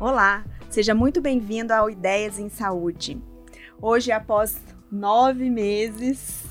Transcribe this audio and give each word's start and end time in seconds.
Olá, 0.00 0.44
seja 0.70 0.94
muito 0.94 1.20
bem-vindo 1.20 1.74
ao 1.74 1.90
Ideias 1.90 2.38
em 2.38 2.48
Saúde. 2.48 3.20
Hoje, 3.82 4.12
após 4.12 4.56
nove 4.92 5.50
meses, 5.50 6.44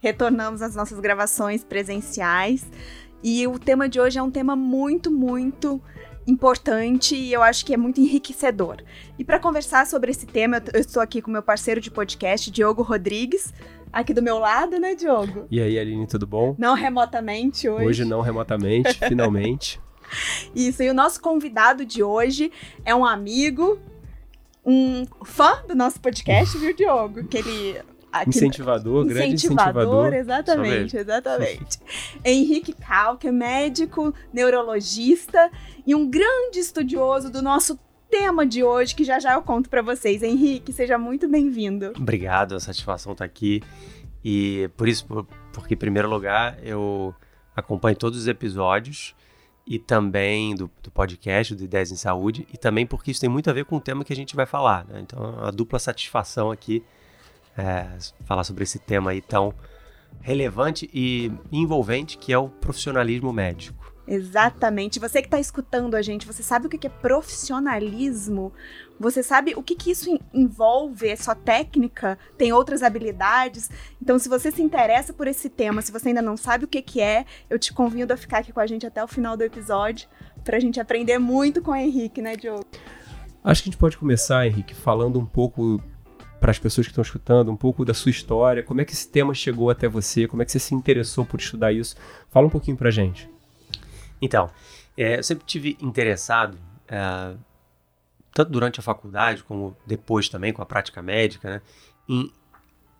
retornamos 0.00 0.62
às 0.62 0.74
nossas 0.74 0.98
gravações 0.98 1.62
presenciais 1.62 2.66
e 3.22 3.46
o 3.46 3.56
tema 3.56 3.88
de 3.88 4.00
hoje 4.00 4.18
é 4.18 4.22
um 4.22 4.32
tema 4.32 4.56
muito, 4.56 5.12
muito 5.12 5.80
importante 6.26 7.14
e 7.14 7.32
eu 7.32 7.40
acho 7.40 7.64
que 7.64 7.72
é 7.72 7.76
muito 7.76 8.00
enriquecedor. 8.00 8.82
E 9.16 9.22
para 9.22 9.38
conversar 9.38 9.86
sobre 9.86 10.10
esse 10.10 10.26
tema, 10.26 10.60
eu 10.74 10.80
estou 10.80 11.00
aqui 11.00 11.22
com 11.22 11.30
meu 11.30 11.42
parceiro 11.42 11.80
de 11.80 11.92
podcast, 11.92 12.50
Diogo 12.50 12.82
Rodrigues, 12.82 13.54
aqui 13.92 14.12
do 14.12 14.20
meu 14.20 14.40
lado, 14.40 14.76
né, 14.80 14.96
Diogo? 14.96 15.46
E 15.48 15.60
aí, 15.60 15.78
Aline, 15.78 16.08
tudo 16.08 16.26
bom? 16.26 16.56
Não 16.58 16.74
remotamente 16.74 17.68
hoje. 17.68 17.86
Hoje 17.86 18.04
não 18.04 18.22
remotamente, 18.22 18.92
finalmente. 19.06 19.80
Isso, 20.54 20.82
e 20.82 20.90
o 20.90 20.94
nosso 20.94 21.20
convidado 21.20 21.84
de 21.84 22.02
hoje 22.02 22.52
é 22.84 22.94
um 22.94 23.04
amigo, 23.04 23.78
um 24.64 25.06
fã 25.24 25.62
do 25.66 25.74
nosso 25.74 26.00
podcast, 26.00 26.56
viu, 26.58 26.74
Diogo? 26.74 27.24
Que 27.24 27.38
ele 27.38 27.80
Aqui, 28.10 28.30
incentivador, 28.30 29.04
grande 29.04 29.34
incentivador. 29.34 30.14
Exatamente, 30.14 30.96
exatamente. 30.96 31.78
Henrique 32.24 32.72
Cal, 32.72 33.18
que 33.18 33.28
é 33.28 33.32
médico, 33.32 34.14
neurologista 34.32 35.50
e 35.86 35.94
um 35.94 36.08
grande 36.08 36.58
estudioso 36.58 37.30
do 37.30 37.42
nosso 37.42 37.78
tema 38.10 38.46
de 38.46 38.64
hoje, 38.64 38.94
que 38.94 39.04
já 39.04 39.20
já 39.20 39.34
eu 39.34 39.42
conto 39.42 39.68
para 39.68 39.82
vocês. 39.82 40.22
Henrique, 40.22 40.72
seja 40.72 40.96
muito 40.96 41.28
bem-vindo. 41.28 41.92
Obrigado, 41.96 42.54
a 42.54 42.60
satisfação 42.60 43.14
tá 43.14 43.24
aqui. 43.24 43.62
E 44.24 44.70
por 44.76 44.88
isso, 44.88 45.06
porque 45.52 45.74
em 45.74 45.76
primeiro 45.76 46.08
lugar, 46.08 46.58
eu 46.62 47.14
acompanho 47.54 47.96
todos 47.96 48.18
os 48.18 48.26
episódios 48.26 49.14
e 49.68 49.78
também 49.78 50.54
do, 50.54 50.70
do, 50.82 50.90
podcast 50.90 51.54
do 51.54 51.62
Ideias 51.62 51.92
em 51.92 51.96
Saúde, 51.96 52.48
e 52.52 52.56
também 52.56 52.86
porque 52.86 53.10
isso 53.10 53.20
tem 53.20 53.28
muito 53.28 53.50
a 53.50 53.52
ver 53.52 53.66
com 53.66 53.76
o 53.76 53.80
tema 53.80 54.02
que 54.02 54.12
a 54.12 54.16
gente 54.16 54.34
vai 54.34 54.46
falar. 54.46 54.86
Né? 54.86 55.00
Então, 55.00 55.38
a 55.44 55.50
dupla 55.50 55.78
satisfação 55.78 56.50
aqui 56.50 56.82
é, 57.56 57.86
falar 58.24 58.44
sobre 58.44 58.64
esse 58.64 58.78
tema 58.78 59.10
aí 59.10 59.20
tão 59.20 59.52
relevante 60.22 60.88
e 60.92 61.30
envolvente 61.52 62.16
que 62.16 62.32
é 62.32 62.38
o 62.38 62.48
profissionalismo 62.48 63.30
médico. 63.30 63.92
Exatamente. 64.06 64.98
Você 64.98 65.20
que 65.20 65.26
está 65.26 65.38
escutando 65.38 65.94
a 65.94 66.00
gente, 66.00 66.26
você 66.26 66.42
sabe 66.42 66.66
o 66.66 66.70
que 66.70 66.86
é 66.86 66.90
profissionalismo? 66.90 68.54
Você 68.98 69.22
sabe 69.22 69.54
o 69.56 69.62
que, 69.62 69.76
que 69.76 69.90
isso 69.90 70.18
envolve? 70.34 71.08
É 71.08 71.16
só 71.16 71.34
técnica? 71.34 72.18
Tem 72.36 72.52
outras 72.52 72.82
habilidades? 72.82 73.70
Então, 74.02 74.18
se 74.18 74.28
você 74.28 74.50
se 74.50 74.60
interessa 74.60 75.12
por 75.12 75.26
esse 75.28 75.48
tema, 75.48 75.80
se 75.82 75.92
você 75.92 76.08
ainda 76.08 76.22
não 76.22 76.36
sabe 76.36 76.64
o 76.64 76.68
que, 76.68 76.82
que 76.82 77.00
é, 77.00 77.24
eu 77.48 77.58
te 77.58 77.72
convido 77.72 78.12
a 78.12 78.16
ficar 78.16 78.38
aqui 78.38 78.52
com 78.52 78.60
a 78.60 78.66
gente 78.66 78.86
até 78.86 79.02
o 79.02 79.06
final 79.06 79.36
do 79.36 79.44
episódio 79.44 80.08
para 80.44 80.56
a 80.56 80.60
gente 80.60 80.80
aprender 80.80 81.18
muito 81.18 81.62
com 81.62 81.70
o 81.70 81.76
Henrique, 81.76 82.20
né, 82.20 82.34
Diogo? 82.36 82.64
Acho 83.44 83.62
que 83.62 83.68
a 83.68 83.70
gente 83.70 83.78
pode 83.78 83.96
começar, 83.96 84.46
Henrique, 84.46 84.74
falando 84.74 85.18
um 85.18 85.26
pouco 85.26 85.80
para 86.40 86.50
as 86.50 86.58
pessoas 86.58 86.86
que 86.86 86.90
estão 86.90 87.02
escutando, 87.02 87.50
um 87.50 87.56
pouco 87.56 87.84
da 87.84 87.94
sua 87.94 88.10
história, 88.10 88.62
como 88.62 88.80
é 88.80 88.84
que 88.84 88.92
esse 88.92 89.08
tema 89.08 89.34
chegou 89.34 89.70
até 89.70 89.88
você, 89.88 90.26
como 90.26 90.42
é 90.42 90.44
que 90.44 90.52
você 90.52 90.58
se 90.58 90.74
interessou 90.74 91.24
por 91.24 91.40
estudar 91.40 91.72
isso. 91.72 91.96
Fala 92.30 92.46
um 92.46 92.50
pouquinho 92.50 92.76
para 92.76 92.90
gente. 92.90 93.28
Então, 94.20 94.50
é, 94.96 95.18
eu 95.18 95.22
sempre 95.22 95.44
tive 95.44 95.76
interessado, 95.80 96.58
é, 96.88 97.34
tanto 98.32 98.50
durante 98.50 98.80
a 98.80 98.82
faculdade 98.82 99.42
como 99.42 99.76
depois 99.86 100.28
também 100.28 100.52
com 100.52 100.62
a 100.62 100.66
prática 100.66 101.02
médica, 101.02 101.50
né, 101.50 101.62
em 102.08 102.32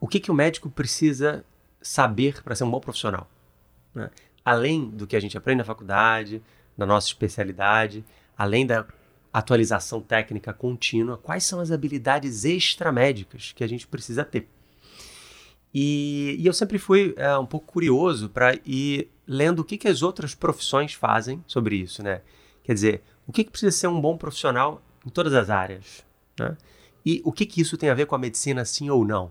o 0.01 0.07
que, 0.07 0.21
que 0.21 0.31
o 0.31 0.35
médico 0.35 0.71
precisa 0.71 1.45
saber 1.83 2.43
para 2.43 2.55
ser 2.55 2.65
um 2.65 2.71
bom 2.71 2.81
profissional. 2.81 3.29
Né? 3.95 4.11
Além 4.45 4.89
do 4.89 5.07
que 5.07 5.17
a 5.17 5.21
gente 5.21 5.37
aprende 5.37 5.59
na 5.59 5.65
faculdade, 5.65 6.43
na 6.77 6.87
nossa 6.87 7.09
especialidade, 7.09 8.05
além 8.37 8.67
da 8.67 8.87
atualização 9.33 10.01
técnica 10.01 10.53
contínua, 10.53 11.19
quais 11.19 11.45
são 11.45 11.61
as 11.61 11.71
habilidades 11.71 12.45
extramédicas 12.45 13.53
que 13.53 13.65
a 13.65 13.67
gente 13.67 13.87
precisa 13.87 14.25
ter. 14.25 14.49
E, 15.73 16.37
e 16.39 16.47
eu 16.47 16.53
sempre 16.53 16.79
fui 16.79 17.15
é, 17.17 17.37
um 17.37 17.45
pouco 17.45 17.67
curioso 17.67 18.29
para 18.29 18.55
ir 18.65 19.11
lendo 19.27 19.61
o 19.61 19.65
que, 19.65 19.77
que 19.77 19.89
as 19.89 20.03
outras 20.03 20.35
profissões 20.35 20.95
fazem 20.95 21.45
sobre 21.47 21.77
isso, 21.77 22.03
né? 22.03 22.23
Quer 22.65 22.75
dizer, 22.75 23.03
o 23.27 23.33
que, 23.33 23.45
que 23.45 23.51
precisa 23.51 23.73
ser 23.73 23.87
um 23.87 24.01
bom 24.01 24.17
profissional 24.17 24.83
em 25.07 25.11
todas 25.11 25.35
as 25.35 25.51
áreas, 25.51 26.05
né? 26.39 26.57
E 27.05 27.23
o 27.25 27.33
que, 27.33 27.47
que 27.47 27.61
isso 27.61 27.77
tem 27.77 27.89
a 27.89 27.95
ver 27.95 28.07
com 28.07 28.15
a 28.15 28.19
medicina, 28.19 28.65
sim 28.65 28.91
ou 28.91 29.05
não, 29.05 29.31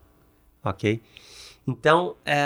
ok? 0.63 1.01
Então, 1.67 2.16
é, 2.25 2.41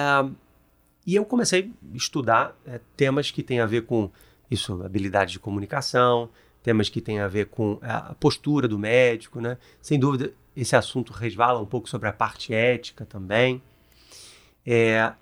e 1.05 1.15
eu 1.15 1.23
comecei 1.25 1.71
a 1.93 1.95
estudar 1.95 2.55
é, 2.65 2.79
temas 2.97 3.31
que 3.31 3.41
têm 3.41 3.59
a 3.59 3.65
ver 3.65 3.85
com 3.85 4.11
isso, 4.49 4.83
habilidade 4.83 5.33
de 5.33 5.39
comunicação, 5.39 6.29
temas 6.61 6.89
que 6.89 7.01
têm 7.01 7.19
a 7.19 7.27
ver 7.27 7.47
com 7.47 7.79
a 7.81 8.13
postura 8.15 8.67
do 8.67 8.77
médico, 8.77 9.39
né? 9.39 9.57
Sem 9.81 9.99
dúvida, 9.99 10.33
esse 10.55 10.75
assunto 10.75 11.13
resvala 11.13 11.59
um 11.59 11.65
pouco 11.65 11.89
sobre 11.89 12.09
a 12.09 12.13
parte 12.13 12.53
ética 12.53 13.05
também. 13.05 13.61
É, 14.65 15.13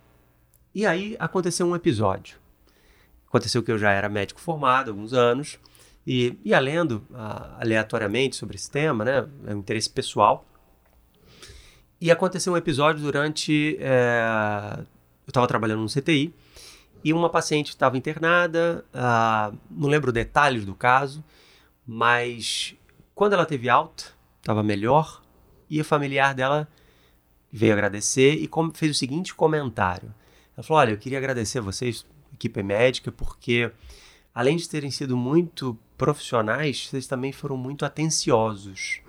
e 0.74 0.86
aí 0.86 1.16
aconteceu 1.20 1.68
um 1.68 1.76
episódio. 1.76 2.38
Aconteceu 3.28 3.62
que 3.62 3.72
eu 3.72 3.78
já 3.78 3.92
era 3.92 4.10
médico 4.10 4.42
formado 4.42 4.90
há 4.90 4.92
alguns 4.92 5.14
anos 5.14 5.60
e 6.06 6.38
ia 6.44 6.60
lendo 6.60 7.06
aleatoriamente 7.60 8.36
sobre 8.36 8.56
esse 8.56 8.70
tema, 8.70 9.06
né? 9.06 9.28
É 9.48 9.54
um 9.54 9.60
interesse 9.60 9.90
pessoal. 9.90 10.46
E 12.02 12.10
aconteceu 12.10 12.54
um 12.54 12.58
episódio 12.58 13.04
durante. 13.04 13.78
É, 13.80 14.80
eu 14.80 15.32
estava 15.32 15.48
trabalhando 15.48 15.82
no 15.82 15.88
CTI 15.90 16.34
e 17.04 17.14
uma 17.14 17.30
paciente 17.30 17.70
estava 17.70 17.98
internada, 17.98 18.86
uh, 18.94 19.58
não 19.70 19.88
lembro 19.88 20.12
detalhes 20.12 20.66
do 20.66 20.76
caso, 20.76 21.24
mas 21.86 22.76
quando 23.16 23.34
ela 23.34 23.46
teve 23.46 23.70
alta, 23.70 24.06
estava 24.40 24.62
melhor, 24.64 25.22
e 25.70 25.80
a 25.80 25.84
familiar 25.84 26.34
dela 26.34 26.68
veio 27.52 27.74
agradecer 27.74 28.36
e 28.36 28.50
fez 28.74 28.92
o 28.92 28.98
seguinte 28.98 29.34
comentário. 29.34 30.14
Ela 30.56 30.64
falou: 30.64 30.82
Olha, 30.82 30.92
eu 30.92 30.98
queria 30.98 31.18
agradecer 31.18 31.60
a 31.60 31.62
vocês, 31.62 32.06
equipe 32.34 32.62
médica, 32.62 33.12
porque 33.12 33.72
além 34.34 34.58
de 34.58 34.68
terem 34.68 34.92
sido 34.92 35.16
muito 35.16 35.78
profissionais, 36.00 36.88
vocês 36.88 37.06
também 37.06 37.34
foram 37.34 37.58
muito 37.58 37.86
atenciosos. 37.86 39.02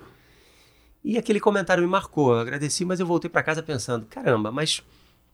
E 1.02 1.16
aquele 1.16 1.40
comentário 1.40 1.82
me 1.82 1.88
marcou. 1.88 2.34
Eu 2.34 2.40
agradeci, 2.40 2.84
mas 2.84 2.98
eu 3.00 3.06
voltei 3.06 3.30
para 3.30 3.44
casa 3.44 3.62
pensando: 3.62 4.04
caramba, 4.06 4.50
mas 4.50 4.82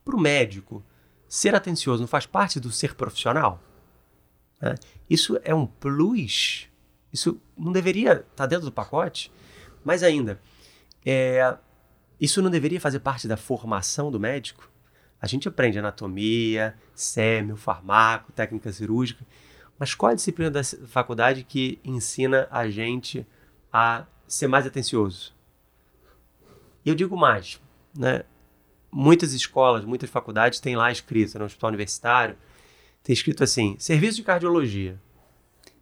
para 0.04 0.14
o 0.14 0.20
médico 0.20 0.84
ser 1.26 1.54
atencioso 1.54 2.02
não 2.02 2.06
faz 2.06 2.26
parte 2.26 2.60
do 2.60 2.70
ser 2.70 2.94
profissional? 2.94 3.60
É. 4.60 4.74
Isso 5.08 5.40
é 5.42 5.54
um 5.54 5.66
plus? 5.66 6.68
Isso 7.12 7.40
não 7.56 7.72
deveria 7.72 8.12
estar 8.12 8.24
tá 8.36 8.46
dentro 8.46 8.66
do 8.66 8.72
pacote? 8.72 9.32
Mais 9.82 10.02
ainda, 10.02 10.40
é, 11.04 11.56
isso 12.20 12.42
não 12.42 12.50
deveria 12.50 12.80
fazer 12.80 13.00
parte 13.00 13.26
da 13.26 13.36
formação 13.36 14.10
do 14.10 14.20
médico? 14.20 14.70
A 15.20 15.26
gente 15.26 15.48
aprende 15.48 15.78
anatomia, 15.78 16.76
sêmio, 16.94 17.56
farmaco, 17.56 18.32
técnica 18.32 18.70
cirúrgica, 18.72 19.24
mas 19.78 19.94
qual 19.94 20.12
a 20.12 20.14
disciplina 20.14 20.50
da 20.50 20.62
faculdade 20.64 21.44
que 21.44 21.78
ensina 21.84 22.48
a 22.50 22.68
gente 22.68 23.26
a 23.72 24.06
ser 24.26 24.46
mais 24.46 24.66
atencioso? 24.66 25.34
E 26.84 26.88
eu 26.88 26.94
digo 26.94 27.16
mais, 27.16 27.60
né? 27.96 28.24
muitas 28.96 29.34
escolas, 29.34 29.84
muitas 29.84 30.08
faculdades 30.08 30.58
têm 30.58 30.74
lá 30.74 30.90
escrito, 30.90 31.38
no 31.38 31.44
hospital 31.44 31.68
universitário, 31.68 32.36
tem 33.02 33.12
escrito 33.12 33.44
assim: 33.44 33.76
serviço 33.78 34.16
de 34.16 34.22
cardiologia, 34.22 34.98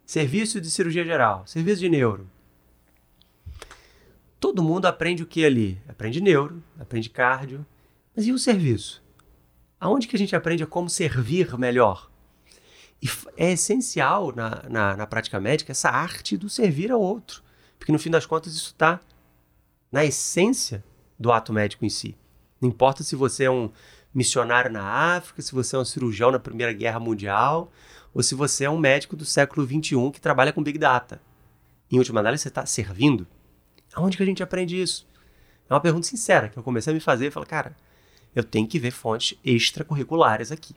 serviço 0.05 0.59
de 0.59 0.69
cirurgia 0.69 1.05
geral, 1.05 1.47
serviço 1.47 1.79
de 1.79 1.89
neuro. 1.89 2.29
Todo 4.39 4.61
mundo 4.61 4.85
aprende 4.85 5.23
o 5.23 5.25
que 5.25 5.45
ali? 5.45 5.81
Aprende 5.87 6.19
neuro, 6.19 6.61
aprende 6.77 7.09
cardio, 7.09 7.65
mas 8.15 8.27
e 8.27 8.33
o 8.33 8.37
serviço? 8.37 9.01
Aonde 9.79 10.07
que 10.07 10.15
a 10.15 10.19
gente 10.19 10.35
aprende 10.35 10.63
a 10.63 10.67
como 10.67 10.89
servir 10.89 11.57
melhor? 11.57 12.11
E 13.01 13.09
é 13.37 13.51
essencial 13.51 14.33
na, 14.35 14.63
na, 14.69 14.97
na 14.97 15.07
prática 15.07 15.39
médica 15.39 15.71
essa 15.71 15.89
arte 15.89 16.37
do 16.37 16.49
servir 16.49 16.91
ao 16.91 17.01
outro, 17.01 17.43
porque 17.77 17.91
no 17.91 17.99
fim 17.99 18.09
das 18.09 18.25
contas 18.25 18.53
isso 18.53 18.71
está 18.71 18.99
na 19.91 20.03
essência 20.03 20.83
do 21.19 21.31
ato 21.31 21.53
médico 21.53 21.85
em 21.85 21.89
si. 21.89 22.17
Não 22.59 22.69
importa 22.69 23.03
se 23.03 23.15
você 23.15 23.45
é 23.45 23.51
um 23.51 23.69
missionário 24.13 24.71
na 24.71 24.83
África, 25.15 25.41
se 25.41 25.51
você 25.51 25.75
é 25.75 25.79
um 25.79 25.85
cirurgião 25.85 26.31
na 26.31 26.39
Primeira 26.39 26.73
Guerra 26.73 26.99
Mundial, 26.99 27.71
ou 28.13 28.23
se 28.23 28.33
você 28.33 28.63
é 28.63 28.69
um 28.69 28.77
médico 28.77 29.15
do 29.15 29.25
século 29.25 29.67
XXI 29.67 30.11
que 30.11 30.21
trabalha 30.21 30.53
com 30.53 30.63
Big 30.63 30.77
Data. 30.77 31.21
Em 31.91 31.97
última 31.97 32.21
análise, 32.21 32.43
você 32.43 32.47
está 32.47 32.65
servindo? 32.65 33.27
Aonde 33.93 34.17
que 34.17 34.23
a 34.23 34.25
gente 34.25 34.41
aprende 34.41 34.81
isso? 34.81 35.05
É 35.69 35.73
uma 35.73 35.81
pergunta 35.81 36.07
sincera 36.07 36.49
que 36.49 36.57
eu 36.57 36.63
comecei 36.63 36.91
a 36.91 36.93
me 36.93 36.99
fazer 36.99 37.27
e 37.27 37.31
falei, 37.31 37.47
cara, 37.47 37.75
eu 38.33 38.43
tenho 38.43 38.67
que 38.67 38.79
ver 38.79 38.91
fontes 38.91 39.37
extracurriculares 39.43 40.51
aqui. 40.51 40.75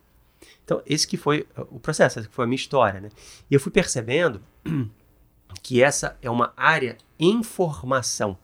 Então, 0.68 0.82
esse 0.84 1.08
que 1.08 1.16
foi 1.16 1.46
o 1.70 1.80
processo, 1.80 2.18
essa 2.18 2.28
que 2.28 2.34
foi 2.34 2.44
a 2.44 2.46
minha 2.46 2.56
história, 2.56 3.00
né? 3.00 3.08
E 3.50 3.54
eu 3.54 3.58
fui 3.58 3.72
percebendo 3.72 4.42
que 5.62 5.82
essa 5.82 6.18
é 6.20 6.28
uma 6.28 6.52
área 6.54 6.98
em 7.18 7.42
formação. 7.42 8.36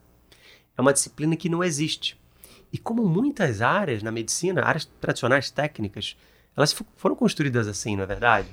É 0.75 0.81
uma 0.81 0.95
disciplina 0.95 1.37
que 1.37 1.51
não 1.51 1.63
existe. 1.63 2.19
E 2.73 2.79
como 2.79 3.05
muitas 3.05 3.61
áreas 3.61 4.03
na 4.03 4.11
medicina, 4.11 4.65
áreas 4.65 4.87
tradicionais 5.03 5.51
técnicas, 5.51 6.17
elas 6.57 6.75
foram 6.97 7.15
construídas 7.15 7.69
assim, 7.69 7.95
não 7.95 8.05
é 8.05 8.07
verdade? 8.07 8.49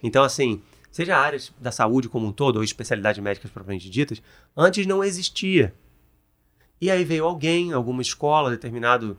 Então, 0.00 0.22
assim, 0.22 0.62
seja 0.88 1.16
áreas 1.18 1.52
da 1.60 1.72
saúde 1.72 2.08
como 2.08 2.24
um 2.24 2.32
todo, 2.32 2.58
ou 2.58 2.62
especialidades 2.62 3.20
médicas 3.20 3.50
propriamente 3.50 3.90
ditas, 3.90 4.22
antes 4.56 4.86
não 4.86 5.02
existia. 5.02 5.74
E 6.80 6.88
aí 6.88 7.04
veio 7.04 7.24
alguém, 7.24 7.72
alguma 7.72 8.00
escola, 8.00 8.48
determinado 8.48 9.18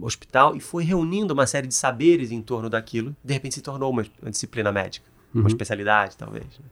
hospital, 0.00 0.56
e 0.56 0.60
foi 0.60 0.84
reunindo 0.84 1.34
uma 1.34 1.46
série 1.46 1.66
de 1.66 1.74
saberes 1.74 2.30
em 2.30 2.40
torno 2.42 2.70
daquilo, 2.70 3.16
de 3.22 3.32
repente 3.32 3.54
se 3.54 3.62
tornou 3.62 3.90
uma, 3.90 4.04
uma 4.20 4.30
disciplina 4.30 4.70
médica, 4.70 5.06
uhum. 5.34 5.42
uma 5.42 5.48
especialidade, 5.48 6.16
talvez. 6.16 6.46
Né? 6.58 6.64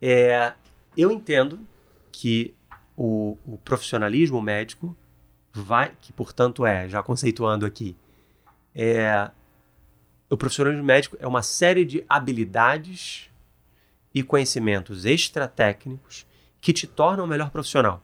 É, 0.00 0.52
eu 0.96 1.10
entendo 1.10 1.60
que 2.10 2.54
o, 2.96 3.36
o 3.44 3.58
profissionalismo 3.58 4.40
médico 4.40 4.96
vai, 5.52 5.92
que 6.00 6.12
portanto 6.12 6.64
é, 6.64 6.88
já 6.88 7.02
conceituando 7.02 7.66
aqui, 7.66 7.96
é, 8.74 9.30
o 10.28 10.36
profissionalismo 10.36 10.84
médico 10.84 11.16
é 11.20 11.26
uma 11.26 11.42
série 11.42 11.84
de 11.84 12.04
habilidades 12.08 13.28
e 14.14 14.22
conhecimentos 14.22 15.04
extratécnicos 15.04 16.26
que 16.60 16.72
te 16.72 16.86
tornam 16.86 17.24
o 17.24 17.28
melhor 17.28 17.50
profissional, 17.50 18.02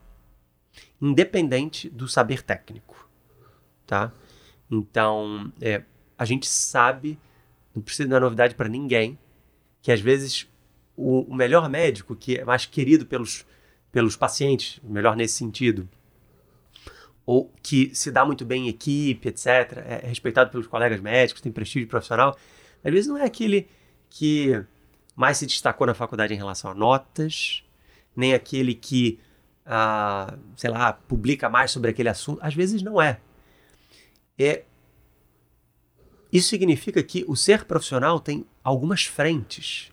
independente 1.01 1.89
do 1.89 2.07
saber 2.07 2.41
técnico, 2.41 3.06
tá? 3.87 4.11
Então, 4.69 5.51
é, 5.59 5.81
a 6.17 6.25
gente 6.25 6.47
sabe, 6.47 7.17
não 7.73 7.81
precisa 7.81 8.07
dar 8.07 8.19
novidade 8.19 8.53
para 8.53 8.69
ninguém, 8.69 9.17
que 9.81 9.91
às 9.91 10.01
vezes 10.01 10.47
o, 10.95 11.21
o 11.21 11.33
melhor 11.33 11.69
médico, 11.69 12.15
que 12.15 12.37
é 12.37 12.45
mais 12.45 12.65
querido 12.65 13.05
pelos, 13.05 13.45
pelos 13.91 14.15
pacientes, 14.15 14.79
melhor 14.83 15.15
nesse 15.15 15.35
sentido, 15.35 15.87
ou 17.25 17.51
que 17.61 17.93
se 17.93 18.11
dá 18.11 18.25
muito 18.25 18.45
bem 18.45 18.65
em 18.65 18.69
equipe, 18.69 19.29
etc., 19.29 19.47
é, 19.85 20.01
é 20.03 20.07
respeitado 20.07 20.51
pelos 20.51 20.67
colegas 20.67 20.99
médicos, 20.99 21.41
tem 21.41 21.51
prestígio 21.51 21.87
profissional, 21.87 22.37
às 22.83 22.91
vezes 22.91 23.07
não 23.07 23.17
é 23.17 23.25
aquele 23.25 23.67
que 24.09 24.63
mais 25.15 25.37
se 25.37 25.45
destacou 25.45 25.87
na 25.87 25.93
faculdade 25.93 26.33
em 26.33 26.37
relação 26.37 26.71
a 26.71 26.73
notas, 26.73 27.63
nem 28.15 28.33
aquele 28.33 28.73
que, 28.73 29.19
ah, 29.65 30.37
sei 30.55 30.69
lá, 30.69 30.93
publica 30.93 31.49
mais 31.49 31.71
sobre 31.71 31.89
aquele 31.89 32.09
assunto. 32.09 32.39
Às 32.41 32.53
vezes 32.53 32.81
não 32.81 33.01
é. 33.01 33.19
É. 34.37 34.63
Isso 36.31 36.49
significa 36.49 37.01
que 37.01 37.23
o 37.27 37.35
ser 37.35 37.63
profissional 37.65 38.19
tem 38.19 38.45
algumas 38.63 39.05
frentes, 39.05 39.91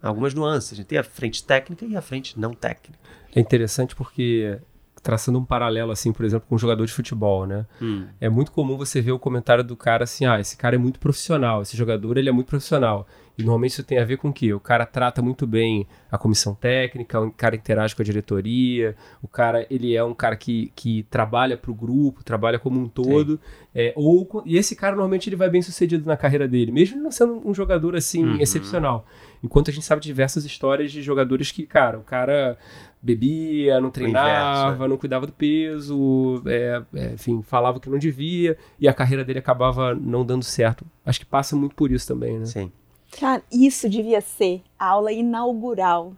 algumas 0.00 0.32
nuances. 0.32 0.84
Tem 0.86 0.98
a 0.98 1.02
frente 1.02 1.44
técnica 1.44 1.84
e 1.84 1.96
a 1.96 2.02
frente 2.02 2.38
não 2.38 2.54
técnica. 2.54 2.98
É 3.34 3.40
interessante 3.40 3.96
porque 3.96 4.58
traçando 5.02 5.38
um 5.38 5.44
paralelo, 5.44 5.90
assim, 5.90 6.12
por 6.12 6.24
exemplo, 6.24 6.46
com 6.48 6.54
um 6.54 6.58
jogador 6.58 6.84
de 6.84 6.92
futebol, 6.92 7.46
né? 7.46 7.66
Hum. 7.80 8.06
É 8.20 8.28
muito 8.28 8.52
comum 8.52 8.76
você 8.76 9.00
ver 9.00 9.12
o 9.12 9.18
comentário 9.18 9.64
do 9.64 9.76
cara 9.76 10.04
assim, 10.04 10.26
ah, 10.26 10.40
esse 10.40 10.56
cara 10.56 10.76
é 10.76 10.78
muito 10.78 10.98
profissional, 10.98 11.62
esse 11.62 11.76
jogador, 11.76 12.16
ele 12.16 12.28
é 12.28 12.32
muito 12.32 12.48
profissional. 12.48 13.06
E 13.38 13.42
normalmente 13.44 13.70
isso 13.70 13.84
tem 13.84 13.98
a 13.98 14.04
ver 14.04 14.16
com 14.16 14.30
o 14.30 14.32
quê? 14.32 14.52
O 14.52 14.58
cara 14.58 14.84
trata 14.84 15.22
muito 15.22 15.46
bem 15.46 15.86
a 16.10 16.18
comissão 16.18 16.56
técnica, 16.56 17.20
o 17.20 17.30
cara 17.30 17.54
interage 17.54 17.94
com 17.94 18.02
a 18.02 18.04
diretoria, 18.04 18.96
o 19.22 19.28
cara, 19.28 19.64
ele 19.70 19.94
é 19.94 20.02
um 20.02 20.12
cara 20.12 20.34
que, 20.34 20.72
que 20.74 21.04
trabalha 21.04 21.56
para 21.56 21.70
o 21.70 21.74
grupo, 21.74 22.24
trabalha 22.24 22.58
como 22.58 22.80
um 22.80 22.88
todo. 22.88 23.38
É, 23.72 23.92
ou, 23.94 24.42
e 24.44 24.56
esse 24.56 24.74
cara, 24.74 24.96
normalmente, 24.96 25.28
ele 25.28 25.36
vai 25.36 25.48
bem 25.48 25.62
sucedido 25.62 26.04
na 26.04 26.16
carreira 26.16 26.48
dele, 26.48 26.72
mesmo 26.72 27.00
não 27.00 27.12
sendo 27.12 27.40
um 27.48 27.54
jogador, 27.54 27.94
assim, 27.94 28.24
uhum. 28.24 28.40
excepcional. 28.40 29.06
Enquanto 29.40 29.70
a 29.70 29.72
gente 29.72 29.86
sabe 29.86 30.02
diversas 30.02 30.44
histórias 30.44 30.90
de 30.90 31.00
jogadores 31.00 31.52
que, 31.52 31.64
cara, 31.64 31.96
o 31.96 32.02
cara 32.02 32.58
bebia, 33.00 33.80
não 33.80 33.90
treinava, 33.90 34.66
inverso, 34.68 34.84
é. 34.84 34.88
não 34.88 34.96
cuidava 34.96 35.26
do 35.26 35.32
peso, 35.32 36.42
é, 36.46 36.82
é, 36.94 37.12
enfim, 37.12 37.42
falava 37.42 37.78
que 37.78 37.88
não 37.88 37.98
devia 37.98 38.56
e 38.78 38.88
a 38.88 38.94
carreira 38.94 39.24
dele 39.24 39.38
acabava 39.38 39.94
não 39.94 40.24
dando 40.24 40.44
certo. 40.44 40.84
Acho 41.04 41.20
que 41.20 41.26
passa 41.26 41.56
muito 41.56 41.74
por 41.74 41.90
isso 41.90 42.06
também, 42.06 42.38
né? 42.38 42.46
Sim. 42.46 42.72
Cara, 43.18 43.42
isso 43.50 43.88
devia 43.88 44.20
ser 44.20 44.62
a 44.78 44.88
aula 44.88 45.12
inaugural 45.12 46.12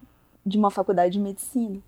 de 0.44 0.58
uma 0.58 0.70
faculdade 0.70 1.12
de 1.12 1.20
medicina. 1.20 1.78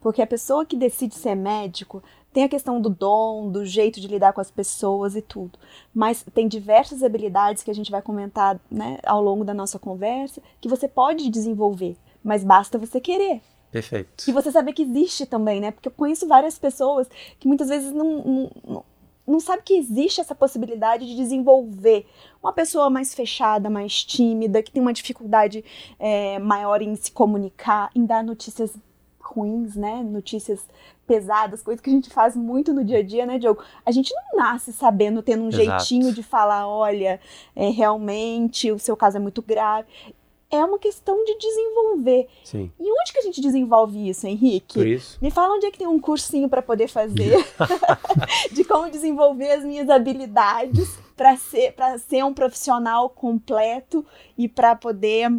Porque 0.00 0.22
a 0.22 0.26
pessoa 0.26 0.64
que 0.64 0.76
decide 0.76 1.14
ser 1.14 1.34
médico 1.34 2.02
tem 2.32 2.44
a 2.44 2.48
questão 2.48 2.80
do 2.80 2.90
dom, 2.90 3.50
do 3.50 3.64
jeito 3.64 4.00
de 4.00 4.06
lidar 4.06 4.32
com 4.32 4.40
as 4.40 4.50
pessoas 4.50 5.16
e 5.16 5.22
tudo. 5.22 5.58
Mas 5.92 6.24
tem 6.34 6.46
diversas 6.46 7.02
habilidades 7.02 7.62
que 7.62 7.70
a 7.70 7.74
gente 7.74 7.90
vai 7.90 8.02
comentar 8.02 8.60
né, 8.70 8.98
ao 9.04 9.22
longo 9.22 9.44
da 9.44 9.54
nossa 9.54 9.78
conversa 9.78 10.42
que 10.60 10.68
você 10.68 10.86
pode 10.86 11.28
desenvolver, 11.30 11.96
mas 12.22 12.44
basta 12.44 12.78
você 12.78 13.00
querer. 13.00 13.40
Perfeito. 13.70 14.24
E 14.28 14.32
você 14.32 14.50
saber 14.50 14.72
que 14.72 14.82
existe 14.82 15.26
também, 15.26 15.60
né? 15.60 15.70
Porque 15.70 15.88
eu 15.88 15.92
conheço 15.92 16.26
várias 16.26 16.58
pessoas 16.58 17.08
que 17.38 17.48
muitas 17.48 17.68
vezes 17.68 17.92
não, 17.92 18.22
não, 18.24 18.50
não, 18.66 18.84
não 19.26 19.40
sabe 19.40 19.62
que 19.64 19.74
existe 19.74 20.20
essa 20.20 20.34
possibilidade 20.34 21.06
de 21.06 21.16
desenvolver 21.16 22.06
uma 22.42 22.52
pessoa 22.52 22.88
mais 22.88 23.14
fechada, 23.14 23.68
mais 23.68 24.04
tímida, 24.04 24.62
que 24.62 24.70
tem 24.70 24.80
uma 24.80 24.92
dificuldade 24.92 25.64
é, 25.98 26.38
maior 26.38 26.80
em 26.80 26.94
se 26.94 27.10
comunicar, 27.10 27.90
em 27.94 28.06
dar 28.06 28.22
notícias 28.22 28.72
ruins, 29.20 29.74
né? 29.74 30.02
Notícias 30.02 30.64
pesadas, 31.06 31.62
coisas 31.62 31.80
que 31.80 31.90
a 31.90 31.92
gente 31.92 32.10
faz 32.10 32.36
muito 32.36 32.72
no 32.72 32.84
dia 32.84 32.98
a 32.98 33.02
dia, 33.02 33.26
né, 33.26 33.38
Diogo? 33.38 33.62
A 33.84 33.90
gente 33.90 34.12
não 34.14 34.42
nasce 34.42 34.72
sabendo, 34.72 35.22
tendo 35.22 35.44
um 35.44 35.48
Exato. 35.48 35.64
jeitinho 35.64 36.12
de 36.12 36.22
falar, 36.22 36.68
olha, 36.68 37.20
é, 37.54 37.68
realmente 37.70 38.70
o 38.72 38.78
seu 38.78 38.96
caso 38.96 39.16
é 39.16 39.20
muito 39.20 39.42
grave 39.42 39.88
é 40.50 40.64
uma 40.64 40.78
questão 40.78 41.24
de 41.24 41.36
desenvolver. 41.38 42.28
Sim. 42.44 42.70
E 42.78 42.84
onde 42.84 43.12
que 43.12 43.18
a 43.18 43.22
gente 43.22 43.40
desenvolve 43.40 44.08
isso, 44.08 44.26
Henrique? 44.26 44.74
Por 44.74 44.86
isso. 44.86 45.18
Me 45.20 45.30
fala 45.30 45.54
onde 45.54 45.66
é 45.66 45.70
que 45.70 45.78
tem 45.78 45.86
um 45.86 45.98
cursinho 45.98 46.48
para 46.48 46.62
poder 46.62 46.88
fazer 46.88 47.36
de 48.52 48.64
como 48.64 48.90
desenvolver 48.90 49.50
as 49.52 49.64
minhas 49.64 49.88
habilidades 49.88 50.98
para 51.16 51.36
ser 51.36 51.72
para 51.72 51.98
ser 51.98 52.24
um 52.24 52.34
profissional 52.34 53.08
completo 53.08 54.04
e 54.36 54.48
para 54.48 54.76
poder 54.76 55.30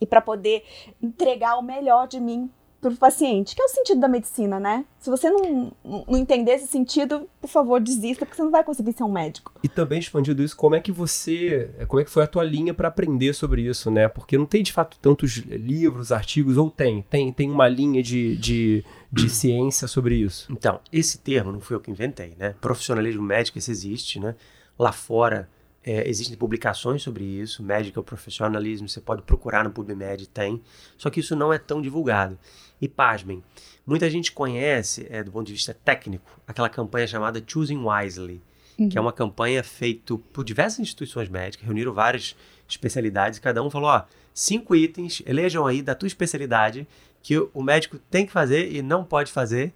e 0.00 0.06
para 0.06 0.20
poder 0.20 0.64
entregar 1.02 1.56
o 1.58 1.62
melhor 1.62 2.08
de 2.08 2.18
mim 2.20 2.50
para 2.80 2.90
o 2.90 2.96
paciente, 2.96 3.56
que 3.56 3.62
é 3.62 3.64
o 3.64 3.68
sentido 3.68 4.00
da 4.00 4.08
medicina, 4.08 4.60
né? 4.60 4.84
Se 5.00 5.10
você 5.10 5.28
não, 5.28 5.72
não 5.84 6.16
entender 6.16 6.52
esse 6.52 6.68
sentido, 6.68 7.28
por 7.40 7.48
favor, 7.48 7.80
desista, 7.80 8.24
porque 8.24 8.36
você 8.36 8.42
não 8.42 8.52
vai 8.52 8.62
conseguir 8.62 8.92
ser 8.92 9.02
um 9.02 9.10
médico. 9.10 9.52
E 9.62 9.68
também 9.68 9.98
expandindo 9.98 10.42
isso, 10.42 10.56
como 10.56 10.76
é 10.76 10.80
que 10.80 10.92
você, 10.92 11.70
como 11.88 12.00
é 12.00 12.04
que 12.04 12.10
foi 12.10 12.22
a 12.22 12.26
tua 12.26 12.44
linha 12.44 12.72
para 12.72 12.88
aprender 12.88 13.32
sobre 13.34 13.62
isso, 13.62 13.90
né? 13.90 14.06
Porque 14.06 14.38
não 14.38 14.46
tem 14.46 14.62
de 14.62 14.72
fato 14.72 14.96
tantos 15.00 15.36
livros, 15.38 16.12
artigos, 16.12 16.56
ou 16.56 16.70
tem, 16.70 17.02
tem, 17.02 17.32
tem 17.32 17.50
uma 17.50 17.66
linha 17.66 18.02
de, 18.02 18.36
de, 18.36 18.84
de 19.12 19.28
ciência 19.30 19.88
sobre 19.88 20.14
isso. 20.14 20.46
Então, 20.50 20.80
esse 20.92 21.18
termo 21.18 21.50
não 21.50 21.60
fui 21.60 21.74
eu 21.74 21.80
que 21.80 21.90
inventei, 21.90 22.36
né? 22.38 22.54
Profissionalismo 22.60 23.22
médico, 23.22 23.58
esse 23.58 23.72
existe, 23.72 24.20
né? 24.20 24.36
Lá 24.78 24.92
fora 24.92 25.48
é, 25.88 26.06
existem 26.06 26.36
publicações 26.36 27.02
sobre 27.02 27.24
isso, 27.24 27.62
Medical 27.62 28.04
Professionalism, 28.04 28.86
você 28.86 29.00
pode 29.00 29.22
procurar 29.22 29.64
no 29.64 29.70
PubMed, 29.70 30.28
tem. 30.28 30.60
Só 30.98 31.08
que 31.08 31.20
isso 31.20 31.34
não 31.34 31.50
é 31.50 31.56
tão 31.56 31.80
divulgado. 31.80 32.38
E 32.78 32.86
pasmem, 32.86 33.42
muita 33.86 34.10
gente 34.10 34.30
conhece, 34.30 35.06
é, 35.08 35.24
do 35.24 35.32
ponto 35.32 35.46
de 35.46 35.54
vista 35.54 35.72
técnico, 35.72 36.30
aquela 36.46 36.68
campanha 36.68 37.06
chamada 37.06 37.42
Choosing 37.44 37.82
Wisely, 37.82 38.42
uhum. 38.78 38.90
que 38.90 38.98
é 38.98 39.00
uma 39.00 39.14
campanha 39.14 39.64
feita 39.64 40.18
por 40.30 40.44
diversas 40.44 40.80
instituições 40.80 41.30
médicas, 41.30 41.64
reuniram 41.64 41.94
várias 41.94 42.36
especialidades, 42.68 43.38
e 43.38 43.40
cada 43.40 43.62
um 43.62 43.70
falou, 43.70 43.88
ó, 43.88 44.02
cinco 44.34 44.76
itens, 44.76 45.22
elejam 45.24 45.66
aí 45.66 45.80
da 45.80 45.94
tua 45.94 46.06
especialidade 46.06 46.86
que 47.22 47.38
o 47.38 47.62
médico 47.62 47.98
tem 48.10 48.26
que 48.26 48.32
fazer 48.32 48.70
e 48.70 48.82
não 48.82 49.04
pode 49.04 49.32
fazer 49.32 49.72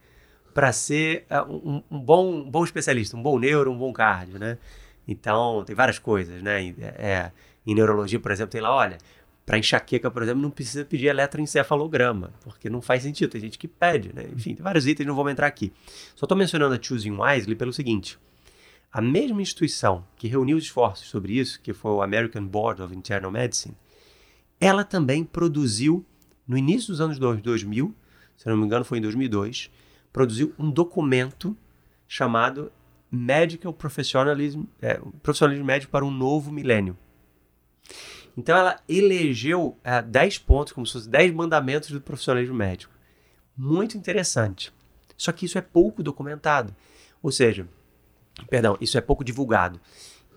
para 0.53 0.73
ser 0.73 1.25
uh, 1.31 1.51
um, 1.51 1.83
um, 1.91 1.99
bom, 1.99 2.35
um 2.35 2.51
bom 2.51 2.65
especialista, 2.65 3.17
um 3.17 3.23
bom 3.23 3.39
neuro, 3.39 3.73
um 3.73 3.79
bom 3.79 3.95
cardio, 3.95 4.39
né? 4.39 4.59
Então, 5.07 5.65
tem 5.65 5.75
várias 5.75 5.99
coisas, 5.99 6.43
né? 6.43 6.75
É, 6.79 7.33
em 7.67 7.75
neurologia, 7.75 8.21
por 8.21 8.31
exemplo, 8.31 8.53
tem 8.53 8.61
lá, 8.61 8.75
olha, 8.75 8.99
para 9.45 9.59
enxaqueca, 9.59 10.11
por 10.11 10.23
exemplo, 10.23 10.41
não 10.41 10.51
precisa 10.51 10.85
pedir 10.85 11.07
eletroencefalograma, 11.07 12.33
porque 12.43 12.71
não 12.71 12.81
faz 12.81 13.03
sentido, 13.03 13.31
tem 13.31 13.41
gente 13.41 13.59
que 13.59 13.67
pede, 13.67 14.13
né? 14.15 14.27
Enfim, 14.33 14.55
tem 14.55 14.63
vários 14.63 14.87
itens, 14.87 15.07
não 15.07 15.15
vou 15.15 15.29
entrar 15.29 15.47
aqui. 15.47 15.73
Só 16.15 16.25
estou 16.25 16.39
mencionando 16.39 16.75
a 16.75 16.79
Choosing 16.81 17.17
Wisely 17.19 17.57
pelo 17.57 17.73
seguinte: 17.73 18.19
a 18.93 19.01
mesma 19.01 19.43
instituição 19.43 20.05
que 20.17 20.29
reuniu 20.29 20.57
esforços 20.59 21.09
sobre 21.09 21.39
isso, 21.39 21.61
que 21.61 21.73
foi 21.73 21.91
o 21.91 22.03
American 22.03 22.47
Board 22.47 22.83
of 22.83 22.95
Internal 22.95 23.31
Medicine, 23.31 23.77
ela 24.61 24.85
também 24.85 25.25
produziu, 25.25 26.07
no 26.47 26.57
início 26.57 26.89
dos 26.89 27.01
anos 27.01 27.19
2000, 27.19 27.95
se 28.37 28.49
não 28.49 28.57
me 28.57 28.65
engano 28.65 28.85
foi 28.85 28.99
em 28.99 29.01
2002, 29.01 29.71
produziu 30.13 30.55
um 30.59 30.71
documento 30.71 31.57
chamado 32.07 32.71
Medical 33.13 33.75
Professionalism, 33.75 34.63
é, 34.81 34.99
Profissionalismo 35.23 35.67
Médico 35.67 35.93
para 35.93 36.05
um 36.05 36.11
Novo 36.11 36.51
Milênio. 36.51 36.97
Então 38.37 38.57
ela 38.57 38.81
elegeu 38.89 39.77
é, 39.85 40.01
10 40.01 40.39
pontos, 40.39 40.73
como 40.73 40.87
se 40.87 40.95
fossem 40.95 41.11
10 41.11 41.35
mandamentos 41.35 41.91
do 41.91 42.01
profissionalismo 42.01 42.55
médico. 42.55 42.95
Muito 43.55 43.99
interessante. 43.99 44.73
Só 45.17 45.31
que 45.31 45.45
isso 45.45 45.59
é 45.59 45.61
pouco 45.61 46.03
documentado. 46.03 46.75
Ou 47.23 47.31
seja, 47.31 47.69
perdão, 48.49 48.79
isso 48.81 48.97
é 48.97 49.01
pouco 49.03 49.23
divulgado. 49.23 49.79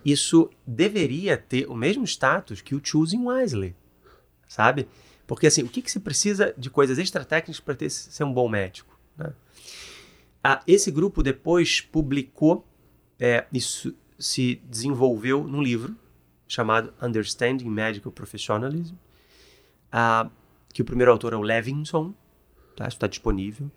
Isso 0.04 0.52
deveria 0.68 1.38
ter 1.38 1.68
o 1.68 1.76
mesmo 1.76 2.04
status 2.04 2.62
que 2.62 2.76
o 2.76 2.82
Choosing 2.84 3.26
Wisely, 3.26 3.76
sabe? 4.48 4.88
Porque 5.26 5.48
assim, 5.48 5.64
o 5.64 5.70
que, 5.70 5.82
que 5.82 5.90
se 5.90 6.00
precisa 6.00 6.54
de 6.58 6.70
coisas 6.70 7.00
extratécnicas 7.00 7.60
para 7.60 7.90
ser 7.90 8.24
um 8.24 8.34
bom 8.34 8.48
médico? 8.48 8.95
Esse 10.68 10.92
grupo 10.92 11.24
depois 11.24 11.82
publicou, 11.82 12.68
é, 13.20 13.46
isso 13.52 13.96
se 14.20 14.62
desenvolveu 14.66 15.44
num 15.44 15.62
livro, 15.62 15.96
chamado 16.48 16.94
Understanding 17.02 17.70
Medical 17.70 18.12
Professionalism, 18.12 18.96
que 20.74 20.82
o 20.82 20.86
primeiro 20.86 21.12
autor 21.12 21.34
é 21.34 21.36
o 21.36 21.42
Levinson, 21.42 22.14
tá? 22.76 22.88
isso 22.88 22.98
está 22.98 23.08
disponível. 23.08 23.72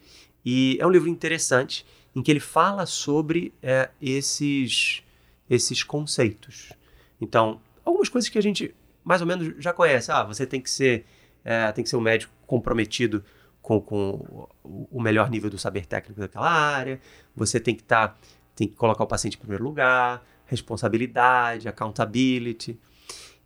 E 0.45 0.77
é 0.81 0.87
um 0.87 0.91
livro 0.91 1.09
interessante 1.09 1.87
em 2.15 2.23
que 2.23 2.31
ele 2.31 2.41
fala 2.41 2.87
sobre 2.87 3.53
é, 3.63 3.91
esses, 4.01 5.03
esses 5.49 5.83
conceitos. 5.83 6.73
Então, 7.21 7.61
algumas 7.85 8.09
coisas 8.09 8.29
que 8.29 8.39
a 8.39 8.43
gente 8.43 8.75
mais 9.09 9.23
ou 9.23 9.27
menos 9.27 9.55
já 9.59 9.73
conhece. 9.73 10.13
Ah, 10.13 10.23
você 10.23 10.47
tem 10.47 10.61
que 10.61 10.71
ser, 10.71 11.07
é, 11.43 11.73
tem 11.73 11.83
que 11.83 11.89
ser 11.89 11.97
um 11.97 12.01
médico 12.01 12.31
comprometido 12.47 13.25
com, 13.69 13.81
com 13.83 14.49
o 14.65 15.01
melhor 15.01 15.29
nível 15.29 15.51
do 15.51 15.59
saber 15.59 15.85
técnico 15.85 16.19
daquela 16.19 16.51
área. 16.51 16.99
Você 17.37 17.61
tem 17.61 17.75
que 17.75 17.83
estar, 17.83 18.09
tá, 18.09 18.17
tem 18.57 18.67
que 18.67 18.75
colocar 18.75 19.05
o 19.05 19.07
paciente 19.07 19.35
em 19.35 19.41
primeiro 19.41 19.63
lugar, 19.63 20.25
responsabilidade, 20.47 21.69
accountability. 21.69 22.81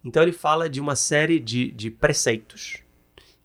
Então 0.04 0.22
ele 0.22 0.32
fala 0.32 0.70
de 0.70 0.80
uma 0.80 0.94
série 0.94 1.40
de, 1.40 1.72
de 1.72 1.90
preceitos 1.90 2.78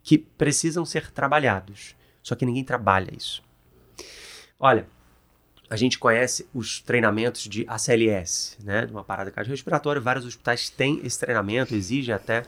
que 0.03 0.19
precisam 0.19 0.85
ser 0.85 1.09
trabalhados. 1.11 1.95
Só 2.21 2.35
que 2.35 2.45
ninguém 2.45 2.63
trabalha 2.63 3.11
isso. 3.15 3.43
Olha, 4.59 4.87
a 5.69 5.75
gente 5.75 5.97
conhece 5.97 6.47
os 6.53 6.79
treinamentos 6.79 7.41
de 7.43 7.65
ACLS, 7.67 8.57
né, 8.63 8.85
de 8.85 8.91
uma 8.91 9.03
parada 9.03 9.31
cardiorrespiratória. 9.31 10.01
Vários 10.01 10.25
hospitais 10.25 10.69
têm 10.69 11.01
esse 11.03 11.19
treinamento, 11.19 11.73
exigem 11.73 12.13
até 12.13 12.43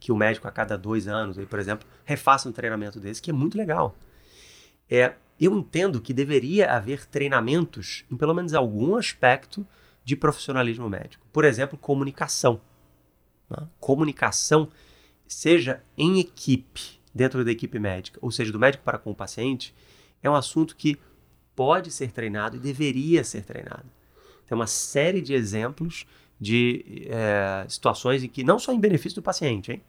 que 0.00 0.12
o 0.12 0.16
médico 0.16 0.46
a 0.46 0.50
cada 0.50 0.76
dois 0.76 1.08
anos, 1.08 1.38
aí, 1.38 1.46
por 1.46 1.58
exemplo, 1.58 1.86
refaça 2.04 2.48
um 2.48 2.52
treinamento 2.52 3.00
desse, 3.00 3.20
que 3.20 3.30
é 3.30 3.34
muito 3.34 3.58
legal. 3.58 3.96
É, 4.88 5.14
eu 5.40 5.56
entendo 5.56 6.00
que 6.00 6.12
deveria 6.12 6.72
haver 6.72 7.06
treinamentos 7.06 8.04
em 8.10 8.16
pelo 8.16 8.34
menos 8.34 8.54
algum 8.54 8.96
aspecto 8.96 9.66
de 10.04 10.16
profissionalismo 10.16 10.88
médico. 10.88 11.26
Por 11.32 11.44
exemplo, 11.44 11.78
comunicação. 11.78 12.60
Né? 13.50 13.68
Comunicação, 13.78 14.68
seja 15.26 15.82
em 15.96 16.18
equipe, 16.18 16.98
dentro 17.14 17.44
da 17.44 17.50
equipe 17.50 17.78
médica, 17.78 18.18
ou 18.22 18.30
seja, 18.30 18.52
do 18.52 18.58
médico 18.58 18.84
para 18.84 18.98
com 18.98 19.10
o 19.10 19.14
paciente, 19.14 19.74
é 20.22 20.30
um 20.30 20.34
assunto 20.34 20.74
que 20.76 20.98
pode 21.54 21.90
ser 21.90 22.12
treinado 22.12 22.56
e 22.56 22.60
deveria 22.60 23.24
ser 23.24 23.44
treinado. 23.44 23.86
Tem 24.46 24.56
uma 24.56 24.66
série 24.66 25.20
de 25.20 25.34
exemplos 25.34 26.06
de 26.40 27.06
é, 27.08 27.66
situações 27.68 28.22
em 28.22 28.28
que, 28.28 28.44
não 28.44 28.58
só 28.58 28.72
em 28.72 28.78
benefício 28.80 29.16
do 29.16 29.22
paciente, 29.22 29.72
hein? 29.72 29.82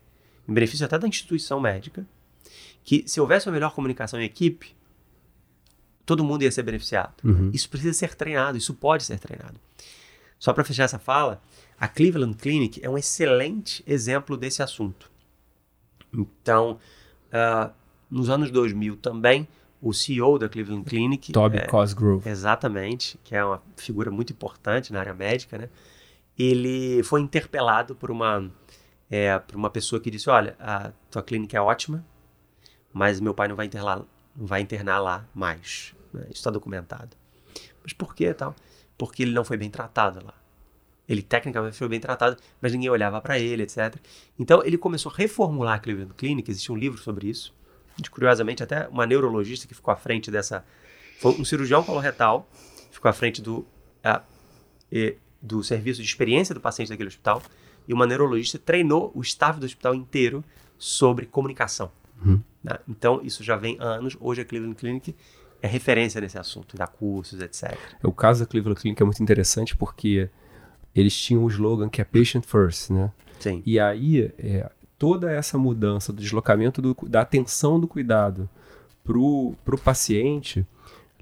em 0.47 0.53
benefício 0.53 0.85
até 0.85 0.97
da 0.97 1.07
instituição 1.07 1.59
médica, 1.59 2.05
que 2.83 3.03
se 3.07 3.21
houvesse 3.21 3.47
uma 3.47 3.53
melhor 3.53 3.73
comunicação 3.73 4.19
em 4.19 4.23
equipe, 4.23 4.75
todo 6.05 6.23
mundo 6.23 6.41
ia 6.41 6.51
ser 6.51 6.63
beneficiado. 6.63 7.13
Uhum. 7.23 7.51
Isso 7.53 7.69
precisa 7.69 7.93
ser 7.93 8.15
treinado, 8.15 8.57
isso 8.57 8.73
pode 8.73 9.03
ser 9.03 9.19
treinado. 9.19 9.59
Só 10.39 10.53
para 10.53 10.63
fechar 10.63 10.85
essa 10.85 10.97
fala, 10.97 11.41
a 11.79 11.87
Cleveland 11.87 12.35
Clinic 12.35 12.83
é 12.83 12.89
um 12.89 12.97
excelente 12.97 13.83
exemplo 13.85 14.35
desse 14.35 14.63
assunto. 14.63 15.11
Então, 16.11 16.79
uh, 17.27 17.71
nos 18.09 18.29
anos 18.29 18.49
2000 18.49 18.95
também, 18.97 19.47
o 19.81 19.93
CEO 19.93 20.39
da 20.39 20.49
Cleveland 20.49 20.83
Clinic. 20.83 21.31
Toby 21.31 21.57
é, 21.57 21.67
Cosgrove. 21.67 22.27
Exatamente, 22.27 23.19
que 23.23 23.35
é 23.35 23.43
uma 23.43 23.61
figura 23.77 24.09
muito 24.09 24.33
importante 24.33 24.91
na 24.91 24.99
área 24.99 25.13
médica, 25.13 25.57
né? 25.57 25.69
Ele 26.39 27.03
foi 27.03 27.19
interpelado 27.21 27.93
por 27.95 28.09
uma, 28.09 28.49
é, 29.11 29.37
por 29.39 29.55
uma 29.55 29.69
pessoa 29.69 30.01
que 30.01 30.09
disse: 30.09 30.29
Olha, 30.29 30.55
a 30.59 30.91
tua 31.11 31.21
clínica 31.21 31.57
é 31.57 31.61
ótima, 31.61 32.05
mas 32.93 33.19
meu 33.19 33.33
pai 33.33 33.49
não 33.49 33.55
vai 33.55 33.65
internar, 33.65 34.01
não 34.35 34.47
vai 34.47 34.61
internar 34.61 34.99
lá 34.99 35.27
mais. 35.35 35.93
Né? 36.13 36.21
Isso 36.23 36.35
está 36.35 36.49
documentado. 36.49 37.17
Mas 37.83 37.91
por 37.91 38.15
que 38.15 38.33
tal? 38.33 38.55
Porque 38.97 39.23
ele 39.23 39.33
não 39.33 39.43
foi 39.43 39.57
bem 39.57 39.69
tratado 39.69 40.25
lá. 40.25 40.33
Ele 41.07 41.21
tecnicamente 41.21 41.75
foi 41.75 41.89
bem 41.89 41.99
tratado, 41.99 42.37
mas 42.61 42.71
ninguém 42.71 42.89
olhava 42.89 43.19
para 43.19 43.37
ele, 43.37 43.63
etc. 43.63 43.95
Então 44.37 44.63
ele 44.63 44.77
começou 44.77 45.11
a 45.11 45.15
reformular 45.15 45.75
a 45.75 45.79
Cleveland 45.79 46.13
Clinic. 46.13 46.49
Existe 46.49 46.71
um 46.71 46.75
livro 46.75 46.99
sobre 46.99 47.27
isso 47.27 47.53
curiosamente, 48.07 48.63
até 48.63 48.87
uma 48.87 49.05
neurologista 49.05 49.67
que 49.67 49.73
ficou 49.73 49.91
à 49.93 49.97
frente 49.97 50.31
dessa. 50.31 50.63
Foi 51.19 51.33
um 51.33 51.43
cirurgião 51.43 51.83
coloretal, 51.83 52.47
ficou 52.91 53.09
à 53.09 53.13
frente 53.13 53.41
do, 53.41 53.65
a, 54.01 54.21
e, 54.89 55.17
do 55.41 55.63
serviço 55.63 56.01
de 56.01 56.07
experiência 56.07 56.53
do 56.53 56.61
paciente 56.61 56.89
daquele 56.89 57.07
hospital, 57.07 57.41
e 57.87 57.93
uma 57.93 58.05
neurologista 58.05 58.59
treinou 58.59 59.11
o 59.15 59.21
staff 59.21 59.59
do 59.59 59.65
hospital 59.65 59.95
inteiro 59.95 60.43
sobre 60.77 61.25
comunicação. 61.25 61.91
Uhum. 62.23 62.41
Né? 62.63 62.77
Então, 62.87 63.21
isso 63.23 63.43
já 63.43 63.55
vem 63.55 63.77
há 63.79 63.85
anos. 63.85 64.15
Hoje, 64.19 64.41
a 64.41 64.45
Cleveland 64.45 64.75
Clinic 64.75 65.15
é 65.61 65.67
referência 65.67 66.21
nesse 66.21 66.37
assunto, 66.37 66.77
dá 66.77 66.87
cursos, 66.87 67.41
etc. 67.41 67.77
O 68.03 68.11
caso 68.11 68.41
da 68.41 68.45
Cleveland 68.45 68.79
Clinic 68.79 69.01
é 69.01 69.05
muito 69.05 69.21
interessante 69.21 69.75
porque 69.75 70.29
eles 70.95 71.15
tinham 71.15 71.43
o 71.43 71.47
slogan 71.47 71.89
que 71.89 72.01
é 72.01 72.03
Patient 72.03 72.45
First, 72.45 72.91
né? 72.91 73.11
Sim. 73.39 73.63
E 73.65 73.79
aí, 73.79 74.31
é, 74.37 74.69
toda 74.97 75.31
essa 75.31 75.57
mudança 75.57 76.11
do 76.11 76.21
deslocamento 76.21 76.81
do, 76.81 76.95
da 77.07 77.21
atenção 77.21 77.79
do 77.79 77.87
cuidado 77.87 78.49
para 79.03 79.17
o 79.17 79.81
paciente 79.83 80.65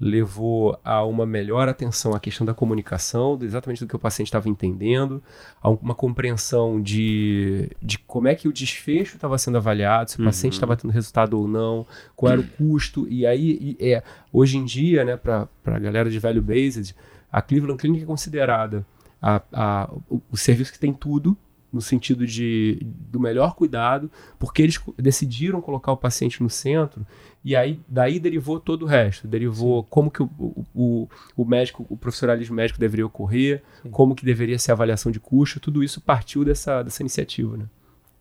levou 0.00 0.78
a 0.84 1.04
uma 1.04 1.26
melhor 1.26 1.68
atenção 1.68 2.14
à 2.14 2.20
questão 2.20 2.46
da 2.46 2.54
comunicação, 2.54 3.36
do, 3.36 3.44
exatamente 3.44 3.84
do 3.84 3.88
que 3.88 3.96
o 3.96 3.98
paciente 3.98 4.28
estava 4.28 4.48
entendendo, 4.48 5.22
a 5.60 5.68
uma 5.68 5.94
compreensão 5.94 6.80
de, 6.80 7.70
de 7.82 7.98
como 7.98 8.28
é 8.28 8.34
que 8.34 8.46
o 8.46 8.52
desfecho 8.52 9.16
estava 9.16 9.36
sendo 9.38 9.56
avaliado, 9.56 10.10
se 10.10 10.18
o 10.18 10.20
uhum. 10.20 10.26
paciente 10.26 10.52
estava 10.52 10.76
tendo 10.76 10.92
resultado 10.92 11.38
ou 11.38 11.48
não, 11.48 11.84
qual 12.14 12.32
era 12.32 12.40
o 12.40 12.46
custo. 12.46 13.08
E 13.08 13.26
aí, 13.26 13.76
e 13.80 13.92
é, 13.92 14.02
hoje 14.32 14.56
em 14.56 14.64
dia, 14.64 15.04
né, 15.04 15.16
para 15.16 15.48
a 15.64 15.78
galera 15.78 16.08
de 16.08 16.18
value 16.18 16.42
based, 16.42 16.94
a 17.30 17.42
Cleveland 17.42 17.80
Clinic 17.80 18.04
é 18.04 18.06
considerada 18.06 18.86
a, 19.20 19.42
a, 19.52 19.90
o, 20.08 20.22
o 20.30 20.36
serviço 20.36 20.72
que 20.72 20.78
tem 20.78 20.92
tudo 20.92 21.36
no 21.72 21.82
sentido 21.82 22.26
de 22.26 22.78
do 22.82 23.20
melhor 23.20 23.54
cuidado, 23.54 24.10
porque 24.38 24.62
eles 24.62 24.80
decidiram 24.96 25.60
colocar 25.60 25.92
o 25.92 25.96
paciente 25.96 26.42
no 26.42 26.48
centro 26.48 27.06
e 27.44 27.54
aí 27.54 27.80
daí 27.88 28.18
derivou 28.18 28.58
todo 28.58 28.82
o 28.82 28.86
resto, 28.86 29.26
derivou 29.26 29.82
Sim. 29.82 29.88
como 29.90 30.10
que 30.10 30.22
o, 30.22 30.66
o, 30.74 31.08
o, 31.36 31.44
médico, 31.44 31.86
o 31.88 31.96
profissionalismo 31.96 32.54
médico 32.54 32.78
deveria 32.78 33.06
ocorrer, 33.06 33.62
Sim. 33.82 33.90
como 33.90 34.14
que 34.14 34.24
deveria 34.24 34.58
ser 34.58 34.72
a 34.72 34.74
avaliação 34.74 35.10
de 35.12 35.20
custo, 35.20 35.60
tudo 35.60 35.82
isso 35.82 36.00
partiu 36.00 36.44
dessa, 36.44 36.82
dessa 36.82 37.02
iniciativa, 37.02 37.56
né? 37.56 37.66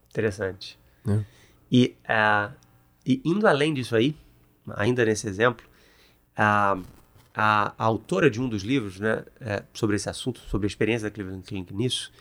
Interessante. 0.09 0.79
É. 1.07 1.19
E, 1.71 1.95
uh, 2.05 2.53
e 3.05 3.21
indo 3.25 3.47
além 3.47 3.73
disso 3.73 3.95
aí, 3.95 4.15
ainda 4.75 5.03
nesse 5.03 5.27
exemplo, 5.27 5.65
uh, 6.33 6.83
a, 7.33 7.73
a, 7.77 7.83
autora 7.83 8.29
de 8.29 8.41
um 8.41 8.47
dos 8.49 8.63
livros, 8.63 8.99
né, 8.99 9.23
é, 9.39 9.63
sobre 9.71 9.95
esse 9.95 10.09
assunto, 10.09 10.39
sobre 10.39 10.65
a 10.65 10.69
experiência 10.69 11.07
da 11.07 11.13
Cleveland 11.13 11.43
Clinic 11.43 11.71
nisso, 11.71 12.11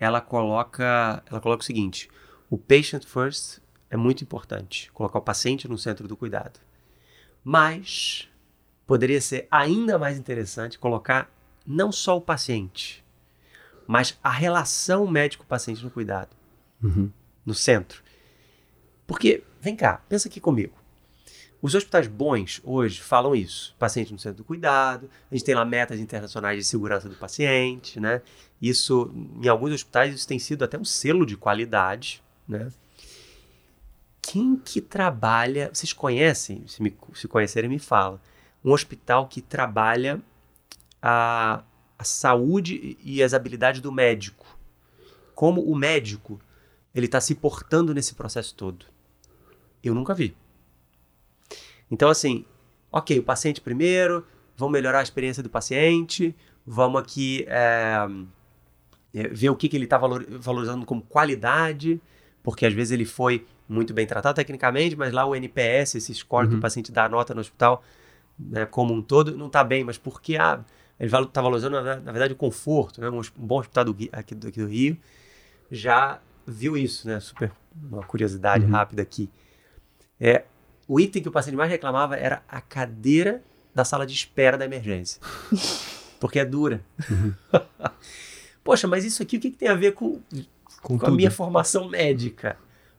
ela 0.00 0.20
coloca, 0.20 1.22
ela 1.30 1.40
coloca 1.40 1.62
o 1.62 1.64
seguinte: 1.64 2.10
o 2.50 2.58
patient 2.58 3.04
first 3.04 3.60
é 3.94 3.96
muito 3.96 4.24
importante, 4.24 4.90
colocar 4.92 5.18
o 5.20 5.22
paciente 5.22 5.68
no 5.68 5.78
centro 5.78 6.08
do 6.08 6.16
cuidado. 6.16 6.58
Mas 7.44 8.28
poderia 8.86 9.20
ser 9.20 9.46
ainda 9.50 9.98
mais 9.98 10.18
interessante 10.18 10.78
colocar 10.78 11.30
não 11.64 11.92
só 11.92 12.16
o 12.16 12.20
paciente, 12.20 13.04
mas 13.86 14.18
a 14.22 14.30
relação 14.30 15.06
médico-paciente 15.06 15.84
no 15.84 15.90
cuidado, 15.90 16.34
uhum. 16.82 17.08
no 17.46 17.54
centro. 17.54 18.02
Porque, 19.06 19.44
vem 19.60 19.76
cá, 19.76 20.02
pensa 20.08 20.28
aqui 20.28 20.40
comigo. 20.40 20.74
Os 21.62 21.74
hospitais 21.74 22.08
bons 22.08 22.60
hoje 22.64 23.00
falam 23.00 23.34
isso. 23.34 23.74
Paciente 23.78 24.12
no 24.12 24.18
centro 24.18 24.38
do 24.38 24.44
cuidado, 24.44 25.08
a 25.30 25.34
gente 25.34 25.44
tem 25.44 25.54
lá 25.54 25.64
metas 25.64 26.00
internacionais 26.00 26.58
de 26.58 26.64
segurança 26.64 27.08
do 27.08 27.14
paciente, 27.14 28.00
né? 28.00 28.20
Isso, 28.60 29.10
em 29.40 29.48
alguns 29.48 29.72
hospitais, 29.72 30.14
isso 30.14 30.26
tem 30.26 30.38
sido 30.38 30.64
até 30.64 30.76
um 30.76 30.84
selo 30.84 31.24
de 31.24 31.36
qualidade, 31.36 32.22
né? 32.46 32.70
Quem 34.26 34.56
que 34.56 34.80
trabalha, 34.80 35.70
vocês 35.72 35.92
conhecem, 35.92 36.66
se, 36.66 36.82
me, 36.82 36.96
se 37.12 37.28
conhecerem 37.28 37.68
me 37.68 37.78
fala, 37.78 38.20
um 38.64 38.72
hospital 38.72 39.28
que 39.28 39.42
trabalha 39.42 40.20
a, 41.02 41.62
a 41.98 42.04
saúde 42.04 42.96
e 43.04 43.22
as 43.22 43.34
habilidades 43.34 43.82
do 43.82 43.92
médico. 43.92 44.46
Como 45.34 45.60
o 45.62 45.76
médico, 45.76 46.40
ele 46.94 47.04
está 47.04 47.20
se 47.20 47.34
portando 47.34 47.92
nesse 47.92 48.14
processo 48.14 48.54
todo. 48.54 48.86
Eu 49.82 49.94
nunca 49.94 50.14
vi. 50.14 50.34
Então, 51.90 52.08
assim, 52.08 52.46
ok, 52.90 53.18
o 53.18 53.22
paciente 53.22 53.60
primeiro, 53.60 54.26
vamos 54.56 54.72
melhorar 54.72 55.00
a 55.00 55.02
experiência 55.02 55.42
do 55.42 55.50
paciente, 55.50 56.34
vamos 56.66 56.98
aqui 56.98 57.44
é, 57.46 58.06
ver 59.30 59.50
o 59.50 59.56
que, 59.56 59.68
que 59.68 59.76
ele 59.76 59.84
está 59.84 59.98
valor, 59.98 60.24
valorizando 60.30 60.86
como 60.86 61.02
qualidade, 61.02 62.00
porque 62.42 62.64
às 62.64 62.72
vezes 62.72 62.92
ele 62.92 63.04
foi 63.04 63.46
muito 63.68 63.94
bem 63.94 64.06
tratado 64.06 64.36
tecnicamente, 64.36 64.96
mas 64.96 65.12
lá 65.12 65.24
o 65.24 65.34
NPS, 65.34 65.96
esse 65.96 66.14
score 66.14 66.46
uhum. 66.46 66.52
que 66.52 66.58
o 66.58 66.60
paciente 66.60 66.92
dá 66.92 67.08
nota 67.08 67.34
no 67.34 67.40
hospital, 67.40 67.82
né, 68.38 68.66
como 68.66 68.92
um 68.92 69.02
todo, 69.02 69.36
não 69.36 69.46
está 69.46 69.64
bem, 69.64 69.84
mas 69.84 69.96
porque 69.96 70.36
ah, 70.36 70.60
ele 70.98 71.10
está 71.14 71.40
valorizando, 71.40 71.80
na, 71.80 71.96
na, 71.96 72.12
verdade, 72.12 72.32
o 72.32 72.36
conforto, 72.36 73.00
né, 73.00 73.08
um, 73.08 73.20
um 73.20 73.46
bom 73.46 73.58
hospital 73.58 73.84
do, 73.84 73.96
aqui, 74.12 74.34
do, 74.34 74.48
aqui 74.48 74.60
do 74.60 74.66
Rio 74.66 74.98
já 75.70 76.20
viu 76.46 76.76
isso, 76.76 77.08
né, 77.08 77.18
super, 77.20 77.50
uma 77.74 78.02
curiosidade 78.04 78.64
uhum. 78.64 78.70
rápida 78.70 79.02
aqui. 79.02 79.30
É, 80.20 80.44
o 80.86 81.00
item 81.00 81.22
que 81.22 81.28
o 81.28 81.32
paciente 81.32 81.56
mais 81.56 81.70
reclamava 81.70 82.16
era 82.16 82.42
a 82.48 82.60
cadeira 82.60 83.42
da 83.74 83.84
sala 83.84 84.06
de 84.06 84.14
espera 84.14 84.56
da 84.56 84.64
emergência. 84.64 85.20
Porque 86.20 86.38
é 86.38 86.44
dura. 86.44 86.80
Uhum. 87.10 87.34
Poxa, 88.62 88.86
mas 88.86 89.04
isso 89.04 89.22
aqui 89.22 89.36
o 89.36 89.40
que, 89.40 89.50
que, 89.50 89.58
tem 89.58 89.68
a 89.68 89.74
ver 89.74 89.92
com. 89.92 90.22
com, 90.80 90.98
com 90.98 91.06
a 91.06 91.10
minha 91.10 91.30
formação 91.30 91.88
médica. 91.88 92.56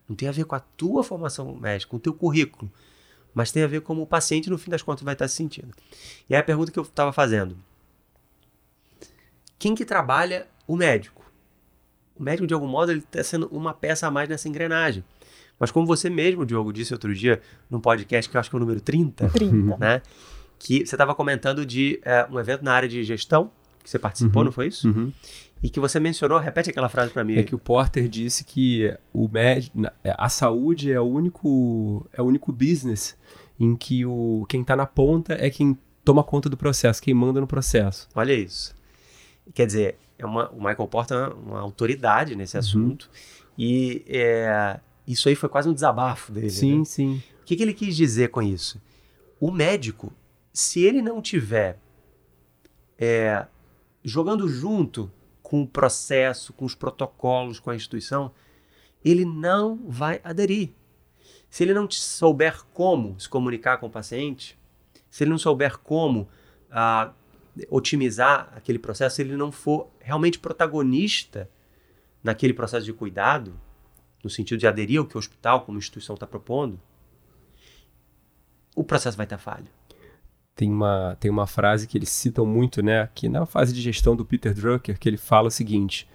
Não 0.08 0.16
tem 0.16 0.28
a 0.28 0.32
ver 0.32 0.46
com 0.46 0.56
a 0.56 0.60
tua 0.60 1.04
formação 1.04 1.56
médica, 1.56 1.90
com 1.90 1.98
o 1.98 2.00
teu 2.00 2.14
currículo. 2.14 2.72
Mas 3.34 3.52
tem 3.52 3.64
a 3.64 3.68
ver 3.68 3.82
como 3.82 4.02
o 4.02 4.08
paciente, 4.08 4.50
no 4.50 4.58
fim 4.58 4.70
das 4.72 4.82
contas, 4.82 5.04
vai 5.04 5.14
estar 5.14 5.28
se 5.28 5.36
sentindo. 5.36 5.70
E 6.30 6.34
aí 6.36 6.40
a 6.40 6.44
pergunta 6.44 6.72
que 6.72 6.80
eu 6.80 6.84
estava 6.84 7.12
fazendo. 7.12 7.58
Quem 9.58 9.76
que 9.76 9.86
trabalha 9.86 10.48
o 10.68 10.76
médico? 10.76 11.24
O 12.16 12.24
médico, 12.24 12.48
de 12.48 12.54
algum 12.54 12.68
modo, 12.68 12.92
ele 12.92 13.00
está 13.00 13.24
sendo 13.24 13.48
uma 13.48 13.74
peça 13.74 14.08
a 14.08 14.12
mais 14.12 14.30
nessa 14.30 14.48
engrenagem. 14.48 15.04
Mas 15.60 15.72
como 15.72 15.86
você 15.86 16.10
mesmo, 16.10 16.46
Diogo, 16.46 16.72
disse 16.72 16.94
outro 16.94 17.14
dia 17.14 17.42
num 17.70 17.80
podcast 17.80 18.30
que 18.30 18.36
eu 18.38 18.40
acho 18.40 18.50
que 18.50 18.56
é 18.56 18.58
o 18.58 18.60
número 18.60 18.80
30, 18.82 19.30
30. 19.30 19.78
né? 19.78 20.02
Que 20.60 20.86
você 20.86 20.96
estava 20.96 21.14
comentando 21.16 21.66
de 21.66 22.00
é, 22.04 22.26
um 22.30 22.40
evento 22.40 22.64
na 22.64 22.74
área 22.74 22.88
de 22.88 23.04
gestão, 23.04 23.52
que 23.84 23.90
você 23.90 24.00
participou, 24.00 24.42
Uhum. 24.42 24.46
não 24.46 24.52
foi 24.52 24.68
isso? 24.68 24.88
Uhum. 24.88 25.12
E 25.66 25.70
que 25.70 25.80
você 25.80 26.00
mencionou, 26.00 26.38
repete 26.38 26.70
aquela 26.70 26.88
frase 26.88 27.12
para 27.12 27.24
mim. 27.24 27.38
É 27.38 27.44
que 27.44 27.56
o 27.56 27.58
Porter 27.58 28.08
disse 28.08 28.44
que 28.44 28.96
o 29.12 29.28
médico, 29.28 29.80
a 30.04 30.30
saúde 30.30 30.92
é 30.92 31.00
o 31.00 31.06
único, 31.06 32.08
é 32.14 32.22
o 32.22 32.26
único 32.26 32.52
business 32.52 33.18
em 33.60 33.76
que 33.76 34.06
o 34.06 34.46
quem 34.48 34.62
está 34.62 34.76
na 34.76 34.86
ponta 34.86 35.34
é 35.34 35.50
quem 35.50 35.76
toma 36.04 36.24
conta 36.24 36.48
do 36.48 36.56
processo, 36.56 37.02
quem 37.02 37.16
manda 37.16 37.42
no 37.42 37.48
processo. 37.48 38.08
Olha 38.14 38.32
isso. 38.32 38.76
Quer 39.56 39.66
dizer, 39.66 39.98
é 40.20 40.26
uma, 40.26 40.52
o 40.52 40.58
Michael 40.58 40.88
Porter 40.88 41.18
é 41.18 41.28
uma, 41.30 41.62
autoridade 41.62 42.36
nesse 42.36 42.60
assunto. 42.60 43.10
E 43.58 44.04
é, 44.08 44.80
isso 45.08 45.28
aí 45.28 45.34
foi 45.34 45.50
quase 45.50 45.68
um 45.68 45.74
desabafo 45.74 46.32
dele. 46.32 46.52
Sim, 46.52 46.80
né? 46.80 46.86
sim. 46.86 47.24
O 47.42 47.46
que, 47.46 47.56
que 47.56 47.64
ele 47.64 47.74
quis 47.74 47.96
dizer 47.96 48.30
com 48.30 48.42
isso? 48.42 48.80
O 49.40 49.50
médico, 49.50 50.14
se 50.54 50.84
ele 50.84 51.02
não 51.02 51.24
tiver 51.24 51.80
é, 53.00 53.48
jogando 54.04 54.48
junto 54.48 55.12
com 55.46 55.62
o 55.62 55.68
processo, 55.68 56.52
com 56.54 56.66
os 56.66 56.74
protocolos, 56.74 57.60
com 57.60 57.70
a 57.70 57.76
instituição, 57.76 58.32
ele 59.04 59.24
não 59.24 59.78
vai 59.88 60.20
aderir. 60.24 60.72
Se 61.52 61.64
ele 61.64 61.72
não 61.72 61.90
souber 61.90 62.64
como 62.74 63.20
se 63.20 63.30
comunicar 63.30 63.78
com 63.78 63.86
o 63.86 63.90
paciente, 63.92 64.58
se 65.08 65.24
ele 65.24 65.30
não 65.30 65.38
souber 65.38 65.78
como 65.78 66.28
ah, 66.72 67.14
otimizar 67.70 68.52
aquele 68.56 68.80
processo, 68.80 69.18
se 69.18 69.22
ele 69.22 69.38
não 69.38 69.52
for 69.52 69.88
realmente 70.00 70.40
protagonista 70.40 71.48
naquele 72.24 72.54
processo 72.54 72.84
de 72.84 72.94
cuidado, 72.94 73.54
no 74.24 74.32
sentido 74.32 74.58
de 74.58 74.66
aderir 74.66 75.00
ao 75.00 75.06
que 75.06 75.16
o 75.16 75.20
hospital, 75.20 75.62
como 75.62 75.78
instituição, 75.78 76.16
está 76.16 76.26
propondo, 76.26 76.82
o 78.76 78.84
processo 78.84 79.16
vai 79.16 79.28
estar 79.28 79.38
falho. 79.38 79.68
Tem 80.56 80.72
uma, 80.72 81.18
tem 81.20 81.30
uma 81.30 81.46
frase 81.46 81.86
que 81.86 81.98
eles 81.98 82.10
citam 82.10 82.46
muito, 82.46 82.82
né? 82.82 83.10
Que 83.14 83.28
na 83.28 83.46
fase 83.46 83.74
de 83.74 83.82
gestão 83.82 84.16
do 84.16 84.24
Peter 84.24 84.54
Drucker, 84.54 84.98
que 84.98 85.10
ele 85.10 85.18
fala 85.18 85.50
o 85.50 85.52
seguinte: 85.52 86.08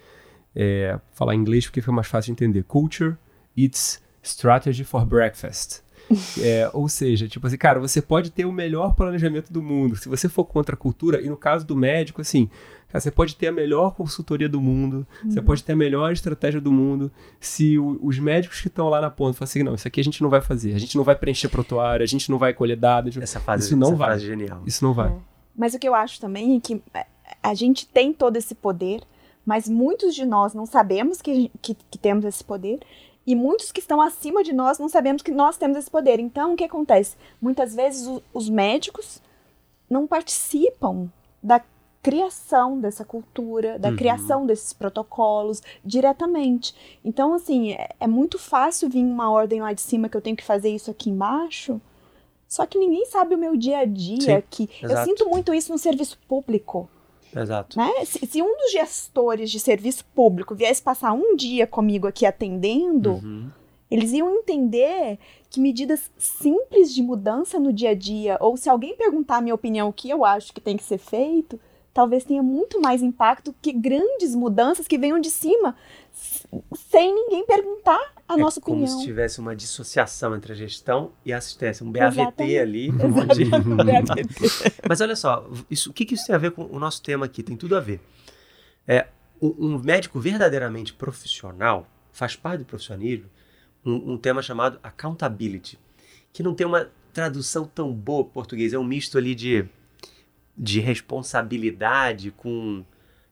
é, 0.55 0.99
falar 1.11 1.35
em 1.35 1.39
inglês 1.39 1.65
porque 1.65 1.81
fica 1.81 1.91
mais 1.91 2.07
fácil 2.07 2.33
de 2.33 2.43
entender. 2.43 2.63
Culture, 2.63 3.15
it's 3.55 4.01
strategy 4.23 4.83
for 4.83 5.05
breakfast. 5.05 5.81
É, 6.41 6.69
ou 6.73 6.89
seja, 6.89 7.25
tipo 7.25 7.47
assim, 7.47 7.55
cara, 7.55 7.79
você 7.79 8.01
pode 8.01 8.31
ter 8.31 8.43
o 8.43 8.51
melhor 8.51 8.93
planejamento 8.95 9.53
do 9.53 9.61
mundo. 9.61 9.95
Se 9.95 10.09
você 10.09 10.27
for 10.27 10.43
contra 10.43 10.75
a 10.75 10.77
cultura, 10.77 11.21
e 11.21 11.29
no 11.29 11.37
caso 11.37 11.65
do 11.65 11.73
médico, 11.73 12.19
assim, 12.19 12.49
cara, 12.91 12.99
você 13.01 13.09
pode 13.11 13.35
ter 13.35 13.47
a 13.47 13.51
melhor 13.51 13.95
consultoria 13.95 14.49
do 14.49 14.59
mundo, 14.61 15.07
você 15.25 15.41
pode 15.41 15.63
ter 15.63 15.73
a 15.73 15.75
melhor 15.75 16.11
estratégia 16.11 16.59
do 16.61 16.71
mundo. 16.71 17.11
Se 17.39 17.77
o- 17.79 17.99
os 18.03 18.19
médicos 18.19 18.59
que 18.61 18.67
estão 18.67 18.89
lá 18.89 18.99
na 19.01 19.09
ponta 19.09 19.33
falam 19.37 19.45
assim, 19.49 19.63
não, 19.63 19.75
isso 19.75 19.87
aqui 19.87 19.99
a 20.01 20.03
gente 20.03 20.21
não 20.21 20.29
vai 20.29 20.41
fazer, 20.41 20.73
a 20.75 20.79
gente 20.79 20.95
não 20.97 21.03
vai 21.03 21.15
preencher 21.15 21.49
protoário, 21.49 22.03
a 22.03 22.07
gente 22.07 22.29
não 22.29 22.37
vai 22.37 22.53
colher 22.53 22.77
dados, 22.77 23.15
Essa 23.17 23.39
fase, 23.39 23.65
Isso 23.65 23.77
não 23.77 23.87
essa 23.89 23.95
vai. 23.97 24.07
frase 24.09 24.25
é 24.25 24.27
genial. 24.27 24.61
isso 24.65 24.83
não 24.85 24.93
vai. 24.93 25.15
Mas 25.55 25.73
o 25.73 25.79
que 25.79 25.87
eu 25.87 25.95
acho 25.95 26.19
também 26.19 26.55
é 26.57 26.59
que 26.59 26.81
é, 26.93 27.05
a 27.41 27.53
gente 27.53 27.87
tem 27.87 28.11
todo 28.13 28.35
esse 28.37 28.53
poder, 28.55 29.01
mas 29.45 29.67
muitos 29.67 30.13
de 30.13 30.25
nós 30.25 30.53
não 30.53 30.65
sabemos 30.65 31.21
que, 31.21 31.51
que, 31.61 31.75
que 31.89 31.97
temos 31.97 32.25
esse 32.25 32.43
poder, 32.43 32.79
e 33.25 33.35
muitos 33.35 33.71
que 33.71 33.79
estão 33.79 34.01
acima 34.01 34.43
de 34.43 34.51
nós 34.53 34.79
não 34.79 34.89
sabemos 34.89 35.21
que 35.21 35.31
nós 35.31 35.55
temos 35.57 35.77
esse 35.77 35.89
poder. 35.91 36.19
Então, 36.19 36.53
o 36.53 36.55
que 36.57 36.63
acontece? 36.63 37.15
Muitas 37.39 37.75
vezes 37.75 38.07
o- 38.07 38.21
os 38.33 38.49
médicos 38.49 39.21
não 39.89 40.07
participam 40.07 41.07
da 41.43 41.61
criação 42.01 42.79
dessa 42.79 43.05
cultura, 43.05 43.77
da 43.77 43.89
Uhum. 43.89 43.95
criação 43.95 44.45
desses 44.45 44.73
protocolos 44.73 45.61
diretamente. 45.85 46.73
Então, 47.05 47.33
assim, 47.33 47.73
é, 47.73 47.89
é 47.99 48.07
muito 48.07 48.39
fácil 48.39 48.89
vir 48.89 49.03
uma 49.03 49.29
ordem 49.31 49.61
lá 49.61 49.71
de 49.73 49.81
cima 49.81 50.09
que 50.09 50.17
eu 50.17 50.21
tenho 50.21 50.35
que 50.35 50.43
fazer 50.43 50.69
isso 50.69 50.89
aqui 50.89 51.09
embaixo. 51.09 51.79
Só 52.47 52.65
que 52.65 52.77
ninguém 52.77 53.05
sabe 53.05 53.35
o 53.35 53.37
meu 53.37 53.55
dia 53.55 53.79
a 53.79 53.85
dia 53.85 54.43
que 54.49 54.69
eu 54.81 54.89
sinto 55.05 55.29
muito 55.29 55.53
isso 55.53 55.71
no 55.71 55.77
serviço 55.77 56.17
público, 56.27 56.89
Exato. 57.33 57.77
né? 57.77 57.89
Se, 58.03 58.25
se 58.25 58.41
um 58.41 58.57
dos 58.57 58.71
gestores 58.73 59.49
de 59.49 59.59
serviço 59.59 60.03
público 60.13 60.53
viesse 60.53 60.81
passar 60.81 61.13
um 61.13 61.35
dia 61.35 61.65
comigo 61.65 62.07
aqui 62.07 62.25
atendendo, 62.25 63.11
Uhum. 63.23 63.49
eles 63.89 64.11
iam 64.11 64.35
entender 64.35 65.17
que 65.49 65.61
medidas 65.61 66.11
simples 66.17 66.93
de 66.93 67.01
mudança 67.01 67.57
no 67.59 67.71
dia 67.71 67.91
a 67.91 67.95
dia, 67.95 68.37
ou 68.41 68.57
se 68.57 68.69
alguém 68.69 68.97
perguntar 68.97 69.37
a 69.37 69.41
minha 69.41 69.55
opinião, 69.55 69.87
o 69.87 69.93
que 69.93 70.09
eu 70.09 70.25
acho 70.25 70.51
que 70.53 70.59
tem 70.59 70.75
que 70.75 70.83
ser 70.83 70.97
feito, 70.97 71.57
talvez 71.93 72.23
tenha 72.23 72.41
muito 72.41 72.79
mais 72.81 73.01
impacto 73.01 73.53
que 73.61 73.71
grandes 73.73 74.33
mudanças 74.35 74.87
que 74.87 74.97
venham 74.97 75.19
de 75.19 75.29
cima, 75.29 75.75
sem 76.89 77.13
ninguém 77.13 77.45
perguntar 77.45 78.13
a 78.27 78.37
nossa 78.37 78.59
é 78.59 78.63
como 78.63 78.77
opinião. 78.77 78.99
se 78.99 79.05
tivesse 79.05 79.39
uma 79.39 79.55
dissociação 79.55 80.35
entre 80.35 80.53
a 80.53 80.55
gestão 80.55 81.11
e 81.25 81.33
a 81.33 81.37
assistência, 81.37 81.85
um 81.85 81.91
BAVT 81.91 82.21
Exatamente. 82.21 82.57
ali. 82.57 82.89
Mas 84.87 85.01
olha 85.01 85.15
só, 85.15 85.49
isso, 85.69 85.89
o 85.89 85.93
que, 85.93 86.05
que 86.05 86.15
isso 86.15 86.25
tem 86.25 86.35
a 86.35 86.39
ver 86.39 86.51
com 86.51 86.65
o 86.65 86.79
nosso 86.79 87.01
tema 87.01 87.25
aqui? 87.25 87.43
Tem 87.43 87.57
tudo 87.57 87.75
a 87.75 87.79
ver. 87.79 87.99
É, 88.87 89.07
um, 89.41 89.73
um 89.75 89.79
médico 89.79 90.19
verdadeiramente 90.19 90.93
profissional 90.93 91.87
faz 92.11 92.35
parte 92.35 92.59
do 92.59 92.65
profissionismo 92.65 93.29
um, 93.85 94.13
um 94.13 94.17
tema 94.17 94.41
chamado 94.41 94.79
accountability, 94.83 95.77
que 96.31 96.43
não 96.43 96.53
tem 96.53 96.65
uma 96.65 96.89
tradução 97.13 97.65
tão 97.65 97.91
boa 97.91 98.23
para 98.23 98.33
português, 98.33 98.73
é 98.73 98.79
um 98.79 98.83
misto 98.83 99.17
ali 99.17 99.35
de, 99.35 99.65
de 100.57 100.79
responsabilidade 100.79 102.31
com. 102.31 102.83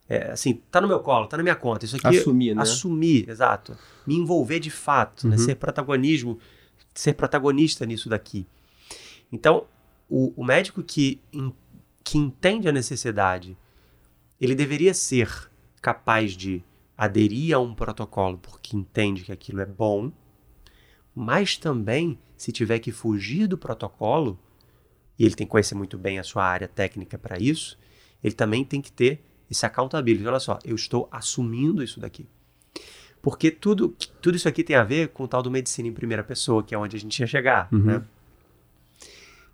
é, 0.07 0.31
assim, 0.31 0.55
tá 0.71 0.81
no 0.81 0.87
meu 0.87 0.99
colo, 1.01 1.27
tá 1.27 1.37
na 1.37 1.43
minha 1.43 1.55
conta. 1.55 1.85
Isso 1.85 1.95
aqui 1.97 2.07
Assumir, 2.19 2.55
né? 2.55 2.61
assumir, 2.61 3.29
exato. 3.29 3.77
Me 4.07 4.15
envolver 4.15 4.59
de 4.59 4.69
fato, 4.71 5.27
né? 5.27 5.35
Uhum. 5.35 5.43
ser 5.43 5.55
protagonismo, 5.55 6.39
ser 6.93 7.13
protagonista 7.13 7.85
nisso 7.85 8.09
daqui. 8.09 8.47
Então, 9.31 9.65
o, 10.09 10.33
o 10.35 10.43
médico 10.43 10.81
que, 10.81 11.21
en- 11.31 11.53
que 12.03 12.17
entende 12.17 12.67
a 12.67 12.71
necessidade, 12.71 13.55
ele 14.41 14.55
deveria 14.55 14.93
ser 14.93 15.29
capaz 15.81 16.31
de 16.35 16.63
aderir 16.97 17.55
a 17.55 17.59
um 17.59 17.73
protocolo 17.75 18.37
porque 18.39 18.75
entende 18.75 19.23
que 19.23 19.31
aquilo 19.31 19.61
é 19.61 19.65
bom, 19.65 20.11
mas 21.15 21.55
também, 21.57 22.17
se 22.35 22.51
tiver 22.51 22.79
que 22.79 22.91
fugir 22.91 23.47
do 23.47 23.57
protocolo, 23.57 24.39
e 25.19 25.25
ele 25.25 25.35
tem 25.35 25.45
que 25.45 25.51
conhecer 25.51 25.75
muito 25.75 25.97
bem 25.97 26.17
a 26.17 26.23
sua 26.23 26.43
área 26.45 26.67
técnica 26.67 27.17
para 27.19 27.37
isso, 27.37 27.77
ele 28.23 28.33
também 28.33 28.63
tem 28.65 28.81
que 28.81 28.91
ter 28.91 29.21
esse 29.51 29.65
accountability. 29.65 30.25
Olha 30.25 30.39
só, 30.39 30.57
eu 30.63 30.75
estou 30.75 31.07
assumindo 31.11 31.83
isso 31.83 31.99
daqui. 31.99 32.25
Porque 33.21 33.51
tudo, 33.51 33.89
tudo 34.21 34.35
isso 34.37 34.47
aqui 34.47 34.63
tem 34.63 34.77
a 34.77 34.83
ver 34.83 35.09
com 35.09 35.23
o 35.23 35.27
tal 35.27 35.43
do 35.43 35.51
medicina 35.51 35.89
em 35.89 35.93
primeira 35.93 36.23
pessoa, 36.23 36.63
que 36.63 36.73
é 36.73 36.77
onde 36.77 36.95
a 36.95 36.99
gente 36.99 37.19
ia 37.19 37.27
chegar, 37.27 37.67
Uhum. 37.71 37.79
né? 37.79 38.03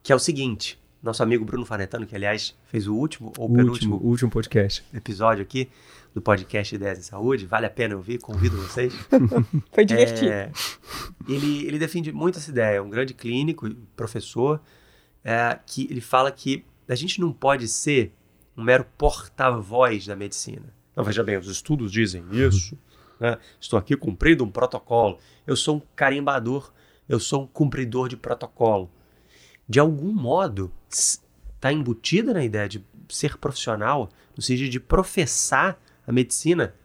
Que 0.04 0.12
é 0.13 0.15
o 0.15 0.19
seguinte, 0.19 0.80
nosso 1.01 1.23
amigo 1.23 1.43
Bruno 1.43 1.65
Fanetano, 1.65 2.06
que 2.06 2.15
aliás 2.15 2.56
fez 2.67 2.86
o 2.88 2.93
último 2.93 3.34
ou 3.39 3.49
O 3.49 3.54
penúltimo 3.54 3.95
último, 3.95 4.10
último 4.12 4.30
podcast. 4.32 4.84
episódio 4.93 5.41
aqui 5.41 5.67
do 6.13 6.21
podcast 6.21 6.75
Ideias 6.75 6.99
em 6.99 7.01
Saúde, 7.01 7.47
vale 7.47 7.65
a 7.65 7.69
pena 7.71 7.95
ouvir, 7.95 8.19
convido 8.19 8.56
vocês. 8.58 8.93
Foi 9.73 9.84
divertido. 9.84 10.32
É, 10.32 10.51
ele, 11.28 11.65
ele 11.65 11.80
defende 11.80 12.12
muito 12.12 12.38
essa 12.38 12.51
ideia, 12.51 12.78
é 12.78 12.82
um 12.82 12.89
grande 12.89 13.15
clínico, 13.15 13.67
professor, 13.95 14.62
é, 15.25 15.59
que 15.65 15.88
ele 15.89 16.01
fala 16.01 16.31
que 16.31 16.63
a 16.88 16.93
gente 16.93 17.19
não 17.19 17.33
pode 17.33 17.67
ser 17.67 18.13
um 18.55 18.63
mero 18.63 18.85
porta-voz 18.95 20.05
da 20.05 20.15
medicina. 20.15 20.71
Não, 20.95 21.03
veja 21.03 21.23
bem, 21.23 21.35
os 21.35 21.47
estudos 21.47 21.91
dizem 21.91 22.23
isso, 22.31 22.77
né? 23.19 23.38
estou 23.59 23.77
aqui 23.77 23.97
cumprindo 23.97 24.43
um 24.43 24.51
protocolo, 24.51 25.17
eu 25.47 25.55
sou 25.55 25.77
um 25.77 25.81
carimbador, 25.95 26.71
eu 27.09 27.19
sou 27.19 27.43
um 27.43 27.47
cumpridor 27.47 28.07
de 28.07 28.15
protocolo. 28.15 28.89
De 29.67 29.79
algum 29.79 30.13
modo, 30.13 30.71
está 30.88 31.73
embutida 31.73 32.31
na 32.31 32.45
ideia 32.45 32.69
de 32.69 32.85
ser 33.09 33.38
profissional, 33.38 34.09
no 34.38 34.43
sentido 34.43 34.69
de 34.69 34.79
professar 34.79 35.79
a 36.05 36.11
medicina. 36.11 36.75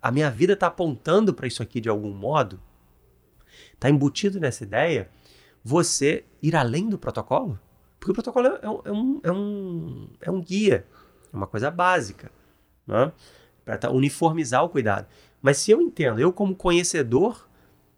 A 0.00 0.12
minha 0.12 0.30
vida 0.30 0.52
está 0.52 0.68
apontando 0.68 1.34
para 1.34 1.48
isso 1.48 1.62
aqui 1.62 1.80
de 1.80 1.88
algum 1.88 2.14
modo. 2.14 2.60
Está 3.74 3.90
embutido 3.90 4.38
nessa 4.38 4.62
ideia 4.62 5.10
você 5.64 6.24
ir 6.40 6.54
além 6.54 6.88
do 6.88 6.96
protocolo? 6.96 7.58
Porque 7.98 8.12
o 8.12 8.14
protocolo 8.14 8.46
é 8.46 8.68
um, 8.68 8.80
é 8.84 8.92
um, 8.92 9.20
é 9.22 9.32
um, 9.32 10.08
é 10.22 10.30
um 10.30 10.40
guia, 10.40 10.86
é 11.32 11.36
uma 11.36 11.46
coisa 11.46 11.70
básica, 11.70 12.30
né? 12.86 13.12
para 13.64 13.90
uniformizar 13.90 14.64
o 14.64 14.68
cuidado. 14.68 15.06
Mas 15.42 15.58
se 15.58 15.70
eu 15.70 15.80
entendo, 15.80 16.20
eu 16.20 16.32
como 16.32 16.54
conhecedor, 16.54 17.48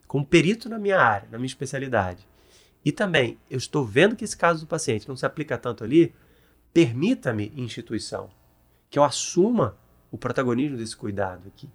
como 0.07 0.27
perito 0.27 0.69
na 0.69 0.79
minha 0.79 0.99
área, 0.99 1.29
na 1.31 1.39
minha 1.39 1.47
especialidade, 1.47 2.27
e 2.85 2.91
também 2.91 3.39
eu 3.51 3.59
estou 3.59 3.85
vendo 3.85 4.17
que 4.17 4.25
esse 4.25 4.37
caso 4.37 4.61
do 4.61 4.67
paciente 4.67 5.09
não 5.09 5.17
se 5.17 5.27
aplica 5.27 5.57
tanto 5.59 5.85
ali, 5.85 6.15
permita-me, 6.73 7.53
instituição, 7.57 8.31
que 8.89 8.99
eu 8.99 9.05
assuma 9.05 9.77
o 10.11 10.19
protagonismo 10.19 10.77
desse 10.77 10.97
cuidado 10.97 11.47
aqui. 11.47 11.69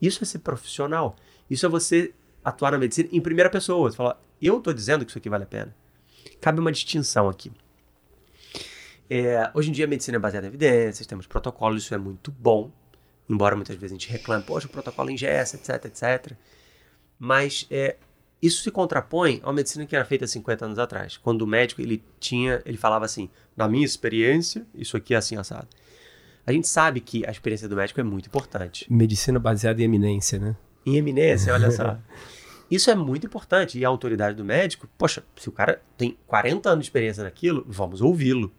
Isso 0.00 0.22
é 0.22 0.26
ser 0.26 0.40
profissional. 0.40 1.16
Isso 1.48 1.64
é 1.64 1.68
você 1.68 2.12
atuar 2.44 2.72
na 2.72 2.78
medicina 2.78 3.08
em 3.10 3.20
primeira 3.20 3.48
pessoa. 3.48 3.90
Você 3.90 3.96
fala, 3.96 4.20
eu 4.40 4.58
estou 4.58 4.72
dizendo 4.72 5.04
que 5.04 5.10
isso 5.10 5.18
aqui 5.18 5.30
vale 5.30 5.44
a 5.44 5.46
pena. 5.46 5.74
Cabe 6.40 6.60
uma 6.60 6.72
distinção 6.72 7.28
aqui. 7.28 7.52
É, 9.08 9.50
hoje 9.54 9.70
em 9.70 9.72
dia 9.72 9.84
a 9.84 9.88
medicina 9.88 10.16
é 10.16 10.20
baseada 10.20 10.46
em 10.46 10.48
evidências, 10.48 11.06
temos 11.06 11.26
protocolos, 11.26 11.84
isso 11.84 11.94
é 11.94 11.98
muito 11.98 12.30
bom. 12.30 12.70
Embora 13.28 13.56
muitas 13.56 13.76
vezes 13.76 13.92
a 13.92 13.98
gente 13.98 14.10
reclame, 14.10 14.44
poxa, 14.44 14.66
o 14.66 14.70
protocolo 14.70 15.10
engessa, 15.10 15.56
etc, 15.56 15.84
etc. 15.86 16.32
Mas 17.18 17.66
é, 17.70 17.96
isso 18.40 18.62
se 18.62 18.70
contrapõe 18.70 19.40
uma 19.42 19.52
medicina 19.52 19.86
que 19.86 19.96
era 19.96 20.04
feita 20.04 20.26
50 20.26 20.64
anos 20.64 20.78
atrás, 20.78 21.16
quando 21.16 21.42
o 21.42 21.46
médico 21.46 21.80
ele 21.80 22.02
tinha, 22.20 22.62
ele 22.64 22.76
falava 22.76 23.04
assim, 23.04 23.30
na 23.56 23.68
minha 23.68 23.84
experiência, 23.84 24.66
isso 24.74 24.96
aqui 24.96 25.14
é 25.14 25.16
assim 25.16 25.36
assado. 25.36 25.68
A 26.46 26.52
gente 26.52 26.68
sabe 26.68 27.00
que 27.00 27.26
a 27.26 27.30
experiência 27.30 27.68
do 27.68 27.74
médico 27.74 27.98
é 27.98 28.04
muito 28.04 28.26
importante. 28.26 28.86
Medicina 28.92 29.38
baseada 29.38 29.80
em 29.80 29.84
eminência, 29.84 30.38
né? 30.38 30.54
Em 30.84 30.96
eminência, 30.96 31.52
olha 31.52 31.70
só. 31.70 31.98
Isso 32.70 32.90
é 32.90 32.94
muito 32.94 33.26
importante. 33.26 33.78
E 33.78 33.84
a 33.84 33.88
autoridade 33.88 34.36
do 34.36 34.44
médico, 34.44 34.88
poxa, 34.98 35.22
se 35.36 35.48
o 35.48 35.52
cara 35.52 35.80
tem 35.96 36.16
40 36.26 36.68
anos 36.68 36.84
de 36.84 36.88
experiência 36.88 37.22
naquilo, 37.22 37.64
vamos 37.68 38.00
ouvi-lo. 38.00 38.52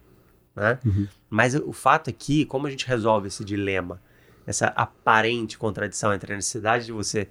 Né? 0.56 0.78
Uhum. 0.84 1.06
Mas 1.28 1.54
o 1.54 1.72
fato 1.72 2.08
é 2.08 2.12
que, 2.12 2.44
como 2.44 2.66
a 2.66 2.70
gente 2.70 2.86
resolve 2.86 3.28
esse 3.28 3.44
dilema, 3.44 4.00
essa 4.46 4.68
aparente 4.68 5.58
contradição 5.58 6.12
entre 6.12 6.32
a 6.32 6.36
necessidade 6.36 6.86
de 6.86 6.92
você 6.92 7.28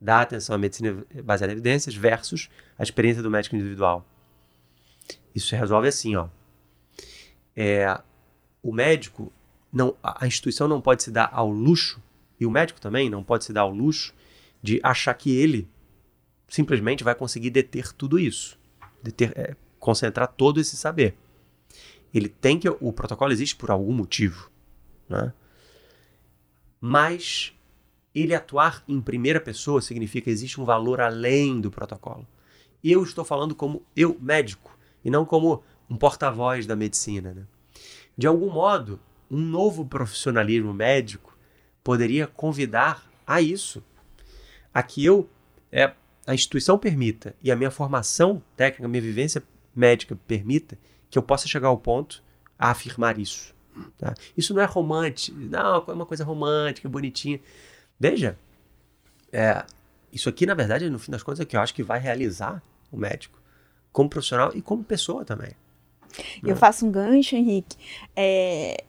dar 0.00 0.22
atenção 0.22 0.54
à 0.54 0.58
medicina 0.58 1.04
baseada 1.22 1.52
em 1.52 1.56
evidências 1.56 1.94
versus 1.94 2.48
a 2.78 2.82
experiência 2.82 3.22
do 3.22 3.30
médico 3.30 3.56
individual. 3.56 4.06
Isso 5.34 5.48
se 5.48 5.56
resolve 5.56 5.88
assim, 5.88 6.16
ó. 6.16 6.28
É, 7.54 8.00
o 8.62 8.72
médico, 8.72 9.32
não, 9.72 9.94
a 10.02 10.26
instituição 10.26 10.66
não 10.66 10.80
pode 10.80 11.02
se 11.02 11.10
dar 11.10 11.28
ao 11.32 11.50
luxo, 11.50 12.00
e 12.38 12.46
o 12.46 12.50
médico 12.50 12.80
também 12.80 13.10
não 13.10 13.22
pode 13.22 13.44
se 13.44 13.52
dar 13.52 13.62
ao 13.62 13.70
luxo 13.70 14.14
de 14.62 14.80
achar 14.82 15.12
que 15.14 15.36
ele 15.36 15.68
simplesmente 16.50 17.04
vai 17.04 17.14
conseguir 17.14 17.48
deter 17.48 17.92
tudo 17.92 18.18
isso, 18.18 18.58
deter, 19.02 19.32
é, 19.36 19.56
concentrar 19.78 20.28
todo 20.28 20.60
esse 20.60 20.76
saber. 20.76 21.16
Ele 22.12 22.28
tem 22.28 22.58
que. 22.58 22.68
O 22.68 22.92
protocolo 22.92 23.32
existe 23.32 23.56
por 23.56 23.70
algum 23.70 23.92
motivo, 23.92 24.50
né? 25.08 25.32
Mas 26.80 27.54
ele 28.14 28.34
atuar 28.34 28.82
em 28.88 29.00
primeira 29.00 29.40
pessoa 29.40 29.80
significa 29.80 30.24
que 30.24 30.30
existe 30.30 30.60
um 30.60 30.64
valor 30.64 31.00
além 31.00 31.60
do 31.60 31.70
protocolo. 31.70 32.26
Eu 32.82 33.02
estou 33.04 33.24
falando 33.24 33.54
como 33.54 33.82
eu, 33.94 34.18
médico, 34.20 34.76
e 35.04 35.10
não 35.10 35.24
como 35.24 35.62
um 35.88 35.96
porta-voz 35.96 36.66
da 36.66 36.74
medicina. 36.74 37.32
Né? 37.32 37.46
De 38.16 38.26
algum 38.26 38.50
modo, 38.50 38.98
um 39.30 39.38
novo 39.38 39.84
profissionalismo 39.84 40.72
médico 40.72 41.36
poderia 41.84 42.26
convidar 42.26 43.08
a 43.26 43.40
isso, 43.40 43.82
a 44.72 44.82
que 44.82 45.04
eu, 45.04 45.28
é, 45.70 45.94
a 46.30 46.34
instituição 46.34 46.78
permita 46.78 47.34
e 47.42 47.50
a 47.50 47.56
minha 47.56 47.72
formação 47.72 48.40
técnica, 48.56 48.86
minha 48.86 49.02
vivência 49.02 49.42
médica 49.74 50.16
permita 50.28 50.78
que 51.10 51.18
eu 51.18 51.22
possa 51.24 51.48
chegar 51.48 51.66
ao 51.66 51.76
ponto 51.76 52.22
a 52.56 52.70
afirmar 52.70 53.18
isso. 53.18 53.52
Tá? 53.98 54.14
Isso 54.36 54.54
não 54.54 54.62
é 54.62 54.64
romântico, 54.64 55.36
não, 55.36 55.84
é 55.88 55.92
uma 55.92 56.06
coisa 56.06 56.22
romântica, 56.22 56.88
bonitinha. 56.88 57.40
Veja, 57.98 58.38
é, 59.32 59.64
isso 60.12 60.28
aqui, 60.28 60.46
na 60.46 60.54
verdade, 60.54 60.88
no 60.88 61.00
fim 61.00 61.10
das 61.10 61.24
contas, 61.24 61.40
é 61.40 61.44
que 61.44 61.56
eu 61.56 61.60
acho 61.60 61.74
que 61.74 61.82
vai 61.82 61.98
realizar 61.98 62.62
o 62.92 62.96
médico 62.96 63.36
como 63.92 64.08
profissional 64.08 64.52
e 64.54 64.62
como 64.62 64.84
pessoa 64.84 65.24
também. 65.24 65.56
Eu 66.44 66.50
né? 66.50 66.54
faço 66.54 66.86
um 66.86 66.92
gancho, 66.92 67.34
Henrique. 67.34 67.76
É, 68.14 68.84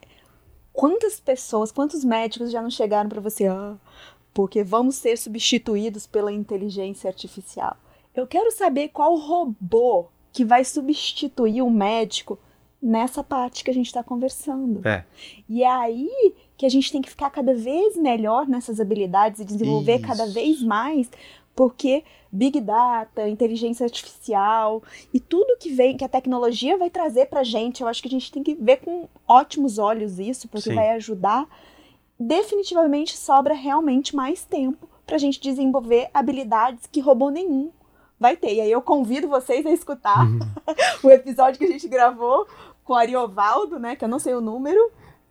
quantas 0.71 1.19
pessoas, 1.19 1.71
quantos 1.71 2.06
médicos 2.06 2.51
já 2.51 2.62
não 2.62 2.69
chegaram 2.69 3.10
para 3.10 3.19
você, 3.19 3.47
ah, 3.47 3.75
porque 4.34 4.63
vamos 4.63 4.96
ser 4.96 5.17
substituídos 5.17 6.08
pela 6.08 6.32
inteligência 6.32 7.08
artificial? 7.08 7.78
Eu 8.15 8.28
quero 8.28 8.52
saber 8.52 8.89
qual 8.89 9.15
robô 9.15 10.08
que 10.32 10.46
vai 10.46 10.63
substituir 10.63 11.62
o 11.62 11.70
médico 11.70 12.39
nessa 12.82 13.24
parte 13.24 13.63
que 13.63 13.70
a 13.70 13.74
gente 13.74 13.88
está 13.88 14.04
conversando. 14.04 14.86
É. 14.88 15.04
E 15.48 15.63
é 15.63 15.67
aí 15.67 16.34
que 16.58 16.65
a 16.65 16.70
gente 16.70 16.91
tem 16.91 17.02
que 17.02 17.10
ficar 17.10 17.30
cada 17.30 17.54
vez 17.54 17.96
melhor 17.96 18.48
nessas 18.48 18.80
habilidades 18.80 19.39
e 19.39 19.46
desenvolver 19.46 19.98
Isso. 19.98 20.08
cada 20.08 20.26
vez 20.26 20.63
mais, 20.63 21.10
porque 21.56 22.04
Big 22.32 22.60
Data, 22.62 23.28
inteligência 23.28 23.84
artificial 23.84 24.82
e 25.13 25.20
tudo 25.20 25.58
que 25.60 25.70
vem, 25.70 25.98
que 25.98 26.06
a 26.06 26.10
tecnologia 26.10 26.78
vai 26.78 26.89
trazer 26.89 27.28
para 27.28 27.41
a 27.41 27.44
gente, 27.44 27.82
eu 27.82 27.88
acho 27.88 28.02
que 28.02 28.08
a 28.08 28.12
gente 28.12 28.32
tem 28.32 28.41
que 28.41 28.56
ver 28.56 28.78
com 28.78 29.08
ótimos 29.28 29.78
olhos 29.78 30.17
isso, 30.17 30.48
porque 30.48 30.70
Sim. 30.70 30.76
vai 30.76 30.91
ajudar. 30.91 31.48
Definitivamente 32.21 33.17
sobra 33.17 33.53
realmente 33.53 34.15
mais 34.15 34.43
tempo 34.45 34.88
para 35.05 35.15
a 35.15 35.19
gente 35.19 35.41
desenvolver 35.41 36.10
habilidades 36.13 36.88
que 36.89 37.01
robô 37.01 37.29
nenhum 37.29 37.71
vai 38.19 38.38
ter. 38.38 38.53
E 38.53 38.62
aí 38.62 38.71
eu 38.71 38.81
convido 38.81 39.27
vocês 39.27 39.65
a 39.65 39.71
escutar 39.71 40.27
uhum. 40.27 40.39
o 41.03 41.10
episódio 41.10 41.57
que 41.57 41.65
a 41.65 41.71
gente 41.71 41.88
gravou 41.88 42.47
com 42.84 42.93
o 42.93 42.95
Ariovaldo, 42.95 43.79
né? 43.79 43.95
Que 43.95 44.05
eu 44.05 44.10
não 44.10 44.19
sei 44.19 44.36
o 44.36 44.41
número. 44.41 44.79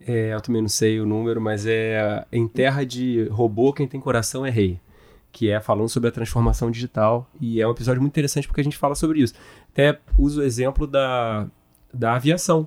É, 0.04 0.34
eu 0.34 0.40
também 0.40 0.60
não 0.60 0.68
sei 0.68 1.00
o 1.00 1.06
número, 1.06 1.40
mas 1.40 1.64
é 1.66 2.26
Em 2.32 2.48
Terra 2.48 2.84
de 2.84 3.28
Robô, 3.30 3.72
Quem 3.72 3.86
Tem 3.86 4.00
Coração 4.00 4.44
é 4.44 4.50
Rei. 4.50 4.80
Que 5.30 5.48
é 5.48 5.60
falando 5.60 5.88
sobre 5.88 6.08
a 6.08 6.12
transformação 6.12 6.70
digital. 6.72 7.30
E 7.40 7.60
é 7.60 7.68
um 7.68 7.70
episódio 7.70 8.02
muito 8.02 8.12
interessante 8.12 8.48
porque 8.48 8.60
a 8.60 8.64
gente 8.64 8.76
fala 8.76 8.96
sobre 8.96 9.20
isso. 9.20 9.34
Até 9.72 10.00
uso 10.18 10.40
o 10.40 10.44
exemplo 10.44 10.88
da, 10.88 11.46
da 11.94 12.16
aviação. 12.16 12.66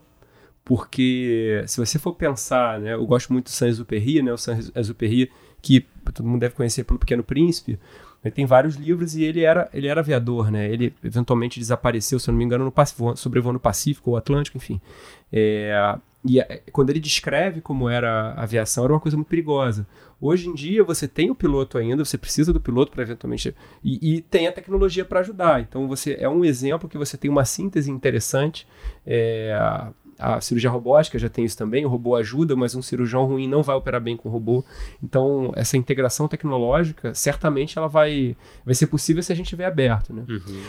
Porque 0.66 1.64
se 1.68 1.78
você 1.78 2.00
for 2.00 2.14
pensar, 2.14 2.80
né, 2.80 2.94
eu 2.94 3.06
gosto 3.06 3.34
muito 3.34 3.46
do 3.46 3.50
Saint-Exupéry, 3.50 4.22
né, 4.22 4.32
o 4.32 4.38
Saint-Exupéry, 4.38 5.30
que 5.62 5.86
todo 6.14 6.26
mundo 6.26 6.40
deve 6.40 6.56
conhecer 6.56 6.84
pelo 6.84 7.00
Pequeno 7.00 7.24
Príncipe, 7.24 7.78
ele 8.24 8.34
tem 8.34 8.46
vários 8.46 8.76
livros 8.76 9.16
e 9.16 9.24
ele 9.24 9.42
era, 9.42 9.70
ele 9.74 9.88
era 9.88 10.00
aviador, 10.00 10.50
né? 10.50 10.72
Ele 10.72 10.94
eventualmente 11.04 11.60
desapareceu, 11.60 12.18
se 12.20 12.30
eu 12.30 12.32
não 12.32 12.40
me 12.40 12.46
engano, 12.46 12.64
no 12.64 13.16
sobrevoando 13.18 13.58
o 13.58 13.62
Pacífico 13.62 14.12
ou 14.12 14.18
Atlântico, 14.18 14.56
enfim. 14.56 14.80
É, 15.32 15.98
e 16.26 16.42
quando 16.72 16.90
ele 16.90 17.02
descreve 17.02 17.60
como 17.60 17.90
era 17.90 18.32
a 18.32 18.44
aviação, 18.44 18.86
era 18.86 18.94
uma 18.94 19.00
coisa 19.00 19.18
muito 19.18 19.28
perigosa. 19.28 19.86
Hoje 20.22 20.48
em 20.48 20.54
dia, 20.54 20.82
você 20.86 21.06
tem 21.06 21.30
o 21.30 21.36
piloto 21.36 21.78
ainda, 21.78 22.06
você 22.06 22.18
precisa 22.18 22.54
do 22.54 22.62
piloto 22.62 22.94
para 22.94 23.04
eventualmente. 23.04 23.54
E, 23.84 24.16
e, 24.16 24.22
tem 24.22 24.48
a 24.48 24.54
tecnologia 24.54 25.04
para 25.04 25.20
ajudar. 25.20 25.60
Então, 25.60 25.86
você 25.86 26.16
é 26.18 26.30
um 26.30 26.46
exemplo 26.46 26.88
que 26.88 26.98
você 26.98 27.18
tem 27.18 27.30
uma 27.30 27.44
síntese 27.44 27.92
interessante. 27.92 28.66
É, 29.06 29.54
a 30.18 30.40
cirurgia 30.42 30.70
robótica 30.70 31.18
já 31.18 31.30
tem 31.30 31.46
isso 31.46 31.58
também, 31.58 31.86
o 31.86 31.90
robô 31.90 32.16
ajuda, 32.16 32.56
mas 32.56 32.76
um 32.76 32.82
cirurgião 32.82 33.26
ruim 33.26 33.48
não 33.48 33.64
vai 33.64 33.76
operar 33.76 34.02
bem 34.02 34.16
com 34.16 34.30
o 34.30 34.32
robô. 34.32 34.64
Então, 35.02 35.52
essa 35.56 35.78
integração 35.78 36.28
tecnológica, 36.28 37.14
certamente 37.14 37.78
ela 37.78 37.88
vai, 37.88 38.36
vai 38.66 38.76
ser 38.76 38.88
possível 38.88 39.24
se 39.24 39.32
a 39.32 39.36
gente 39.36 39.46
estiver 39.46 39.66
aberto. 39.66 40.14
Né? 40.14 40.26
Uhum. 40.28 40.64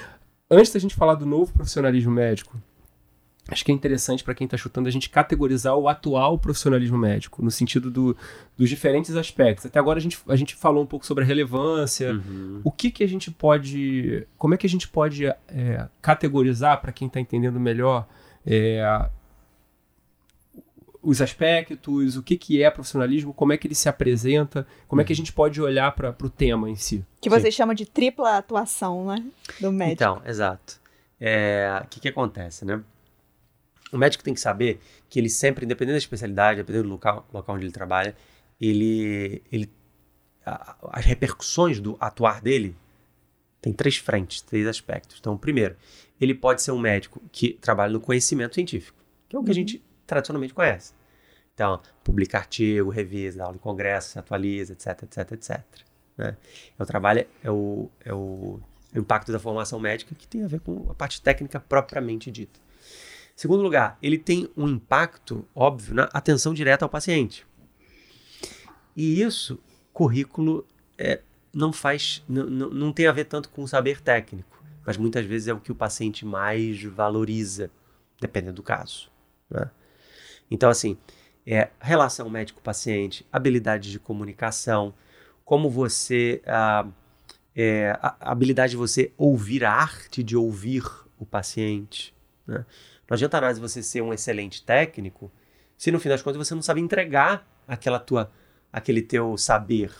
Antes 0.50 0.72
da 0.72 0.80
gente 0.80 0.94
falar 0.94 1.14
do 1.14 1.26
novo 1.26 1.52
profissionalismo 1.52 2.12
médico, 2.12 2.56
acho 3.48 3.64
que 3.64 3.70
é 3.70 3.74
interessante 3.74 4.24
para 4.24 4.34
quem 4.34 4.46
está 4.46 4.56
chutando 4.56 4.88
a 4.88 4.90
gente 4.90 5.10
categorizar 5.10 5.76
o 5.76 5.88
atual 5.88 6.38
profissionalismo 6.38 6.96
médico, 6.96 7.42
no 7.42 7.50
sentido 7.50 7.90
do, 7.90 8.16
dos 8.56 8.68
diferentes 8.68 9.14
aspectos. 9.16 9.66
Até 9.66 9.78
agora 9.78 9.98
a 9.98 10.02
gente, 10.02 10.18
a 10.26 10.36
gente 10.36 10.54
falou 10.54 10.82
um 10.82 10.86
pouco 10.86 11.04
sobre 11.04 11.24
a 11.24 11.26
relevância, 11.26 12.12
uhum. 12.12 12.60
o 12.64 12.70
que, 12.70 12.90
que 12.90 13.04
a 13.04 13.08
gente 13.08 13.30
pode, 13.30 14.26
como 14.38 14.54
é 14.54 14.56
que 14.56 14.66
a 14.66 14.70
gente 14.70 14.88
pode 14.88 15.26
é, 15.26 15.88
categorizar 16.00 16.80
para 16.80 16.92
quem 16.92 17.06
está 17.08 17.20
entendendo 17.20 17.60
melhor 17.60 18.06
é, 18.46 18.82
os 21.04 21.20
aspectos, 21.20 22.16
o 22.16 22.22
que, 22.22 22.36
que 22.36 22.62
é 22.62 22.70
profissionalismo, 22.70 23.34
como 23.34 23.52
é 23.52 23.58
que 23.58 23.66
ele 23.66 23.74
se 23.74 23.88
apresenta, 23.88 24.66
como 24.88 25.02
é 25.02 25.04
que 25.04 25.12
a 25.12 25.16
gente 25.16 25.32
pode 25.32 25.60
olhar 25.60 25.92
para 25.92 26.16
o 26.22 26.30
tema 26.30 26.70
em 26.70 26.76
si. 26.76 27.04
Que 27.20 27.28
você 27.28 27.50
Sim. 27.50 27.58
chama 27.58 27.74
de 27.74 27.84
tripla 27.84 28.38
atuação, 28.38 29.06
né? 29.06 29.24
Do 29.60 29.70
médico. 29.70 29.92
Então, 29.92 30.22
exato. 30.26 30.80
É, 31.20 31.82
o 31.84 31.88
que, 31.88 32.00
que 32.00 32.08
acontece, 32.08 32.64
né? 32.64 32.82
O 33.92 33.98
médico 33.98 34.24
tem 34.24 34.34
que 34.34 34.40
saber 34.40 34.80
que 35.08 35.18
ele 35.18 35.28
sempre, 35.28 35.64
independente 35.64 35.92
da 35.92 35.98
especialidade, 35.98 36.56
dependendo 36.56 36.88
do 36.88 36.90
local, 36.90 37.26
local 37.32 37.54
onde 37.54 37.64
ele 37.66 37.72
trabalha, 37.72 38.16
ele, 38.60 39.42
ele 39.52 39.70
a, 40.44 40.76
as 40.90 41.04
repercussões 41.04 41.80
do 41.80 41.96
atuar 42.00 42.40
dele 42.40 42.74
tem 43.60 43.72
três 43.72 43.96
frentes, 43.96 44.40
três 44.40 44.66
aspectos. 44.66 45.18
Então, 45.20 45.36
primeiro, 45.36 45.76
ele 46.20 46.34
pode 46.34 46.62
ser 46.62 46.72
um 46.72 46.78
médico 46.78 47.22
que 47.30 47.52
trabalha 47.60 47.92
no 47.92 48.00
conhecimento 48.00 48.54
científico, 48.54 48.98
que 49.28 49.36
é 49.36 49.38
o 49.38 49.42
que 49.42 49.48
uhum. 49.48 49.52
a 49.52 49.54
gente 49.54 49.82
tradicionalmente 50.06 50.54
conhece. 50.54 50.92
Então, 51.54 51.80
publica 52.02 52.38
artigo, 52.38 52.90
revisa, 52.90 53.44
aula 53.44 53.56
em 53.56 53.58
congresso, 53.58 54.18
atualiza, 54.18 54.72
etc, 54.72 55.04
etc, 55.04 55.32
etc. 55.32 55.60
Né? 56.16 56.36
É 56.78 56.82
o 56.82 56.86
trabalho, 56.86 57.26
é 57.42 57.50
o, 57.50 57.88
é 58.04 58.12
o 58.12 58.60
impacto 58.94 59.32
da 59.32 59.38
formação 59.38 59.78
médica 59.78 60.14
que 60.14 60.26
tem 60.26 60.44
a 60.44 60.48
ver 60.48 60.60
com 60.60 60.90
a 60.90 60.94
parte 60.94 61.20
técnica 61.20 61.60
propriamente 61.60 62.30
dita. 62.30 62.60
Segundo 63.36 63.62
lugar, 63.62 63.98
ele 64.00 64.18
tem 64.18 64.48
um 64.56 64.68
impacto, 64.68 65.46
óbvio, 65.54 65.94
na 65.94 66.04
atenção 66.12 66.54
direta 66.54 66.84
ao 66.84 66.88
paciente. 66.88 67.44
E 68.96 69.20
isso, 69.20 69.58
currículo 69.92 70.64
é, 70.96 71.20
não 71.52 71.72
faz, 71.72 72.22
não, 72.28 72.92
tem 72.92 73.08
a 73.08 73.12
ver 73.12 73.24
tanto 73.24 73.48
com 73.48 73.62
o 73.62 73.68
saber 73.68 74.00
técnico, 74.00 74.62
mas 74.86 74.96
muitas 74.96 75.24
vezes 75.26 75.48
é 75.48 75.52
o 75.52 75.60
que 75.60 75.72
o 75.72 75.74
paciente 75.74 76.24
mais 76.24 76.82
valoriza, 76.84 77.70
dependendo 78.20 78.56
do 78.56 78.62
caso. 78.62 79.10
Né? 79.50 79.68
Então, 80.54 80.70
assim, 80.70 80.96
é, 81.44 81.68
relação 81.80 82.30
médico-paciente, 82.30 83.26
habilidades 83.32 83.90
de 83.90 83.98
comunicação, 83.98 84.94
como 85.44 85.68
você. 85.68 86.40
A, 86.46 86.86
é, 87.56 87.96
a 88.00 88.30
habilidade 88.32 88.70
de 88.72 88.76
você 88.76 89.12
ouvir, 89.16 89.64
a 89.64 89.72
arte 89.72 90.22
de 90.22 90.36
ouvir 90.36 90.84
o 91.18 91.26
paciente. 91.26 92.14
Né? 92.46 92.64
Não 93.08 93.14
adianta 93.14 93.40
nada 93.40 93.60
você 93.60 93.82
ser 93.82 94.00
um 94.00 94.12
excelente 94.12 94.64
técnico 94.64 95.30
se 95.76 95.90
no 95.90 96.00
fim 96.00 96.08
das 96.08 96.22
contas 96.22 96.46
você 96.46 96.54
não 96.54 96.62
sabe 96.62 96.80
entregar 96.80 97.46
aquela 97.66 97.98
tua, 97.98 98.30
aquele 98.72 99.02
teu 99.02 99.36
saber. 99.36 99.92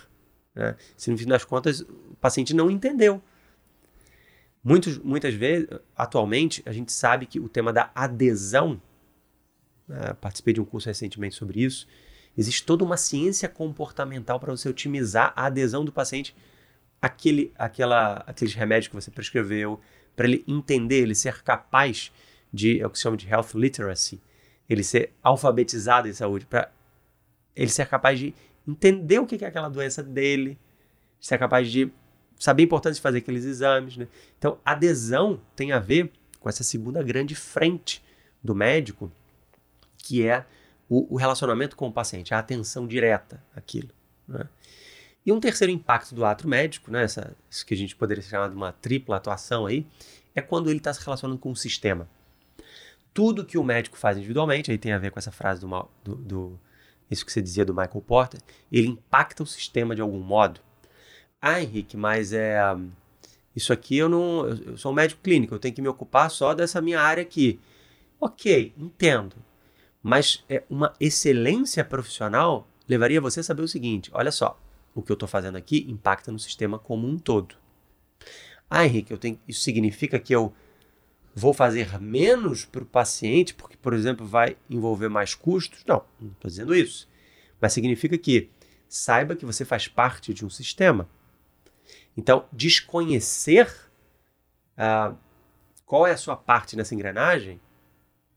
Né? 0.54 0.76
Se 0.96 1.10
no 1.10 1.18
fim 1.18 1.26
das 1.26 1.44
contas 1.44 1.80
o 1.80 2.16
paciente 2.20 2.54
não 2.54 2.70
entendeu. 2.70 3.22
Muitos, 4.62 4.98
muitas 4.98 5.34
vezes, 5.34 5.68
atualmente, 5.94 6.62
a 6.64 6.72
gente 6.72 6.90
sabe 6.90 7.26
que 7.26 7.38
o 7.38 7.48
tema 7.48 7.72
da 7.72 7.90
adesão, 7.94 8.80
né? 9.88 10.14
participei 10.20 10.55
de 10.55 10.61
um 10.61 10.64
curso 10.64 10.88
recentemente 10.88 11.35
sobre 11.35 11.62
isso, 11.62 11.87
existe 12.37 12.64
toda 12.64 12.85
uma 12.85 12.97
ciência 12.97 13.49
comportamental 13.49 14.40
para 14.40 14.51
você 14.51 14.68
otimizar 14.68 15.33
a 15.37 15.47
adesão 15.47 15.85
do 15.85 15.92
paciente 15.92 16.35
àquele, 17.01 17.53
àquela, 17.57 18.25
aqueles 18.27 18.55
remédios 18.55 18.88
que 18.88 18.94
você 18.94 19.11
prescreveu, 19.11 19.81
para 20.16 20.27
ele 20.27 20.44
entender, 20.47 21.03
ele 21.03 21.14
ser 21.14 21.42
capaz 21.42 22.12
de, 22.53 22.81
é 22.81 22.87
o 22.87 22.90
que 22.90 22.99
se 22.99 23.03
chama 23.03 23.16
de 23.16 23.29
health 23.29 23.49
literacy, 23.55 24.20
ele 24.68 24.83
ser 24.83 25.12
alfabetizado 25.23 26.09
em 26.09 26.12
saúde, 26.12 26.47
para 26.47 26.70
ele 27.55 27.70
ser 27.70 27.87
capaz 27.87 28.18
de 28.18 28.35
entender 28.66 29.18
o 29.18 29.27
que 29.27 29.44
é 29.44 29.49
aquela 29.49 29.68
doença 29.68 30.03
dele, 30.03 30.59
ser 31.20 31.38
capaz 31.38 31.70
de 31.70 31.90
saber 32.38 32.62
a 32.62 32.66
importância 32.66 32.97
de 32.97 33.03
fazer 33.03 33.18
aqueles 33.18 33.44
exames. 33.44 33.97
Né? 33.97 34.09
Então, 34.38 34.59
adesão 34.64 35.40
tem 35.55 35.73
a 35.73 35.79
ver 35.79 36.11
com 36.40 36.49
essa 36.49 36.62
segunda 36.62 37.03
grande 37.03 37.35
frente 37.35 38.03
do 38.42 38.55
médico, 38.55 39.11
que 40.04 40.26
é 40.26 40.44
o, 40.88 41.14
o 41.14 41.16
relacionamento 41.16 41.76
com 41.76 41.88
o 41.88 41.92
paciente, 41.92 42.34
a 42.34 42.38
atenção 42.38 42.86
direta 42.86 43.42
àquilo. 43.56 43.88
Né? 44.28 44.46
E 45.24 45.32
um 45.32 45.40
terceiro 45.40 45.72
impacto 45.72 46.14
do 46.14 46.24
ato 46.24 46.46
médico, 46.46 46.90
né, 46.90 47.04
essa, 47.04 47.34
isso 47.48 47.64
que 47.64 47.72
a 47.72 47.76
gente 47.76 47.96
poderia 47.96 48.22
chamar 48.22 48.50
de 48.50 48.54
uma 48.54 48.72
tripla 48.72 49.16
atuação 49.16 49.64
aí, 49.64 49.86
é 50.34 50.42
quando 50.42 50.68
ele 50.68 50.78
está 50.78 50.92
se 50.92 51.02
relacionando 51.02 51.38
com 51.38 51.50
o 51.50 51.56
sistema. 51.56 52.06
Tudo 53.14 53.44
que 53.44 53.56
o 53.56 53.64
médico 53.64 53.96
faz 53.96 54.18
individualmente, 54.18 54.70
aí 54.70 54.76
tem 54.76 54.92
a 54.92 54.98
ver 54.98 55.10
com 55.10 55.18
essa 55.18 55.32
frase 55.32 55.60
do, 55.60 55.88
do, 56.04 56.16
do 56.16 56.60
isso 57.10 57.24
que 57.24 57.32
você 57.32 57.40
dizia 57.40 57.64
do 57.64 57.72
Michael 57.72 58.02
Porter, 58.02 58.40
ele 58.70 58.88
impacta 58.88 59.42
o 59.42 59.46
sistema 59.46 59.94
de 59.94 60.02
algum 60.02 60.20
modo. 60.20 60.60
Ah, 61.40 61.62
Henrique, 61.62 61.96
mas 61.96 62.32
é. 62.32 62.58
Isso 63.54 63.72
aqui 63.72 63.96
eu 63.96 64.08
não. 64.08 64.46
Eu 64.46 64.76
sou 64.76 64.90
um 64.90 64.94
médico 64.94 65.22
clínico, 65.22 65.54
eu 65.54 65.58
tenho 65.58 65.74
que 65.74 65.82
me 65.82 65.88
ocupar 65.88 66.30
só 66.30 66.54
dessa 66.54 66.80
minha 66.80 67.00
área 67.00 67.22
aqui. 67.22 67.60
Ok, 68.20 68.74
entendo. 68.76 69.36
Mas 70.04 70.44
é 70.48 70.62
uma 70.70 70.94
excelência 71.00 71.84
profissional 71.84 72.68
levaria 72.86 73.20
você 73.20 73.40
a 73.40 73.42
saber 73.42 73.62
o 73.62 73.68
seguinte: 73.68 74.10
olha 74.14 74.30
só, 74.30 74.60
o 74.94 75.02
que 75.02 75.10
eu 75.10 75.14
estou 75.14 75.28
fazendo 75.28 75.56
aqui 75.56 75.84
impacta 75.88 76.30
no 76.30 76.38
sistema 76.38 76.78
como 76.78 77.08
um 77.08 77.18
todo. 77.18 77.56
Ah, 78.70 78.84
Henrique, 78.84 79.16
tenho, 79.16 79.40
isso 79.48 79.62
significa 79.62 80.18
que 80.18 80.34
eu 80.34 80.52
vou 81.34 81.52
fazer 81.52 82.00
menos 82.00 82.64
para 82.64 82.82
o 82.82 82.86
paciente, 82.86 83.54
porque, 83.54 83.76
por 83.76 83.94
exemplo, 83.94 84.24
vai 84.24 84.56
envolver 84.70 85.08
mais 85.08 85.34
custos? 85.34 85.84
Não, 85.86 86.04
não 86.20 86.30
estou 86.30 86.48
dizendo 86.48 86.74
isso. 86.74 87.08
Mas 87.60 87.72
significa 87.72 88.16
que 88.16 88.50
saiba 88.88 89.34
que 89.34 89.46
você 89.46 89.64
faz 89.64 89.88
parte 89.88 90.32
de 90.32 90.44
um 90.44 90.50
sistema 90.50 91.08
então, 92.16 92.46
desconhecer 92.52 93.68
uh, 94.78 95.16
qual 95.84 96.06
é 96.06 96.12
a 96.12 96.16
sua 96.16 96.36
parte 96.36 96.76
nessa 96.76 96.94
engrenagem, 96.94 97.60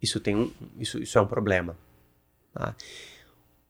isso, 0.01 0.19
tem 0.19 0.35
um, 0.35 0.51
isso, 0.77 0.99
isso 0.99 1.17
é 1.17 1.21
um 1.21 1.27
problema. 1.27 1.77
Tá? 2.53 2.75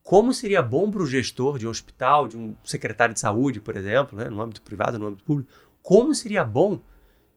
Como 0.02 0.32
seria 0.32 0.62
bom 0.62 0.90
para 0.90 1.02
o 1.02 1.06
gestor 1.06 1.58
de 1.58 1.66
um 1.66 1.70
hospital, 1.70 2.28
de 2.28 2.36
um 2.36 2.56
secretário 2.64 3.12
de 3.12 3.20
saúde, 3.20 3.60
por 3.60 3.76
exemplo, 3.76 4.18
né, 4.18 4.28
no 4.30 4.40
âmbito 4.40 4.62
privado, 4.62 4.98
no 4.98 5.06
âmbito 5.08 5.24
público, 5.24 5.50
como 5.82 6.14
seria 6.14 6.44
bom 6.44 6.80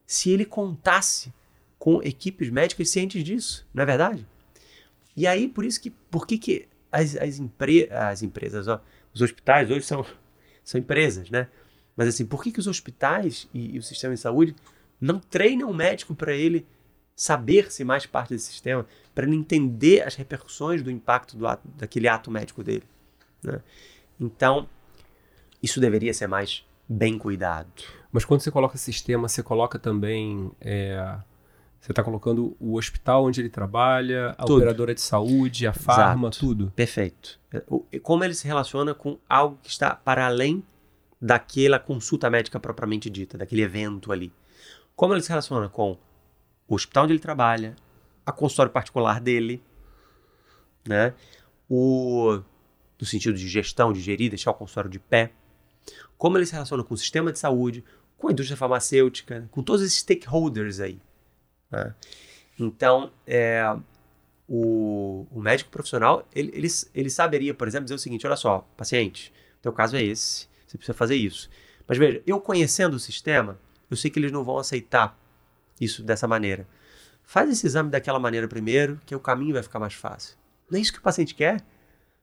se 0.06 0.30
ele 0.30 0.44
contasse 0.44 1.32
com 1.78 2.02
equipes 2.02 2.48
médicas 2.48 2.88
cientes 2.90 3.22
disso, 3.24 3.66
não 3.74 3.82
é 3.82 3.86
verdade? 3.86 4.26
E 5.16 5.26
aí, 5.26 5.48
por 5.48 5.64
isso 5.64 5.80
que, 5.80 5.90
por 5.90 6.26
que, 6.26 6.38
que 6.38 6.68
as, 6.90 7.16
as, 7.16 7.38
empre, 7.38 7.90
as 7.90 8.22
empresas, 8.22 8.68
ó, 8.68 8.80
os 9.12 9.20
hospitais 9.20 9.70
hoje 9.70 9.82
são, 9.82 10.04
são 10.64 10.80
empresas, 10.80 11.28
né? 11.30 11.48
Mas 11.96 12.08
assim, 12.08 12.24
por 12.24 12.42
que, 12.42 12.52
que 12.52 12.60
os 12.60 12.66
hospitais 12.66 13.48
e, 13.52 13.74
e 13.74 13.78
o 13.78 13.82
sistema 13.82 14.14
de 14.14 14.20
saúde 14.20 14.54
não 15.00 15.18
treinam 15.18 15.70
o 15.70 15.74
médico 15.74 16.14
para 16.14 16.32
ele 16.32 16.66
saber-se 17.14 17.84
mais 17.84 18.06
parte 18.06 18.30
desse 18.30 18.46
sistema, 18.46 18.86
para 19.14 19.26
ele 19.26 19.36
entender 19.36 20.02
as 20.02 20.14
repercussões 20.14 20.82
do 20.82 20.90
impacto 20.90 21.36
do 21.36 21.46
ato, 21.46 21.66
daquele 21.76 22.08
ato 22.08 22.30
médico 22.30 22.62
dele? 22.62 22.84
Né? 23.42 23.60
Então, 24.20 24.68
isso 25.62 25.80
deveria 25.80 26.12
ser 26.14 26.26
mais 26.26 26.64
bem 26.88 27.18
cuidado. 27.18 27.70
Mas 28.10 28.24
quando 28.24 28.40
você 28.40 28.50
coloca 28.50 28.76
sistema, 28.76 29.28
você 29.28 29.42
coloca 29.42 29.78
também. 29.78 30.50
É, 30.60 31.16
você 31.80 31.92
está 31.92 32.04
colocando 32.04 32.56
o 32.60 32.76
hospital 32.76 33.24
onde 33.24 33.40
ele 33.40 33.48
trabalha, 33.48 34.30
a 34.38 34.44
tudo. 34.44 34.56
operadora 34.58 34.94
de 34.94 35.00
saúde, 35.00 35.66
a 35.66 35.72
farma, 35.72 36.28
Exato. 36.28 36.38
tudo. 36.38 36.72
Perfeito. 36.76 37.40
Como 38.02 38.22
ele 38.22 38.34
se 38.34 38.46
relaciona 38.46 38.94
com 38.94 39.18
algo 39.28 39.58
que 39.62 39.70
está 39.70 39.94
para 39.94 40.26
além 40.26 40.62
daquela 41.20 41.78
consulta 41.78 42.28
médica 42.30 42.60
propriamente 42.60 43.10
dita, 43.10 43.38
daquele 43.38 43.62
evento 43.62 44.12
ali. 44.12 44.32
Como 44.94 45.14
ele 45.14 45.22
se 45.22 45.28
relaciona 45.28 45.68
com 45.68 45.98
o 46.68 46.74
hospital 46.74 47.04
onde 47.04 47.12
ele 47.12 47.20
trabalha, 47.20 47.76
a 48.24 48.32
consultório 48.32 48.72
particular 48.72 49.20
dele, 49.20 49.62
né? 50.86 51.14
O, 51.68 52.40
no 53.00 53.06
sentido 53.06 53.36
de 53.36 53.48
gestão, 53.48 53.92
de 53.92 54.00
gerir, 54.00 54.30
deixar 54.30 54.50
o 54.50 54.54
consultório 54.54 54.90
de 54.90 54.98
pé. 54.98 55.32
Como 56.16 56.38
ele 56.38 56.46
se 56.46 56.52
relaciona 56.52 56.84
com 56.84 56.94
o 56.94 56.96
sistema 56.96 57.32
de 57.32 57.38
saúde, 57.38 57.84
com 58.16 58.28
a 58.28 58.32
indústria 58.32 58.56
farmacêutica, 58.56 59.48
com 59.50 59.62
todos 59.62 59.82
esses 59.82 59.98
stakeholders 59.98 60.78
aí. 60.78 61.00
Né? 61.70 61.94
Então, 62.58 63.12
é, 63.26 63.64
o, 64.46 65.26
o, 65.30 65.40
médico 65.40 65.70
profissional, 65.70 66.28
ele, 66.34 66.52
ele, 66.54 66.68
ele 66.94 67.10
saberia, 67.10 67.54
por 67.54 67.66
exemplo, 67.66 67.84
dizer 67.84 67.94
o 67.94 67.98
seguinte, 67.98 68.26
olha 68.26 68.36
só, 68.36 68.60
paciente, 68.76 69.32
teu 69.60 69.72
caso 69.72 69.96
é 69.96 70.02
esse, 70.02 70.46
você 70.66 70.76
precisa 70.76 70.96
fazer 70.96 71.16
isso. 71.16 71.50
Mas 71.88 71.98
veja, 71.98 72.22
eu 72.26 72.40
conhecendo 72.40 72.94
o 72.94 73.00
sistema, 73.00 73.58
eu 73.90 73.96
sei 73.96 74.10
que 74.10 74.18
eles 74.18 74.30
não 74.30 74.44
vão 74.44 74.58
aceitar 74.58 75.18
isso 75.82 76.02
dessa 76.02 76.28
maneira. 76.28 76.66
Faz 77.22 77.50
esse 77.50 77.66
exame 77.66 77.90
daquela 77.90 78.18
maneira 78.18 78.48
primeiro, 78.48 79.00
que 79.06 79.14
o 79.14 79.20
caminho 79.20 79.54
vai 79.54 79.62
ficar 79.62 79.78
mais 79.78 79.94
fácil. 79.94 80.36
Não 80.70 80.78
é 80.78 80.82
isso 80.82 80.92
que 80.92 80.98
o 80.98 81.02
paciente 81.02 81.34
quer? 81.34 81.64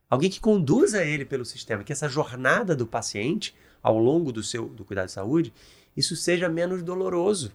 Alguém 0.09 0.29
que 0.29 0.39
conduza 0.39 1.03
ele 1.03 1.23
pelo 1.23 1.45
sistema, 1.45 1.83
que 1.83 1.91
essa 1.91 2.09
jornada 2.09 2.75
do 2.75 2.87
paciente 2.87 3.55
ao 3.81 3.97
longo 3.97 4.31
do 4.31 4.43
seu 4.43 4.67
do 4.67 4.83
cuidado 4.83 5.05
de 5.05 5.11
saúde, 5.11 5.53
isso 5.95 6.15
seja 6.15 6.49
menos 6.49 6.81
doloroso. 6.81 7.51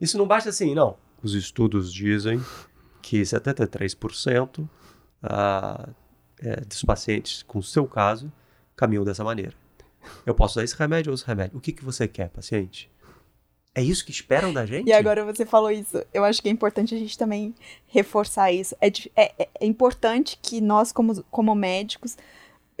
Isso 0.00 0.18
não 0.18 0.26
basta 0.26 0.50
assim, 0.50 0.74
não. 0.74 0.96
Os 1.22 1.34
estudos 1.34 1.92
dizem 1.92 2.42
que 3.02 3.22
73% 3.22 4.68
ah, 5.22 5.88
é, 6.38 6.60
dos 6.60 6.82
pacientes 6.82 7.42
com 7.42 7.58
o 7.58 7.62
seu 7.62 7.86
caso 7.86 8.32
caminham 8.74 9.04
dessa 9.04 9.24
maneira. 9.24 9.54
Eu 10.24 10.34
posso 10.34 10.52
usar 10.54 10.64
esse 10.64 10.76
remédio 10.76 11.10
ou 11.10 11.14
esse 11.14 11.26
remédio. 11.26 11.56
O 11.56 11.60
que, 11.60 11.72
que 11.72 11.84
você 11.84 12.06
quer, 12.06 12.30
paciente? 12.30 12.90
É 13.76 13.82
isso 13.82 14.06
que 14.06 14.10
esperam 14.10 14.54
da 14.54 14.64
gente? 14.64 14.88
E 14.88 14.92
agora 14.94 15.22
você 15.22 15.44
falou 15.44 15.70
isso. 15.70 16.02
Eu 16.14 16.24
acho 16.24 16.40
que 16.40 16.48
é 16.48 16.50
importante 16.50 16.94
a 16.94 16.98
gente 16.98 17.18
também 17.18 17.54
reforçar 17.86 18.50
isso. 18.50 18.74
É, 18.80 18.90
é, 19.14 19.48
é 19.60 19.66
importante 19.66 20.38
que 20.40 20.62
nós, 20.62 20.92
como, 20.92 21.22
como 21.24 21.54
médicos, 21.54 22.16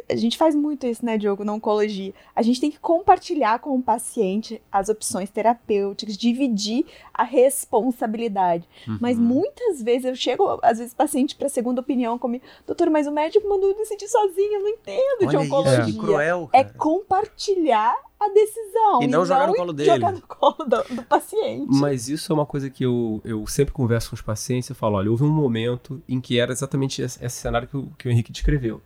a 0.08 0.14
gente 0.14 0.36
faz 0.36 0.54
muito 0.54 0.86
isso, 0.86 1.04
né, 1.04 1.16
Diogo, 1.16 1.44
na 1.44 1.52
oncologia. 1.52 2.12
A 2.34 2.42
gente 2.42 2.60
tem 2.60 2.70
que 2.70 2.78
compartilhar 2.78 3.58
com 3.58 3.76
o 3.76 3.82
paciente 3.82 4.60
as 4.70 4.88
opções 4.88 5.30
terapêuticas, 5.30 6.16
dividir 6.16 6.84
a 7.12 7.24
responsabilidade. 7.24 8.68
Uhum. 8.86 8.98
Mas 9.00 9.18
muitas 9.18 9.82
vezes 9.82 10.04
eu 10.04 10.14
chego, 10.14 10.58
às 10.62 10.78
vezes, 10.78 10.92
paciente 10.94 11.34
para 11.34 11.48
segunda 11.48 11.80
opinião 11.80 12.18
comigo, 12.18 12.44
doutor, 12.66 12.90
mas 12.90 13.06
o 13.06 13.10
médico 13.10 13.48
mandou 13.48 13.70
eu 13.70 13.76
decidir 13.76 14.06
sozinho, 14.06 14.54
eu 14.54 14.60
não 14.60 14.68
entendo 14.68 15.18
Olha 15.22 15.28
de 15.28 15.36
oncologia. 15.36 15.80
Isso, 15.80 15.92
que 15.92 15.98
cruel, 15.98 16.50
é 16.52 16.62
compartilhar 16.62 17.96
a 18.20 18.28
decisão. 18.28 19.02
E 19.02 19.06
não 19.06 19.24
e 19.24 19.26
jogar 19.26 19.48
no 19.48 19.54
colo 19.54 19.72
dele. 19.74 19.90
Jogar 19.90 20.12
no 20.12 20.22
colo 20.22 20.56
do, 20.58 20.94
do, 20.94 21.02
paciente. 21.04 21.68
Mas 21.70 22.08
isso 22.08 22.32
é 22.32 22.34
uma 22.34 22.46
coisa 22.46 22.70
que 22.70 22.84
eu, 22.84 23.20
eu 23.24 23.46
sempre 23.46 23.72
converso 23.72 24.10
com 24.10 24.14
os 24.14 24.22
pacientes 24.22 24.70
e 24.70 24.74
falo: 24.74 24.96
olha, 24.96 25.10
houve 25.10 25.24
um 25.24 25.32
momento 25.32 26.02
em 26.08 26.20
que 26.20 26.38
era 26.38 26.52
exatamente 26.52 27.02
esse, 27.02 27.22
esse 27.24 27.36
cenário 27.36 27.66
que 27.66 27.76
o, 27.76 27.90
que 27.98 28.08
o 28.08 28.10
Henrique 28.10 28.30
descreveu 28.30 28.80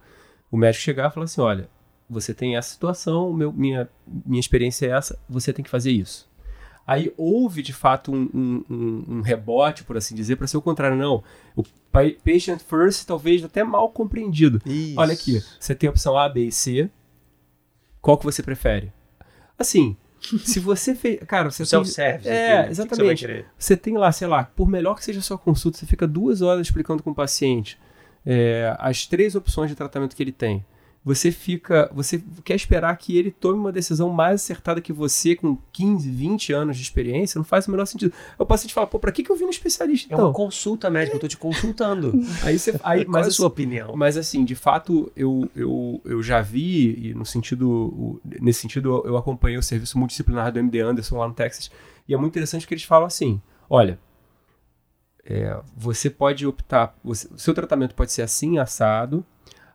o 0.50 0.56
médico 0.56 0.82
chegar 0.82 1.10
e 1.10 1.14
falar 1.14 1.24
assim: 1.24 1.40
olha, 1.40 1.68
você 2.08 2.34
tem 2.34 2.56
essa 2.56 2.70
situação, 2.70 3.32
meu, 3.32 3.52
minha, 3.52 3.88
minha 4.06 4.40
experiência 4.40 4.86
é 4.86 4.90
essa, 4.90 5.18
você 5.28 5.52
tem 5.52 5.64
que 5.64 5.70
fazer 5.70 5.92
isso. 5.92 6.28
Aí 6.86 7.12
houve 7.16 7.62
de 7.62 7.72
fato 7.72 8.12
um, 8.12 8.64
um, 8.68 9.04
um 9.08 9.20
rebote, 9.20 9.84
por 9.84 9.96
assim 9.96 10.14
dizer, 10.14 10.34
para 10.34 10.48
ser 10.48 10.56
o 10.56 10.62
contrário. 10.62 10.96
Não, 10.96 11.22
o 11.54 11.62
patient 12.24 12.58
first 12.60 13.06
talvez 13.06 13.44
até 13.44 13.62
mal 13.62 13.90
compreendido. 13.90 14.60
Isso. 14.66 14.98
Olha 14.98 15.12
aqui, 15.12 15.40
você 15.58 15.74
tem 15.74 15.86
a 15.86 15.90
opção 15.90 16.18
A, 16.18 16.28
B 16.28 16.46
e 16.46 16.52
C. 16.52 16.90
Qual 18.00 18.18
que 18.18 18.24
você 18.24 18.42
prefere? 18.42 18.92
Assim, 19.56 19.96
se 20.44 20.58
você 20.58 20.94
fez. 20.94 21.20
Cara, 21.28 21.50
você 21.50 21.58
tem. 21.58 21.66
Self-service. 21.66 22.28
É, 22.28 22.58
aqui, 22.58 22.62
né? 22.64 22.70
exatamente. 22.70 23.26
Você, 23.26 23.44
você, 23.56 23.76
tem 23.76 23.96
lá, 23.96 24.10
sei 24.10 24.26
lá, 24.26 24.44
por 24.44 24.68
melhor 24.68 24.96
que 24.96 25.04
seja 25.04 25.20
a 25.20 25.22
sua 25.22 25.38
consulta, 25.38 25.78
você 25.78 25.86
fica 25.86 26.08
duas 26.08 26.42
horas 26.42 26.66
explicando 26.66 27.02
com 27.02 27.10
o 27.10 27.14
paciente 27.14 27.78
é, 28.32 28.74
as 28.78 29.06
três 29.06 29.34
opções 29.34 29.68
de 29.70 29.74
tratamento 29.76 30.14
que 30.14 30.22
ele 30.22 30.32
tem. 30.32 30.64
você 31.02 31.32
fica. 31.32 31.90
Você 31.94 32.22
quer 32.44 32.54
esperar 32.54 32.94
que 32.98 33.16
ele 33.16 33.30
tome 33.30 33.58
uma 33.58 33.72
decisão 33.72 34.10
mais 34.10 34.34
acertada 34.42 34.82
que 34.82 34.92
você, 34.92 35.34
com 35.34 35.56
15, 35.72 36.10
20 36.10 36.52
anos 36.52 36.76
de 36.76 36.82
experiência, 36.82 37.38
não 37.38 37.44
faz 37.44 37.66
o 37.66 37.70
menor 37.70 37.86
sentido. 37.86 38.12
O 38.38 38.44
paciente 38.44 38.74
fala, 38.74 38.86
pô, 38.86 38.98
pra 38.98 39.10
que, 39.10 39.22
que 39.22 39.32
eu 39.32 39.36
vi 39.36 39.44
um 39.44 39.48
especialista 39.48 40.12
É 40.12 40.14
então? 40.14 40.26
uma 40.26 40.34
consulta 40.34 40.90
médica, 40.90 41.16
eu 41.16 41.20
tô 41.20 41.26
te 41.26 41.38
consultando. 41.38 42.12
Aí 42.44 42.58
você. 42.58 42.78
Aí, 42.84 43.04
Qual 43.08 43.24
é 43.24 43.26
a 43.26 43.30
sua 43.30 43.46
opinião? 43.46 43.96
mas 43.96 44.18
assim, 44.18 44.44
de 44.44 44.54
fato, 44.54 45.10
eu, 45.16 45.50
eu, 45.56 46.00
eu 46.04 46.22
já 46.22 46.42
vi, 46.42 47.08
e 47.08 47.14
no 47.14 47.24
sentido. 47.24 48.20
Nesse 48.40 48.60
sentido, 48.60 48.90
eu- 48.90 49.12
eu 49.12 49.16
acompanhei 49.16 49.56
o 49.58 49.62
serviço 49.62 49.98
multidisciplinar 49.98 50.52
do 50.52 50.58
MD 50.58 50.80
Anderson 50.80 51.16
lá 51.18 51.26
no 51.26 51.32
Texas. 51.34 51.70
E 52.06 52.12
é 52.12 52.16
muito 52.18 52.32
interessante 52.32 52.66
que 52.66 52.74
eles 52.74 52.84
falam 52.84 53.06
assim: 53.06 53.40
olha. 53.70 53.98
É, 55.32 55.60
você 55.76 56.10
pode 56.10 56.46
optar, 56.46 56.94
você- 57.04 57.28
o 57.32 57.38
seu 57.38 57.54
tratamento 57.54 57.94
pode 57.94 58.10
ser 58.12 58.22
assim, 58.22 58.58
assado. 58.58 59.24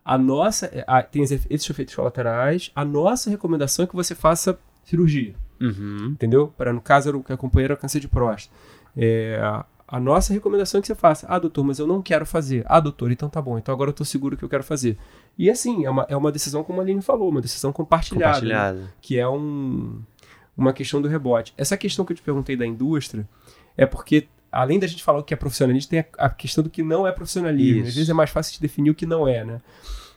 A 0.04 0.16
nossa, 0.18 0.66
é, 0.66 0.84
a- 0.86 1.02
tem 1.02 1.22
esses 1.22 1.70
efeitos 1.70 1.94
colaterais. 1.94 2.70
A 2.74 2.84
nossa 2.84 3.28
recomendação 3.30 3.84
é 3.84 3.88
que 3.88 3.96
você 3.96 4.14
faça 4.14 4.58
cirurgia 4.84 5.34
Uhum. 5.60 6.10
entendeu? 6.12 6.48
Para 6.56 6.72
no 6.72 6.80
caso 6.80 7.08
era 7.08 7.16
o 7.16 7.22
que 7.24 7.32
acompanhei 7.32 7.64
era 7.64 7.76
câncer 7.76 7.98
de 8.00 8.06
próstata. 8.06 8.54
É, 8.96 9.40
a- 9.42 9.64
a 9.88 9.98
nossa 10.00 10.32
recomendação 10.32 10.78
é 10.78 10.80
que 10.82 10.86
você 10.86 10.94
faça. 10.94 11.26
Ah, 11.28 11.38
doutor, 11.38 11.64
mas 11.64 11.78
eu 11.78 11.86
não 11.86 12.02
quero 12.02 12.26
fazer. 12.26 12.64
Ah, 12.66 12.78
doutor, 12.80 13.10
então 13.10 13.28
tá 13.28 13.40
bom. 13.40 13.56
Então 13.58 13.72
agora 13.74 13.90
eu 13.90 13.94
tô 13.94 14.04
seguro 14.04 14.36
que 14.36 14.44
eu 14.44 14.48
quero 14.48 14.62
fazer. 14.64 14.96
E 15.38 15.48
assim, 15.50 15.84
é 15.84 15.90
uma, 15.90 16.04
é 16.08 16.16
uma 16.16 16.30
decisão, 16.32 16.62
como 16.64 16.80
a 16.80 16.84
Aline 16.84 17.00
falou, 17.02 17.28
uma 17.30 17.40
decisão 17.40 17.72
compartilhada. 17.72 18.24
né? 18.24 18.54
Compartilhado. 18.54 18.88
Que 19.00 19.18
é 19.18 19.28
um, 19.28 20.02
uma 20.56 20.72
questão 20.72 21.00
do 21.02 21.08
rebote. 21.08 21.52
Essa 21.56 21.76
questão 21.76 22.04
que 22.04 22.12
eu 22.12 22.16
te 22.16 22.22
perguntei 22.22 22.56
da 22.56 22.66
indústria 22.66 23.28
é 23.76 23.86
porque, 23.86 24.28
além 24.60 24.78
da 24.78 24.86
gente 24.86 25.02
falar 25.02 25.18
o 25.18 25.22
que 25.24 25.34
é 25.34 25.36
profissionalismo, 25.36 25.90
tem 25.90 26.00
a, 26.00 26.06
a 26.26 26.30
questão 26.30 26.62
do 26.64 26.70
que 26.70 26.82
não 26.82 27.06
é 27.06 27.12
profissionalismo. 27.12 27.80
Isso. 27.80 27.88
Às 27.88 27.94
vezes 27.94 28.10
é 28.10 28.14
mais 28.14 28.30
fácil 28.30 28.54
de 28.54 28.60
definir 28.60 28.90
o 28.90 28.94
que 28.94 29.06
não 29.06 29.26
é, 29.28 29.44
né? 29.44 29.60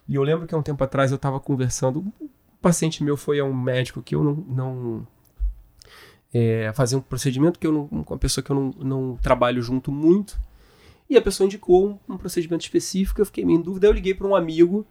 E 0.07 0.15
eu 0.15 0.23
lembro 0.23 0.47
que 0.47 0.55
há 0.55 0.57
um 0.57 0.63
tempo 0.63 0.83
atrás 0.83 1.11
eu 1.11 1.15
estava 1.17 1.39
conversando, 1.39 1.99
um 2.19 2.29
paciente 2.61 3.03
meu 3.03 3.15
foi 3.15 3.39
a 3.39 3.45
um 3.45 3.53
médico 3.53 4.01
que 4.01 4.15
eu 4.15 4.23
não, 4.23 4.33
não 4.33 5.07
é, 6.33 6.71
fazer 6.73 6.95
um 6.95 7.01
procedimento 7.01 7.59
que 7.59 7.67
eu 7.67 7.71
não, 7.71 7.87
com 8.03 8.13
uma 8.13 8.19
pessoa 8.19 8.43
que 8.43 8.51
eu 8.51 8.55
não, 8.55 8.71
não 8.79 9.17
trabalho 9.17 9.61
junto 9.61 9.91
muito. 9.91 10.39
E 11.09 11.17
a 11.17 11.21
pessoa 11.21 11.45
indicou 11.45 11.99
um, 12.07 12.13
um 12.13 12.17
procedimento 12.17 12.63
específico, 12.63 13.21
eu 13.21 13.25
fiquei 13.25 13.43
meio 13.45 13.59
em 13.59 13.61
dúvida, 13.61 13.87
eu 13.87 13.91
liguei 13.91 14.13
para 14.13 14.27
um 14.27 14.35
amigo, 14.35 14.85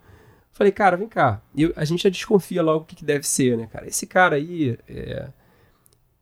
falei, 0.52 0.72
cara, 0.72 0.96
vem 0.96 1.08
cá. 1.08 1.40
Eu- 1.56 1.72
a 1.76 1.84
gente 1.84 2.02
já 2.02 2.08
desconfia 2.08 2.62
logo 2.62 2.82
o 2.82 2.84
que, 2.86 2.96
que 2.96 3.04
deve 3.04 3.26
ser, 3.26 3.56
né, 3.56 3.66
cara? 3.66 3.86
Esse 3.86 4.06
cara 4.06 4.36
aí, 4.36 4.76
é, 4.88 5.28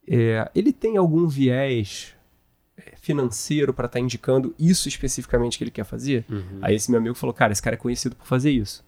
é, 0.08 0.50
ele 0.54 0.72
tem 0.72 0.96
algum 0.96 1.26
viés 1.26 2.14
financeiro 3.06 3.72
para 3.72 3.86
estar 3.86 4.00
indicando 4.00 4.54
isso 4.58 4.88
especificamente 4.88 5.56
que 5.56 5.64
ele 5.64 5.70
quer 5.70 5.84
fazer? 5.84 6.24
Uhum. 6.28 6.58
Aí 6.60 6.74
esse 6.74 6.90
meu 6.90 6.98
amigo 7.00 7.14
falou, 7.14 7.32
cara, 7.32 7.52
esse 7.52 7.62
cara 7.62 7.74
é 7.74 7.78
conhecido 7.78 8.16
por 8.16 8.26
fazer 8.26 8.50
isso. 8.50 8.84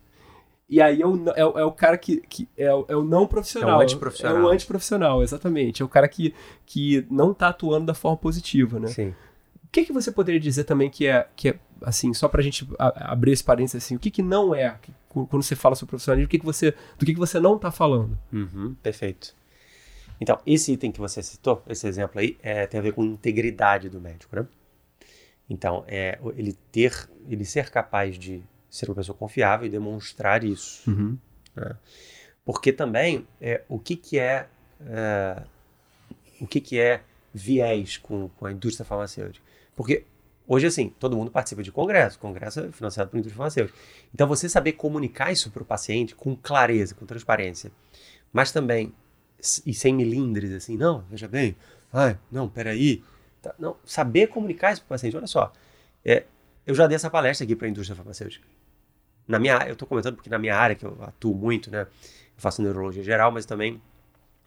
E 0.69 0.83
aí 0.83 1.01
é 1.01 1.07
o, 1.07 1.31
é, 1.31 1.45
o- 1.47 1.59
é 1.61 1.65
o 1.65 1.73
cara 1.73 1.97
que, 1.97 2.19
que 2.29 2.47
é, 2.57 2.73
o, 2.75 2.85
é 2.89 2.97
o 2.97 3.03
não 3.03 3.27
profissional. 3.27 3.71
É 3.71 3.79
o 3.79 3.81
antiprofissional. 3.83 4.37
É 4.37 4.41
o 4.43 4.49
antiprofissional, 4.49 5.23
exatamente. 5.23 5.81
É 5.81 5.85
o 5.85 5.89
cara 5.89 6.07
que, 6.09 6.35
que 6.67 7.07
não 7.11 7.33
tá 7.33 7.49
atuando 7.49 7.87
da 7.87 7.95
forma 7.95 8.17
positiva, 8.19 8.79
né? 8.79 8.89
Sim. 8.89 9.15
O 9.65 9.69
que, 9.71 9.85
que 9.85 9.93
você 9.93 10.11
poderia 10.11 10.41
dizer 10.41 10.65
também 10.65 10.91
que 10.91 11.07
é, 11.07 11.27
que 11.37 11.51
é 11.51 11.59
assim, 11.83 12.13
só 12.13 12.31
gente 12.41 12.69
a- 12.79 13.13
abrir 13.13 13.33
esse 13.33 13.45
parênteses 13.45 13.83
assim, 13.85 13.97
o 13.97 13.99
que, 13.99 14.11
que 14.11 14.23
não 14.23 14.55
é, 14.55 14.77
quando 15.09 15.43
você 15.43 15.55
fala 15.57 15.75
sobre 15.75 15.91
profissionalismo, 15.91 16.27
o 16.27 16.31
que, 16.31 16.39
que 16.39 16.45
você, 16.45 16.75
do 16.99 17.07
que, 17.07 17.13
que 17.15 17.19
você 17.19 17.39
não 17.41 17.59
tá 17.59 17.71
falando? 17.71 18.19
Uhum, 18.33 18.75
perfeito. 18.83 19.35
Então, 20.21 20.39
esse 20.47 20.73
item 20.73 20.91
que 20.91 21.01
você 21.01 21.23
citou, 21.23 21.63
esse 21.69 21.87
exemplo 21.87 22.21
aí, 22.21 22.37
é, 22.43 22.67
tem 22.67 22.81
a 22.81 22.83
ver 22.83 22.93
com 22.93 23.05
integridade 23.05 23.89
do 23.89 24.01
médico, 24.01 24.35
né? 24.35 24.47
Então, 25.49 25.85
é 25.87 26.19
ele 26.37 26.53
ter, 26.71 27.09
ele 27.29 27.45
ser 27.45 27.71
capaz 27.71 28.19
de 28.19 28.43
ser 28.69 28.89
uma 28.89 28.95
pessoa 28.95 29.17
confiável 29.17 29.67
e 29.67 29.71
demonstrar 29.71 30.45
isso. 30.45 30.91
Porque 32.45 32.73
também, 32.73 33.27
é, 33.41 33.63
o 33.69 33.79
que 33.79 33.97
que 33.97 34.19
é, 34.19 34.47
é, 34.87 35.43
o 36.41 36.47
que 36.47 36.61
que 36.61 36.79
é 36.79 37.03
viés 37.33 37.97
com, 37.97 38.29
com 38.31 38.47
a 38.47 38.53
indústria 38.53 38.85
farmacêutica? 38.85 39.45
Porque 39.75 40.05
hoje, 40.47 40.67
assim, 40.67 40.89
todo 40.99 41.17
mundo 41.17 41.31
participa 41.31 41.63
de 41.63 41.71
congresso, 41.71 42.19
congresso 42.19 42.61
é 42.61 42.73
financiado 42.73 43.11
pela 43.11 43.21
indústria 43.21 43.37
farmacêutica. 43.37 43.79
Então, 44.15 44.27
você 44.27 44.49
saber 44.49 44.73
comunicar 44.73 45.31
isso 45.31 45.51
para 45.51 45.63
o 45.63 45.67
paciente 45.67 46.15
com 46.15 46.35
clareza, 46.37 46.95
com 46.95 47.07
transparência, 47.07 47.71
mas 48.33 48.51
também, 48.53 48.93
e 49.65 49.73
sem 49.73 49.95
milindres, 49.95 50.53
assim, 50.53 50.77
não, 50.77 51.05
veja 51.11 51.29
bem, 51.29 51.57
ai, 51.93 52.19
não, 52.31 52.49
peraí, 52.49 53.03
tá, 53.41 53.55
não, 53.59 53.77
saber 53.85 54.29
comunicar 54.29 54.73
isso 54.73 54.83
para 54.83 54.87
o 54.87 54.89
paciente, 54.91 55.17
olha 55.17 55.27
só, 55.27 55.53
é, 56.05 56.25
eu 56.67 56.75
já 56.75 56.87
dei 56.87 56.97
essa 56.97 57.09
palestra 57.11 57.45
aqui 57.45 57.55
para 57.55 57.67
a 57.67 57.71
indústria 57.71 57.97
farmacêutica. 57.97 58.47
Na 59.27 59.39
minha, 59.39 59.59
eu 59.67 59.75
estou 59.75 59.87
comentando 59.87 60.17
porque 60.17 60.31
na 60.31 60.39
minha 60.39 60.57
área, 60.57 60.75
que 60.75 60.85
eu 60.85 60.97
atuo 61.03 61.35
muito, 61.35 61.71
né, 61.71 61.83
eu 61.83 61.89
faço 62.37 62.63
neurologia 62.63 63.03
geral, 63.03 63.31
mas 63.31 63.47
também 63.47 63.81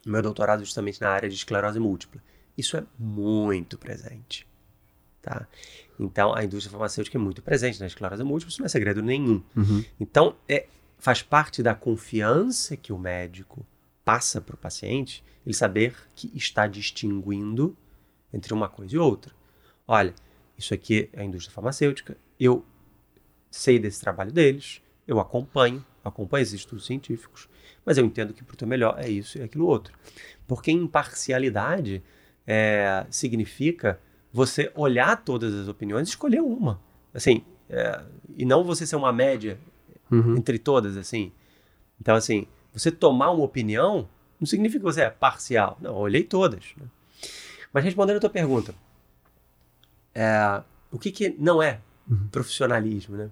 meu 0.04 0.20
doutorado 0.22 0.64
justamente 0.64 1.00
na 1.00 1.08
área 1.10 1.28
de 1.28 1.34
esclerose 1.34 1.78
múltipla. 1.78 2.20
Isso 2.58 2.76
é 2.76 2.84
muito 2.98 3.78
presente, 3.78 4.46
tá? 5.22 5.46
Então, 5.98 6.34
a 6.34 6.44
indústria 6.44 6.70
farmacêutica 6.70 7.16
é 7.16 7.20
muito 7.20 7.40
presente 7.40 7.80
na 7.80 7.86
esclerose 7.86 8.22
múltipla, 8.24 8.50
isso 8.50 8.60
não 8.60 8.66
é 8.66 8.68
segredo 8.68 9.02
nenhum. 9.02 9.42
Então, 10.00 10.34
é, 10.48 10.66
faz 10.98 11.22
parte 11.22 11.62
da 11.62 11.74
confiança 11.74 12.76
que 12.76 12.92
o 12.92 12.98
médico 12.98 13.64
passa 14.04 14.40
para 14.40 14.54
o 14.54 14.58
paciente 14.58 15.24
ele 15.44 15.54
saber 15.54 15.94
que 16.14 16.30
está 16.34 16.66
distinguindo 16.66 17.76
entre 18.32 18.52
uma 18.54 18.68
coisa 18.68 18.94
e 18.94 18.98
outra. 18.98 19.32
Olha, 19.86 20.14
isso 20.56 20.72
aqui 20.72 21.08
é 21.12 21.20
a 21.20 21.24
indústria 21.24 21.54
farmacêutica, 21.54 22.16
eu 22.38 22.64
sei 23.50 23.78
desse 23.78 24.00
trabalho 24.00 24.32
deles, 24.32 24.80
eu 25.06 25.18
acompanho, 25.20 25.84
acompanho 26.04 26.42
esses 26.42 26.54
estudos 26.54 26.86
científicos, 26.86 27.48
mas 27.84 27.98
eu 27.98 28.04
entendo 28.04 28.32
que 28.32 28.42
para 28.44 28.54
o 28.54 28.56
teu 28.56 28.68
melhor 28.68 28.96
é 28.98 29.08
isso 29.08 29.38
e 29.38 29.42
aquilo 29.42 29.66
outro. 29.66 29.92
Porque 30.46 30.70
imparcialidade 30.70 32.02
é, 32.46 33.04
significa 33.10 34.00
você 34.32 34.70
olhar 34.74 35.22
todas 35.24 35.52
as 35.52 35.68
opiniões 35.68 36.08
e 36.08 36.10
escolher 36.10 36.40
uma. 36.40 36.80
Assim, 37.12 37.44
é, 37.68 38.02
e 38.36 38.44
não 38.44 38.64
você 38.64 38.86
ser 38.86 38.96
uma 38.96 39.12
média 39.12 39.58
Uhum. 40.10 40.36
entre 40.36 40.58
todas, 40.58 40.96
assim. 40.98 41.32
Então, 41.98 42.14
assim, 42.14 42.46
você 42.72 42.90
tomar 42.90 43.30
uma 43.30 43.44
opinião 43.44 44.08
não 44.40 44.46
significa 44.46 44.80
que 44.80 44.84
você 44.84 45.02
é 45.02 45.10
parcial. 45.10 45.78
Não, 45.80 45.90
eu 45.90 45.96
olhei 45.96 46.24
todas. 46.24 46.74
né? 46.76 46.86
Mas 47.72 47.84
respondendo 47.84 48.16
a 48.16 48.20
tua 48.20 48.30
pergunta, 48.30 48.74
é, 50.14 50.62
o 50.90 50.98
que, 50.98 51.10
que 51.10 51.30
não 51.38 51.62
é 51.62 51.80
profissionalismo, 52.30 53.16
né? 53.16 53.30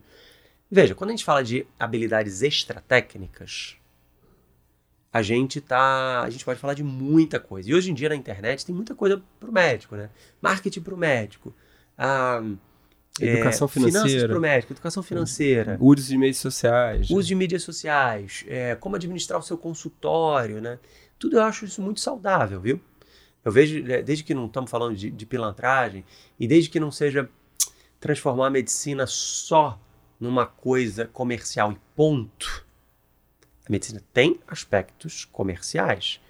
Veja, 0.70 0.94
quando 0.94 1.10
a 1.10 1.12
gente 1.12 1.24
fala 1.24 1.42
de 1.42 1.66
habilidades 1.78 2.42
extratécnicas, 2.42 3.76
a 5.12 5.20
gente 5.20 5.60
tá, 5.60 6.22
a 6.22 6.30
gente 6.30 6.44
pode 6.44 6.60
falar 6.60 6.74
de 6.74 6.84
muita 6.84 7.40
coisa. 7.40 7.68
E 7.68 7.74
hoje 7.74 7.90
em 7.90 7.94
dia 7.94 8.08
na 8.08 8.14
internet 8.14 8.64
tem 8.64 8.74
muita 8.74 8.94
coisa 8.94 9.20
pro 9.40 9.50
médico, 9.50 9.96
né? 9.96 10.10
Marketing 10.40 10.80
pro 10.80 10.96
médico, 10.96 11.52
ah, 11.98 12.40
Educação 13.18 13.66
é, 13.66 13.70
Finanças 13.70 14.02
financeira. 14.02 14.28
pro 14.28 14.40
médico, 14.40 14.72
educação 14.72 15.02
financeira, 15.02 15.76
Uso 15.80 16.08
de 16.08 16.16
meios 16.16 16.38
sociais. 16.38 17.10
uso 17.10 17.28
de 17.28 17.34
mídias 17.34 17.62
sociais, 17.62 18.44
é, 18.48 18.74
como 18.76 18.96
administrar 18.96 19.38
o 19.38 19.42
seu 19.42 19.58
consultório, 19.58 20.60
né? 20.60 20.78
Tudo 21.18 21.36
eu 21.36 21.42
acho 21.42 21.64
isso 21.64 21.82
muito 21.82 22.00
saudável, 22.00 22.60
viu? 22.60 22.80
Eu 23.44 23.52
vejo, 23.52 23.84
é, 23.90 24.02
desde 24.02 24.24
que 24.24 24.32
não 24.32 24.46
estamos 24.46 24.70
falando 24.70 24.96
de, 24.96 25.10
de 25.10 25.26
pilantragem, 25.26 26.04
e 26.38 26.46
desde 26.46 26.70
que 26.70 26.78
não 26.80 26.90
seja 26.90 27.28
transformar 27.98 28.46
a 28.46 28.50
medicina 28.50 29.06
só 29.06 29.78
numa 30.18 30.46
coisa 30.46 31.06
comercial 31.06 31.72
e 31.72 31.78
ponto. 31.96 32.64
A 33.66 33.70
medicina 33.70 34.02
tem 34.12 34.38
aspectos 34.46 35.24
comerciais, 35.26 36.20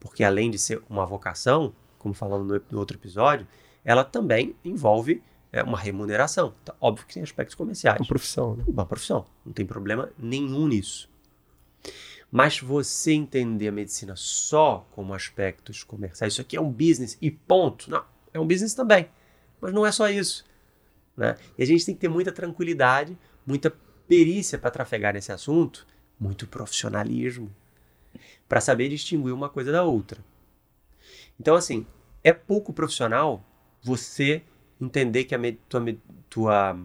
porque 0.00 0.22
além 0.24 0.50
de 0.50 0.58
ser 0.58 0.82
uma 0.90 1.06
vocação, 1.06 1.74
como 1.98 2.12
falamos 2.12 2.46
no, 2.46 2.62
no 2.70 2.78
outro 2.78 2.96
episódio, 2.96 3.46
ela 3.84 4.04
também 4.04 4.54
envolve 4.64 5.22
é, 5.54 5.62
uma 5.62 5.78
remuneração. 5.78 6.52
Então, 6.60 6.74
óbvio 6.80 7.06
que 7.06 7.14
tem 7.14 7.22
aspectos 7.22 7.54
comerciais 7.54 8.00
Uma 8.00 8.08
profissão, 8.08 8.56
né? 8.56 8.64
uma 8.66 8.84
profissão. 8.84 9.24
Não 9.46 9.52
tem 9.52 9.64
problema 9.64 10.10
nenhum 10.18 10.66
nisso. 10.66 11.08
Mas 12.28 12.58
você 12.58 13.12
entender 13.12 13.68
a 13.68 13.72
medicina 13.72 14.16
só 14.16 14.84
como 14.90 15.14
aspectos 15.14 15.84
comerciais, 15.84 16.32
isso 16.32 16.42
aqui 16.42 16.56
é 16.56 16.60
um 16.60 16.72
business 16.72 17.16
e 17.22 17.30
ponto. 17.30 17.88
Não, 17.88 18.04
é 18.32 18.40
um 18.40 18.46
business 18.46 18.74
também. 18.74 19.08
Mas 19.60 19.72
não 19.72 19.86
é 19.86 19.92
só 19.92 20.10
isso. 20.10 20.44
Né? 21.16 21.36
E 21.56 21.62
a 21.62 21.66
gente 21.66 21.86
tem 21.86 21.94
que 21.94 22.00
ter 22.00 22.08
muita 22.08 22.32
tranquilidade, 22.32 23.16
muita 23.46 23.72
perícia 24.08 24.58
para 24.58 24.72
trafegar 24.72 25.14
nesse 25.14 25.30
assunto, 25.30 25.86
muito 26.18 26.48
profissionalismo, 26.48 27.48
para 28.48 28.60
saber 28.60 28.88
distinguir 28.88 29.32
uma 29.32 29.48
coisa 29.48 29.70
da 29.70 29.84
outra. 29.84 30.20
Então, 31.38 31.54
assim, 31.54 31.86
é 32.24 32.32
pouco 32.32 32.72
profissional 32.72 33.44
você 33.80 34.42
entender 34.80 35.24
que 35.24 35.34
a 35.34 35.38
tua, 35.68 35.84
tua 36.28 36.76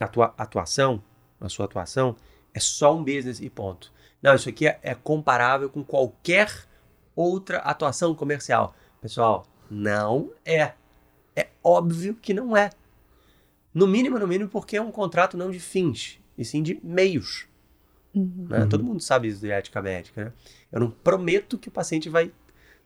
a 0.00 0.08
tua 0.08 0.34
atuação, 0.36 1.02
a 1.40 1.48
sua 1.48 1.64
atuação, 1.66 2.16
é 2.54 2.60
só 2.60 2.96
um 2.96 3.04
business 3.04 3.40
e 3.40 3.48
ponto. 3.48 3.92
Não, 4.22 4.34
isso 4.34 4.48
aqui 4.48 4.66
é, 4.66 4.78
é 4.82 4.94
comparável 4.94 5.68
com 5.68 5.82
qualquer 5.82 6.50
outra 7.14 7.58
atuação 7.58 8.14
comercial. 8.14 8.74
Pessoal, 9.00 9.46
não 9.70 10.30
é. 10.44 10.72
É 11.34 11.48
óbvio 11.62 12.14
que 12.14 12.34
não 12.34 12.56
é. 12.56 12.70
No 13.74 13.86
mínimo, 13.86 14.18
no 14.18 14.28
mínimo, 14.28 14.50
porque 14.50 14.76
é 14.76 14.82
um 14.82 14.90
contrato 14.90 15.36
não 15.36 15.50
de 15.50 15.58
fins, 15.58 16.20
e 16.36 16.44
sim 16.44 16.62
de 16.62 16.78
meios. 16.82 17.46
Uhum. 18.14 18.46
Né? 18.48 18.66
Todo 18.66 18.84
mundo 18.84 19.00
sabe 19.00 19.28
isso 19.28 19.40
de 19.40 19.50
ética 19.50 19.80
médica. 19.80 20.26
Né? 20.26 20.32
Eu 20.70 20.80
não 20.80 20.90
prometo 20.90 21.58
que 21.58 21.68
o 21.68 21.72
paciente 21.72 22.08
vai 22.10 22.30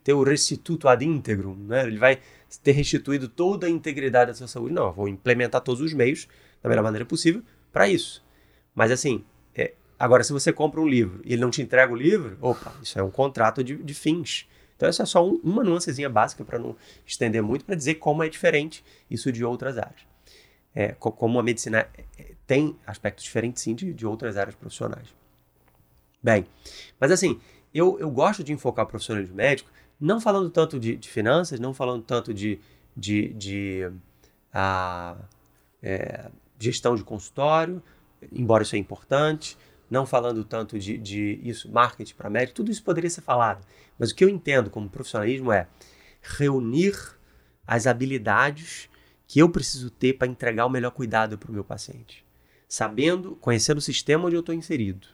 ter 0.04 0.12
o 0.12 0.22
restituto 0.22 0.88
ad 0.88 1.04
integrum, 1.04 1.56
né? 1.56 1.84
ele 1.84 1.98
vai 1.98 2.20
ter 2.62 2.72
restituído 2.72 3.28
toda 3.28 3.66
a 3.66 3.70
integridade 3.70 4.30
da 4.30 4.34
sua 4.36 4.48
saúde. 4.48 4.74
Não, 4.74 4.92
vou 4.92 5.08
implementar 5.08 5.60
todos 5.60 5.80
os 5.80 5.92
meios 5.92 6.28
da 6.62 6.68
melhor 6.68 6.82
maneira 6.82 7.04
possível 7.04 7.42
para 7.72 7.88
isso. 7.88 8.24
Mas 8.74 8.90
assim, 8.90 9.24
é, 9.54 9.72
agora 9.98 10.22
se 10.22 10.32
você 10.32 10.52
compra 10.52 10.80
um 10.80 10.88
livro 10.88 11.20
e 11.24 11.32
ele 11.32 11.42
não 11.42 11.50
te 11.50 11.62
entrega 11.62 11.92
o 11.92 11.96
livro, 11.96 12.36
opa, 12.40 12.72
isso 12.82 12.98
é 12.98 13.02
um 13.02 13.10
contrato 13.10 13.62
de, 13.64 13.76
de 13.76 13.94
fins. 13.94 14.46
Então 14.76 14.88
essa 14.88 15.02
é 15.02 15.06
só 15.06 15.26
um, 15.26 15.40
uma 15.42 15.64
nuancezinha 15.64 16.08
básica 16.08 16.44
para 16.44 16.58
não 16.58 16.76
estender 17.06 17.42
muito, 17.42 17.64
para 17.64 17.74
dizer 17.74 17.94
como 17.96 18.22
é 18.22 18.28
diferente 18.28 18.84
isso 19.10 19.32
de 19.32 19.44
outras 19.44 19.78
áreas. 19.78 20.00
É, 20.74 20.88
co- 20.88 21.12
como 21.12 21.38
a 21.38 21.42
medicina 21.42 21.88
é, 21.96 22.04
é, 22.18 22.32
tem 22.46 22.76
aspectos 22.86 23.24
diferentes 23.24 23.62
sim 23.62 23.74
de, 23.74 23.94
de 23.94 24.06
outras 24.06 24.36
áreas 24.36 24.54
profissionais. 24.54 25.08
Bem, 26.22 26.46
mas 27.00 27.10
assim, 27.10 27.40
eu, 27.72 27.98
eu 27.98 28.10
gosto 28.10 28.42
de 28.44 28.52
enfocar 28.52 28.84
o 28.84 28.88
profissionalismo 28.88 29.36
médico, 29.36 29.70
não 30.00 30.20
falando 30.20 30.50
tanto 30.50 30.78
de, 30.78 30.96
de 30.96 31.08
finanças, 31.08 31.58
não 31.58 31.72
falando 31.72 32.02
tanto 32.02 32.32
de, 32.32 32.60
de, 32.96 33.32
de 33.34 33.90
ah, 34.52 35.16
é, 35.82 36.30
gestão 36.58 36.94
de 36.94 37.04
consultório, 37.04 37.82
embora 38.32 38.62
isso 38.62 38.76
é 38.76 38.78
importante, 38.78 39.56
não 39.90 40.04
falando 40.04 40.44
tanto 40.44 40.78
de, 40.78 40.98
de 40.98 41.40
isso, 41.42 41.70
marketing 41.70 42.14
para 42.14 42.30
médico, 42.30 42.56
tudo 42.56 42.70
isso 42.70 42.82
poderia 42.82 43.10
ser 43.10 43.20
falado. 43.20 43.64
Mas 43.98 44.10
o 44.10 44.14
que 44.14 44.24
eu 44.24 44.28
entendo 44.28 44.70
como 44.70 44.88
profissionalismo 44.88 45.52
é 45.52 45.68
reunir 46.20 46.94
as 47.66 47.86
habilidades 47.86 48.88
que 49.26 49.40
eu 49.40 49.48
preciso 49.48 49.90
ter 49.90 50.14
para 50.14 50.28
entregar 50.28 50.66
o 50.66 50.70
melhor 50.70 50.90
cuidado 50.90 51.36
para 51.38 51.50
o 51.50 51.54
meu 51.54 51.64
paciente. 51.64 52.24
Sabendo, 52.68 53.36
conhecendo 53.36 53.78
o 53.78 53.82
sistema 53.82 54.26
onde 54.26 54.36
eu 54.36 54.40
estou 54.40 54.54
inserido, 54.54 55.08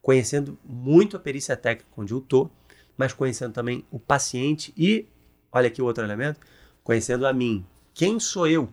conhecendo 0.00 0.58
muito 0.64 1.16
a 1.16 1.20
perícia 1.20 1.56
técnica 1.56 1.90
onde 1.96 2.12
eu 2.12 2.18
estou, 2.18 2.50
mas 2.96 3.12
conhecendo 3.12 3.52
também 3.52 3.84
o 3.90 3.98
paciente 3.98 4.72
e, 4.76 5.06
olha 5.52 5.68
aqui 5.68 5.82
outro 5.82 6.04
elemento, 6.04 6.40
conhecendo 6.82 7.26
a 7.26 7.32
mim. 7.32 7.64
Quem 7.92 8.18
sou 8.18 8.46
eu? 8.46 8.68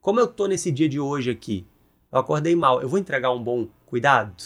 Como 0.00 0.18
eu 0.18 0.24
estou 0.24 0.48
nesse 0.48 0.70
dia 0.70 0.88
de 0.88 0.98
hoje 0.98 1.30
aqui? 1.30 1.66
Eu 2.10 2.18
acordei 2.18 2.56
mal, 2.56 2.82
eu 2.82 2.88
vou 2.88 2.98
entregar 2.98 3.32
um 3.32 3.42
bom 3.42 3.68
cuidado? 3.86 4.42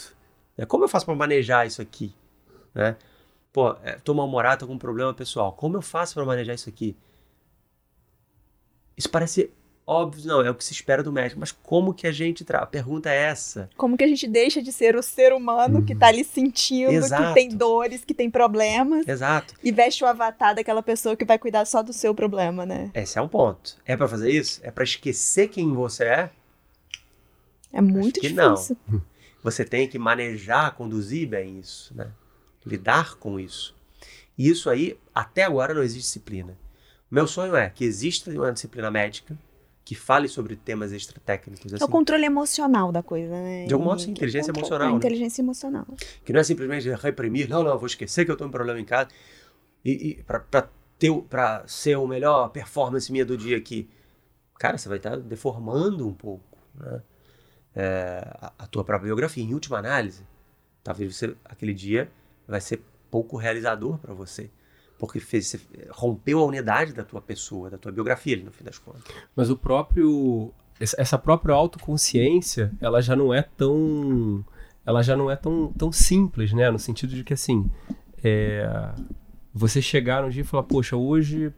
Né? 0.57 0.65
Como 0.65 0.83
eu 0.83 0.87
faço 0.87 1.05
para 1.05 1.15
manejar 1.15 1.65
isso 1.65 1.81
aqui? 1.81 2.13
Né? 2.73 2.95
Pô, 3.51 3.75
estou 3.83 4.13
mal-humorado, 4.13 4.55
estou 4.55 4.67
com 4.67 4.75
um 4.75 4.79
problema 4.79 5.13
pessoal. 5.13 5.51
Como 5.53 5.77
eu 5.77 5.81
faço 5.81 6.13
para 6.13 6.25
manejar 6.25 6.53
isso 6.53 6.69
aqui? 6.69 6.95
Isso 8.95 9.09
parece 9.09 9.51
óbvio, 9.87 10.27
não, 10.27 10.41
é 10.41 10.49
o 10.49 10.55
que 10.55 10.65
se 10.65 10.73
espera 10.73 11.01
do 11.01 11.13
médico, 11.13 11.39
mas 11.39 11.53
como 11.53 11.93
que 11.93 12.05
a 12.05 12.11
gente... 12.11 12.43
Tra... 12.43 12.59
A 12.59 12.65
pergunta 12.65 13.09
é 13.09 13.15
essa. 13.15 13.69
Como 13.77 13.97
que 13.97 14.03
a 14.03 14.07
gente 14.07 14.27
deixa 14.27 14.61
de 14.61 14.73
ser 14.73 14.97
o 14.97 15.01
ser 15.01 15.31
humano 15.31 15.85
que 15.85 15.95
tá 15.95 16.07
ali 16.07 16.25
sentindo, 16.25 16.91
Exato. 16.91 17.29
que 17.29 17.33
tem 17.33 17.49
dores, 17.49 18.03
que 18.03 18.13
tem 18.13 18.29
problemas, 18.29 19.07
Exato. 19.07 19.55
e 19.63 19.71
veste 19.71 20.03
o 20.03 20.07
avatar 20.07 20.53
daquela 20.53 20.83
pessoa 20.83 21.15
que 21.15 21.23
vai 21.23 21.39
cuidar 21.39 21.63
só 21.65 21.81
do 21.81 21.93
seu 21.93 22.13
problema, 22.13 22.65
né? 22.65 22.91
Esse 22.93 23.17
é 23.17 23.21
um 23.21 23.29
ponto. 23.29 23.77
É 23.85 23.95
para 23.95 24.09
fazer 24.09 24.29
isso? 24.29 24.59
É 24.61 24.69
para 24.69 24.83
esquecer 24.83 25.47
quem 25.47 25.73
você 25.73 26.03
é? 26.03 26.29
É 27.71 27.81
muito 27.81 28.19
que 28.19 28.29
não. 28.29 28.55
difícil. 28.55 28.77
Você 29.43 29.63
tem 29.63 29.87
que 29.87 29.99
manejar, 29.99 30.75
conduzir 30.75 31.25
bem 31.29 31.59
isso, 31.59 31.95
né? 31.95 32.09
Lidar 32.65 33.15
com 33.15 33.39
isso. 33.39 33.73
E 34.37 34.49
isso 34.49 34.69
aí, 34.69 34.99
até 35.15 35.43
agora, 35.43 35.73
não 35.73 35.83
existe 35.83 36.07
disciplina. 36.07 36.57
Meu 37.09 37.27
sonho 37.27 37.55
é 37.55 37.69
que 37.69 37.85
exista 37.85 38.29
uma 38.31 38.51
disciplina 38.51 38.91
médica 38.91 39.37
que 39.87 39.95
fale 39.95 40.27
sobre 40.27 40.57
temas 40.57 40.91
extratécnicos, 40.91 41.71
É 41.71 41.75
o 41.75 41.77
assim, 41.77 41.87
controle 41.89 42.25
emocional 42.25 42.91
da 42.91 43.01
coisa, 43.01 43.31
né? 43.31 43.67
De 43.67 43.73
algum 43.73 43.85
modo, 43.85 44.01
sim, 44.01 44.07
Henrique? 44.07 44.19
inteligência 44.19 44.51
Controle- 44.51 44.67
emocional, 44.67 44.87
é, 44.89 44.91
né? 44.91 44.97
inteligência 44.97 45.41
emocional. 45.41 45.87
que 46.25 46.33
não 46.33 46.41
é 46.41 46.43
simplesmente 46.43 46.89
reprimir, 46.89 47.47
não, 47.47 47.63
não, 47.63 47.77
vou 47.77 47.87
esquecer 47.87 48.25
que 48.25 48.31
eu 48.31 48.35
com 48.35 48.43
um 48.43 48.51
problema 48.51 48.81
em 48.81 48.83
casa 48.83 49.07
e, 49.85 50.19
e 50.19 50.23
para 51.29 51.63
ser 51.67 51.95
o 51.95 52.05
melhor 52.05 52.49
performance 52.49 53.09
minha 53.09 53.25
do 53.25 53.37
dia 53.37 53.55
aqui. 53.55 53.89
Cara, 54.59 54.77
você 54.77 54.89
vai 54.89 54.97
estar 54.97 55.15
deformando 55.15 56.05
um 56.05 56.13
pouco, 56.13 56.57
né? 56.75 57.01
É, 57.73 58.27
a, 58.41 58.51
a 58.59 58.67
tua 58.67 58.83
própria 58.83 59.05
biografia. 59.07 59.41
Em 59.41 59.53
última 59.53 59.77
análise, 59.77 60.21
talvez 60.83 61.15
você, 61.15 61.33
aquele 61.45 61.73
dia 61.73 62.11
vai 62.45 62.59
ser 62.59 62.83
pouco 63.09 63.37
realizador 63.37 63.97
para 63.99 64.13
você. 64.13 64.49
Porque 64.99 65.19
fez, 65.19 65.55
rompeu 65.91 66.39
a 66.39 66.45
unidade 66.45 66.91
da 66.93 67.03
tua 67.03 67.21
pessoa, 67.21 67.69
da 67.69 67.77
tua 67.77 67.91
biografia, 67.91 68.35
ali, 68.35 68.43
no 68.43 68.51
fim 68.51 68.63
das 68.63 68.77
contas. 68.79 69.03
Mas 69.35 69.49
o 69.49 69.55
próprio. 69.57 70.51
essa- 70.79 71.17
própria 71.17 71.53
autoconsciência, 71.53 72.71
ela 72.81 73.01
já 73.01 73.15
não 73.15 73.33
é 73.33 73.41
tão. 73.41 74.43
Ela 74.85 75.01
já 75.03 75.15
não 75.17 75.29
é 75.29 75.35
tão, 75.35 75.71
tão 75.77 75.91
simples, 75.91 76.51
né? 76.53 76.71
No 76.71 76.79
sentido 76.79 77.13
de 77.13 77.23
que 77.23 77.33
assim. 77.33 77.69
é, 78.23 78.67
você 79.53 79.81
chegar 79.81 80.21
no 80.23 80.29
dia 80.29 80.41
e 80.41 80.45
falar, 80.45 80.63
poxa, 80.63 80.95
hoje. 80.95 81.53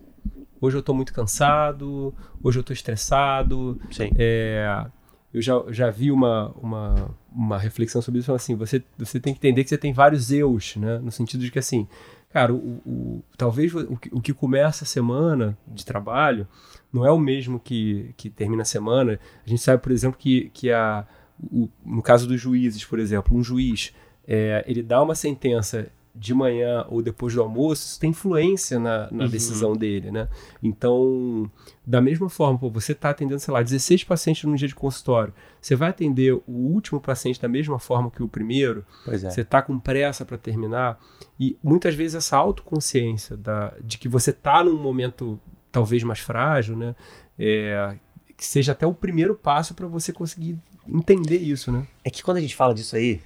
Hoje 0.61 0.75
eu 0.75 0.83
tô 0.83 0.93
muito 0.93 1.13
cansado, 1.13 2.13
hoje 2.43 2.59
eu 2.59 2.63
tô 2.63 2.73
estressado, 2.73 3.79
Sim. 3.91 4.09
é, 4.17 4.85
eu 5.33 5.41
já, 5.41 5.53
já 5.69 5.89
vi 5.89 6.11
uma, 6.11 6.49
uma, 6.61 7.15
uma 7.31 7.57
reflexão 7.57 8.01
sobre 8.01 8.19
isso, 8.19 8.25
falando 8.25 8.41
assim, 8.41 8.55
você, 8.57 8.83
você 8.97 9.21
tem 9.21 9.33
que 9.33 9.39
entender 9.39 9.63
que 9.63 9.69
você 9.69 9.77
tem 9.77 9.93
vários 9.93 10.33
eus, 10.33 10.75
né? 10.75 10.97
No 10.99 11.13
sentido 11.13 11.39
de 11.45 11.49
que, 11.49 11.59
assim, 11.59 11.87
cara, 12.31 12.53
o, 12.53 12.57
o- 12.85 13.23
talvez 13.37 13.73
o, 13.73 13.97
o 14.11 14.21
que 14.21 14.33
começa 14.33 14.83
a 14.83 14.87
semana 14.87 15.57
de 15.67 15.85
trabalho 15.85 16.47
não 16.91 17.05
é 17.05 17.11
o 17.11 17.19
mesmo 17.19 17.59
que, 17.59 18.13
que 18.17 18.29
termina 18.29 18.61
a 18.61 18.65
semana. 18.65 19.19
A 19.45 19.49
gente 19.49 19.61
sabe, 19.61 19.81
por 19.81 19.91
exemplo, 19.91 20.17
que, 20.17 20.49
que 20.53 20.71
a, 20.71 21.05
o- 21.51 21.69
no 21.85 22.01
caso 22.01 22.27
dos 22.27 22.39
juízes, 22.39 22.83
por 22.85 22.99
exemplo, 22.99 23.35
um 23.37 23.43
juiz, 23.43 23.93
é, 24.27 24.63
ele 24.67 24.83
dá 24.83 25.01
uma 25.01 25.15
sentença 25.15 25.87
de 26.19 26.33
manhã 26.33 26.85
ou 26.89 27.01
depois 27.01 27.33
do 27.33 27.41
almoço, 27.41 27.81
isso 27.85 27.99
tem 27.99 28.09
influência 28.09 28.77
na, 28.77 29.09
na 29.09 29.23
Uhum. 29.23 29.29
decisão 29.29 29.73
dele, 29.73 30.11
né? 30.11 30.27
Então, 30.61 31.49
da 31.85 32.01
mesma 32.01 32.29
forma, 32.29 32.59
pô, 32.59 32.69
você 32.69 32.91
está 32.91 33.09
atendendo, 33.11 33.39
sei 33.39 33.53
lá, 33.53 33.61
16 33.63 34.03
pacientes 34.03 34.43
num 34.43 34.55
dia 34.55 34.67
de 34.67 34.75
consultório, 34.75 35.33
você 35.61 35.75
vai 35.75 35.89
atender 35.89 36.33
o 36.33 36.41
último 36.47 36.99
paciente 36.99 37.41
da 37.41 37.47
mesma 37.47 37.79
forma 37.79 38.11
que 38.11 38.21
o 38.21 38.27
primeiro, 38.27 38.85
Pois 39.05 39.23
é. 39.23 39.29
você 39.29 39.41
está 39.41 39.61
com 39.61 39.79
pressa 39.79 40.25
para 40.25 40.37
terminar, 40.37 40.99
e 41.39 41.57
muitas 41.63 41.95
vezes 41.95 42.15
essa 42.15 42.35
autoconsciência 42.37 43.37
da, 43.37 43.73
de 43.83 43.97
que 43.97 44.07
você 44.09 44.31
está 44.31 44.63
num 44.63 44.77
momento 44.77 45.39
talvez 45.71 46.03
mais 46.03 46.19
frágil, 46.19 46.75
né? 46.75 46.95
É, 47.37 47.95
que 48.35 48.45
seja 48.45 48.71
até 48.73 48.85
o 48.85 48.93
primeiro 48.93 49.35
passo 49.35 49.73
para 49.73 49.87
você 49.87 50.11
conseguir 50.11 50.57
entender 50.87 51.37
isso, 51.37 51.71
né? 51.71 51.85
É 52.03 52.09
que 52.09 52.21
quando 52.23 52.37
a 52.37 52.41
gente 52.41 52.55
fala 52.55 52.73
disso 52.73 52.95
aí, 52.95 53.21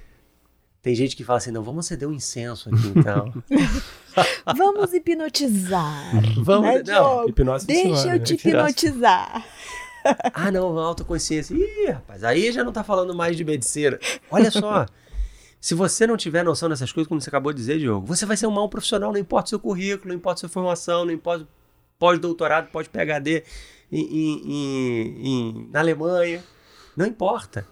tem 0.84 0.94
gente 0.94 1.16
que 1.16 1.24
fala 1.24 1.38
assim, 1.38 1.50
não, 1.50 1.64
vamos 1.64 1.86
acender 1.88 2.08
um 2.08 2.12
incenso 2.14 2.70
aqui 2.70 2.88
então. 2.96 3.34
Vamos 4.56 4.94
hipnotizar. 4.94 6.12
vamos, 6.38 6.68
Né, 6.70 6.76
não, 6.78 6.84
Diogo? 6.84 7.30
Hipnose 7.30 7.66
Deixa 7.66 7.90
funciona, 7.90 8.14
eu 8.16 8.20
né? 8.20 8.26
te 8.26 8.34
hipnotizar. 8.36 9.46
Ah, 10.34 10.52
não, 10.52 10.78
autoconsciência. 10.78 11.56
Ih, 11.56 11.90
rapaz, 11.92 12.26
aí 12.26 12.52
já 12.52 12.62
não 12.62 12.74
tá 12.74 12.84
falando 12.84 13.16
mais 13.16 13.38
de 13.38 13.46
medicina. 13.46 13.98
Olha 14.30 14.52
só. 14.52 14.86
Se 15.62 15.74
você 15.74 16.06
não 16.06 16.18
tiver 16.18 16.44
noção 16.44 16.68
dessas 16.68 16.92
coisas, 16.92 17.08
como 17.08 17.22
você 17.22 17.30
acabou 17.30 17.54
de 17.54 17.60
dizer, 17.60 17.80
Diogo, 17.80 18.06
você 18.06 18.26
vai 18.26 18.36
ser 18.36 18.46
um 18.46 18.52
mau 18.52 18.68
profissional, 18.68 19.14
não 19.14 19.18
importa 19.20 19.46
o 19.46 19.50
seu 19.52 19.60
currículo, 19.60 20.10
não 20.10 20.16
importa 20.18 20.40
a 20.40 20.42
sua 20.42 20.50
formação, 20.50 21.06
não 21.06 21.14
importa 21.14 21.48
pós-doutorado, 21.98 22.68
pós-PHD 22.70 23.46
em- 23.90 24.02
em- 24.02 25.28
em- 25.28 25.70
na 25.72 25.80
Alemanha. 25.80 26.44
Não 26.98 27.06
importa. 27.06 27.66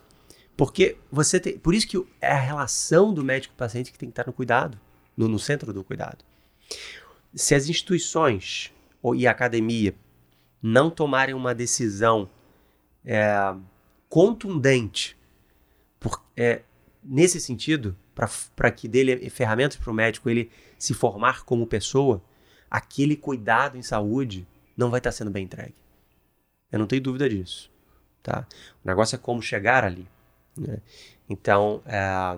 Porque 0.56 0.98
você 1.12 1.40
tem. 1.40 1.58
Por 1.58 1.74
isso 1.74 1.88
que 1.88 1.98
é 2.20 2.32
a 2.32 2.40
relação 2.40 3.14
do 3.14 3.24
médico 3.24 3.54
e 3.54 3.58
paciente 3.58 3.92
que 3.92 3.98
tem 3.98 4.10
que 4.10 4.14
estar 4.14 4.28
no 4.28 4.34
cuidado, 4.34 4.80
no, 5.16 5.28
no 5.28 5.40
centro 5.40 5.74
do 5.74 5.84
cuidado. 5.84 6.24
Se 7.34 7.56
as 7.56 7.70
instituições 7.70 8.72
ou, 9.02 9.16
e 9.16 9.26
a 9.26 9.32
academia 9.32 9.96
não 10.62 10.90
tomarem 10.90 11.34
uma 11.34 11.56
decisão 11.56 12.30
é, 13.04 13.34
contundente 14.08 15.18
por, 16.00 16.24
é, 16.36 16.62
nesse 17.04 17.40
sentido, 17.40 17.96
para 18.56 18.72
que 18.72 18.88
dele 18.88 19.30
ferramentas 19.30 19.78
para 19.78 19.90
o 19.90 19.94
médico 19.94 20.30
ele 20.30 20.52
se 20.78 20.94
formar 20.94 21.44
como 21.44 21.66
pessoa, 21.66 22.22
aquele 22.70 23.16
cuidado 23.16 23.78
em 23.78 23.82
saúde 23.82 24.48
não 24.78 24.90
vai 24.90 25.00
estar 25.00 25.12
sendo 25.12 25.32
bem 25.32 25.46
entregue. 25.46 25.76
Eu 26.72 26.80
não 26.80 26.88
tenho 26.88 27.02
dúvida 27.02 27.28
disso. 27.28 27.72
Tá? 28.22 28.46
O 28.84 28.88
negócio 28.88 29.16
é 29.16 29.20
como 29.20 29.42
chegar 29.42 29.84
ali. 29.84 30.08
Né? 30.58 30.78
Então, 31.30 31.82
é, 31.86 32.38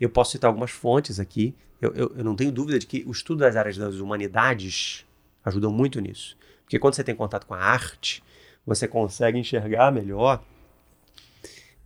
eu 0.00 0.10
posso 0.10 0.32
citar 0.32 0.48
algumas 0.48 0.70
fontes 0.70 1.18
aqui. 1.20 1.54
Eu, 1.80 1.92
eu, 1.94 2.12
eu 2.16 2.24
não 2.24 2.34
tenho 2.36 2.52
dúvida 2.52 2.78
de 2.78 2.86
que 2.86 3.02
o 3.06 3.10
estudo 3.12 3.40
das 3.40 3.56
áreas 3.56 3.76
das 3.76 3.96
humanidades 3.96 5.04
ajudam 5.44 5.72
muito 5.72 6.00
nisso. 6.00 6.36
Porque 6.64 6.78
quando 6.78 6.94
você 6.94 7.04
tem 7.04 7.14
contato 7.14 7.46
com 7.46 7.54
a 7.54 7.58
arte, 7.60 8.22
você 8.66 8.86
consegue 8.88 9.38
enxergar 9.38 9.90
melhor 9.92 10.42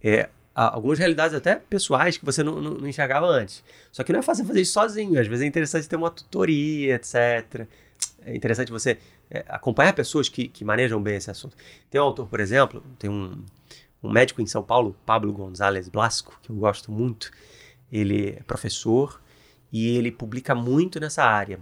é, 0.02 0.28
algumas 0.54 0.98
realidades 0.98 1.34
até 1.36 1.56
pessoais 1.56 2.16
que 2.16 2.24
você 2.24 2.42
não, 2.42 2.60
não- 2.60 2.74
não 2.74 2.88
enxergava 2.88 3.26
antes. 3.26 3.62
Só 3.92 4.02
que 4.04 4.12
não 4.12 4.20
é 4.20 4.22
fácil 4.22 4.44
fazer 4.44 4.60
isso 4.60 4.72
sozinho. 4.72 5.20
Às 5.20 5.26
vezes 5.26 5.44
é 5.44 5.46
interessante 5.46 5.88
ter 5.88 5.96
uma 5.96 6.10
tutoria, 6.10 6.94
etc. 6.94 7.66
É 8.24 8.34
interessante 8.34 8.70
você 8.70 8.98
é, 9.30 9.44
acompanhar 9.48 9.92
pessoas 9.92 10.28
que, 10.28 10.48
que 10.48 10.64
manejam 10.64 11.02
bem 11.02 11.16
esse 11.16 11.30
assunto. 11.30 11.56
Tem 11.90 12.00
um 12.00 12.04
autor, 12.04 12.26
por 12.28 12.40
exemplo, 12.40 12.82
tem 12.98 13.10
um, 13.10 13.42
um 14.06 14.12
médico 14.12 14.40
em 14.40 14.46
São 14.46 14.62
Paulo, 14.62 14.96
Pablo 15.04 15.32
González 15.32 15.88
Blasco, 15.88 16.38
que 16.42 16.50
eu 16.50 16.56
gosto 16.56 16.92
muito. 16.92 17.30
ele 17.90 18.30
é 18.30 18.42
professor 18.44 19.20
e 19.72 19.88
ele 19.96 20.10
publica 20.10 20.54
muito 20.54 21.00
nessa 21.00 21.24
área. 21.24 21.60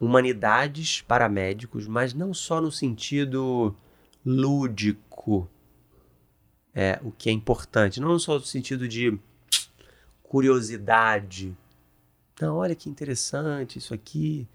Humanidades 0.00 1.00
para 1.00 1.28
médicos, 1.28 1.86
mas 1.86 2.12
não 2.12 2.34
só 2.34 2.60
no 2.60 2.70
sentido 2.70 3.74
lúdico, 4.24 5.48
é, 6.74 6.98
o 7.02 7.10
que 7.10 7.30
é 7.30 7.32
importante, 7.32 8.00
não 8.00 8.18
só 8.18 8.34
no 8.34 8.44
sentido 8.44 8.86
de 8.88 9.18
curiosidade. 10.22 11.56
Não, 12.40 12.56
olha 12.56 12.74
que 12.74 12.88
interessante 12.88 13.78
isso 13.78 13.94
aqui. 13.94 14.48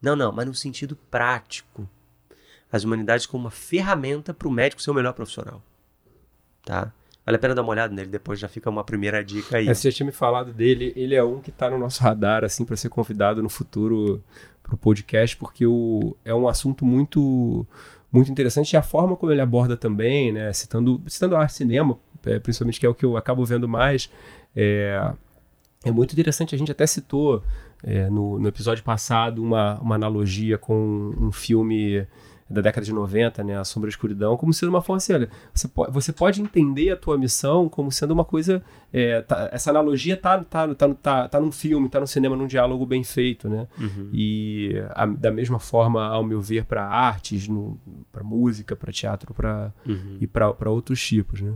Não, 0.00 0.16
não, 0.16 0.32
mas 0.32 0.46
no 0.46 0.54
sentido 0.54 0.96
prático. 0.96 1.88
As 2.72 2.84
humanidades 2.84 3.26
como 3.26 3.44
uma 3.44 3.50
ferramenta 3.50 4.32
para 4.32 4.48
o 4.48 4.50
médico 4.50 4.80
ser 4.80 4.90
o 4.90 4.94
melhor 4.94 5.12
profissional. 5.12 5.62
Tá? 6.64 6.92
Vale 7.24 7.36
a 7.36 7.38
pena 7.38 7.54
dar 7.54 7.62
uma 7.62 7.70
olhada 7.70 7.94
nele, 7.94 8.08
depois 8.08 8.38
já 8.38 8.48
fica 8.48 8.68
uma 8.68 8.82
primeira 8.82 9.22
dica 9.22 9.58
aí. 9.58 9.68
É, 9.68 9.74
você 9.74 9.90
já 9.90 9.96
tinha 9.96 10.06
me 10.06 10.12
falado 10.12 10.52
dele, 10.52 10.92
ele 10.96 11.14
é 11.14 11.22
um 11.22 11.40
que 11.40 11.50
está 11.50 11.70
no 11.70 11.78
nosso 11.78 12.02
radar, 12.02 12.44
assim, 12.44 12.64
para 12.64 12.76
ser 12.76 12.88
convidado 12.88 13.42
no 13.42 13.48
futuro 13.48 14.22
para 14.62 14.74
o 14.74 14.78
podcast, 14.78 15.36
porque 15.36 15.66
o, 15.66 16.16
é 16.24 16.34
um 16.34 16.48
assunto 16.48 16.84
muito 16.84 17.66
muito 18.12 18.30
interessante 18.30 18.72
e 18.72 18.76
a 18.76 18.82
forma 18.82 19.16
como 19.16 19.30
ele 19.30 19.40
aborda 19.40 19.76
também, 19.76 20.32
né, 20.32 20.52
citando, 20.52 21.00
citando 21.06 21.36
arte 21.36 21.54
cinema, 21.54 21.96
é, 22.26 22.40
principalmente 22.40 22.80
que 22.80 22.86
é 22.86 22.88
o 22.88 22.94
que 22.94 23.04
eu 23.04 23.16
acabo 23.16 23.44
vendo 23.44 23.68
mais, 23.68 24.10
é, 24.54 25.12
é 25.84 25.92
muito 25.92 26.12
interessante, 26.12 26.54
a 26.54 26.58
gente 26.58 26.72
até 26.72 26.86
citou 26.86 27.42
é, 27.84 28.10
no, 28.10 28.38
no 28.38 28.48
episódio 28.48 28.82
passado 28.82 29.42
uma, 29.42 29.78
uma 29.80 29.94
analogia 29.94 30.58
com 30.58 31.14
um 31.18 31.30
filme 31.30 32.04
da 32.50 32.60
década 32.60 32.84
de 32.84 32.92
90, 32.92 33.44
né, 33.44 33.56
A 33.56 33.64
Sombra 33.64 33.88
e 33.88 33.90
a 33.90 33.94
Escuridão, 33.94 34.36
como 34.36 34.52
sendo 34.52 34.70
uma 34.70 34.82
forma 34.82 34.96
assim, 34.96 35.12
olha, 35.12 35.30
você 35.54 35.68
pode, 35.68 35.92
você 35.92 36.12
pode 36.12 36.42
entender 36.42 36.90
a 36.90 36.96
tua 36.96 37.16
missão 37.16 37.68
como 37.68 37.92
sendo 37.92 38.10
uma 38.10 38.24
coisa, 38.24 38.60
é, 38.92 39.20
tá, 39.22 39.48
essa 39.52 39.70
analogia 39.70 40.16
tá, 40.16 40.42
tá, 40.42 40.74
tá, 40.74 40.94
tá, 40.94 41.28
tá 41.28 41.40
num 41.40 41.52
filme, 41.52 41.88
tá 41.88 42.00
no 42.00 42.08
cinema, 42.08 42.34
num 42.34 42.48
diálogo 42.48 42.84
bem 42.84 43.04
feito, 43.04 43.48
né, 43.48 43.68
uhum. 43.78 44.10
e 44.12 44.74
a, 44.90 45.06
da 45.06 45.30
mesma 45.30 45.60
forma, 45.60 46.04
ao 46.04 46.24
meu 46.24 46.40
ver, 46.40 46.64
para 46.64 46.84
artes, 46.84 47.48
para 48.10 48.24
música, 48.24 48.74
para 48.74 48.90
teatro 48.90 49.32
pra, 49.32 49.72
uhum. 49.86 50.18
e 50.20 50.26
para 50.26 50.70
outros 50.70 51.00
tipos, 51.00 51.40
né. 51.40 51.54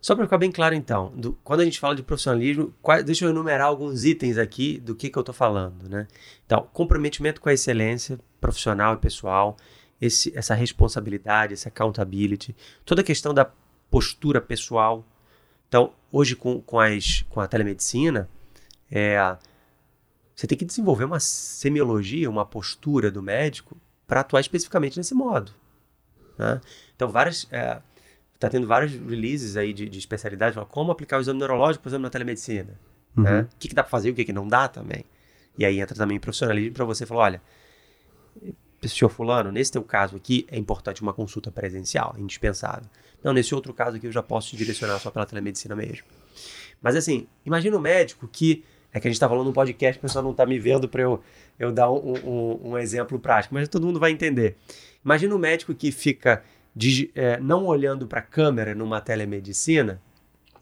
Só 0.00 0.14
para 0.14 0.24
ficar 0.24 0.38
bem 0.38 0.50
claro, 0.50 0.74
então, 0.74 1.12
do, 1.14 1.32
quando 1.44 1.60
a 1.60 1.64
gente 1.64 1.80
fala 1.80 1.94
de 1.94 2.02
profissionalismo, 2.02 2.72
qual, 2.80 3.02
deixa 3.02 3.24
eu 3.24 3.30
enumerar 3.30 3.66
alguns 3.66 4.04
itens 4.04 4.38
aqui 4.38 4.78
do 4.78 4.94
que, 4.94 5.10
que 5.10 5.18
eu 5.18 5.20
estou 5.20 5.34
falando. 5.34 5.88
Né? 5.88 6.06
Então, 6.46 6.66
comprometimento 6.72 7.40
com 7.40 7.48
a 7.48 7.52
excelência 7.52 8.18
profissional 8.40 8.94
e 8.94 8.98
pessoal, 8.98 9.56
esse, 10.00 10.36
essa 10.36 10.54
responsabilidade, 10.54 11.54
essa 11.54 11.68
accountability, 11.68 12.54
toda 12.84 13.00
a 13.00 13.04
questão 13.04 13.34
da 13.34 13.50
postura 13.90 14.40
pessoal. 14.40 15.04
Então, 15.68 15.92
hoje 16.10 16.36
com, 16.36 16.60
com, 16.60 16.78
as, 16.78 17.22
com 17.28 17.40
a 17.40 17.46
telemedicina, 17.46 18.28
é, 18.90 19.36
você 20.34 20.46
tem 20.46 20.56
que 20.56 20.64
desenvolver 20.64 21.04
uma 21.04 21.20
semiologia, 21.20 22.30
uma 22.30 22.46
postura 22.46 23.10
do 23.10 23.22
médico 23.22 23.76
para 24.06 24.20
atuar 24.20 24.40
especificamente 24.40 24.96
nesse 24.96 25.14
modo. 25.14 25.52
Né? 26.38 26.60
Então, 26.94 27.08
várias. 27.08 27.46
É, 27.50 27.82
está 28.34 28.48
tendo 28.48 28.68
vários 28.68 28.92
releases 28.92 29.56
aí 29.56 29.72
de, 29.72 29.88
de 29.88 29.98
especialidades, 29.98 30.56
como 30.68 30.92
aplicar 30.92 31.18
o 31.18 31.20
exame 31.20 31.40
neurológico, 31.40 31.82
por 31.82 31.88
exemplo, 31.88 32.04
na 32.04 32.10
telemedicina. 32.10 32.78
Uhum. 33.16 33.24
Né? 33.24 33.40
O 33.40 33.58
que, 33.58 33.68
que 33.68 33.74
dá 33.74 33.82
para 33.82 33.90
fazer 33.90 34.10
e 34.10 34.12
o 34.12 34.14
que, 34.14 34.24
que 34.24 34.32
não 34.32 34.46
dá 34.46 34.68
também. 34.68 35.04
E 35.58 35.64
aí 35.64 35.80
entra 35.80 35.96
também 35.96 36.20
profissionalismo 36.20 36.72
para 36.72 36.84
você 36.84 37.04
falar, 37.04 37.20
olha, 37.22 37.42
senhor 38.86 39.08
fulano, 39.08 39.50
nesse 39.50 39.72
teu 39.72 39.82
caso 39.82 40.16
aqui 40.16 40.46
é 40.50 40.56
importante 40.56 41.02
uma 41.02 41.12
consulta 41.12 41.50
presencial, 41.50 42.14
é 42.16 42.20
indispensável. 42.20 42.88
Não, 43.22 43.32
nesse 43.32 43.54
outro 43.54 43.74
caso 43.74 43.96
aqui 43.96 44.06
eu 44.06 44.12
já 44.12 44.22
posso 44.22 44.50
te 44.50 44.56
direcionar 44.56 44.98
só 45.00 45.10
pela 45.10 45.26
telemedicina 45.26 45.74
mesmo. 45.74 46.06
Mas 46.80 46.94
assim, 46.94 47.26
imagina 47.44 47.76
um 47.76 47.80
médico 47.80 48.28
que, 48.28 48.64
é 48.92 49.00
que 49.00 49.08
a 49.08 49.10
gente 49.10 49.16
está 49.16 49.28
falando 49.28 49.46
no 49.46 49.52
podcast, 49.52 49.98
o 49.98 50.02
pessoal 50.02 50.22
não 50.22 50.30
está 50.30 50.46
me 50.46 50.58
vendo 50.58 50.88
para 50.88 51.02
eu, 51.02 51.20
eu 51.58 51.72
dar 51.72 51.90
um, 51.90 52.14
um, 52.24 52.70
um 52.70 52.78
exemplo 52.78 53.18
prático, 53.18 53.54
mas 53.54 53.68
todo 53.68 53.86
mundo 53.86 53.98
vai 53.98 54.12
entender. 54.12 54.56
Imagina 55.04 55.34
um 55.34 55.38
médico 55.38 55.74
que 55.74 55.90
fica 55.90 56.44
é, 57.14 57.40
não 57.40 57.64
olhando 57.66 58.06
para 58.06 58.20
a 58.20 58.22
câmera 58.22 58.74
numa 58.74 59.00
telemedicina. 59.00 60.00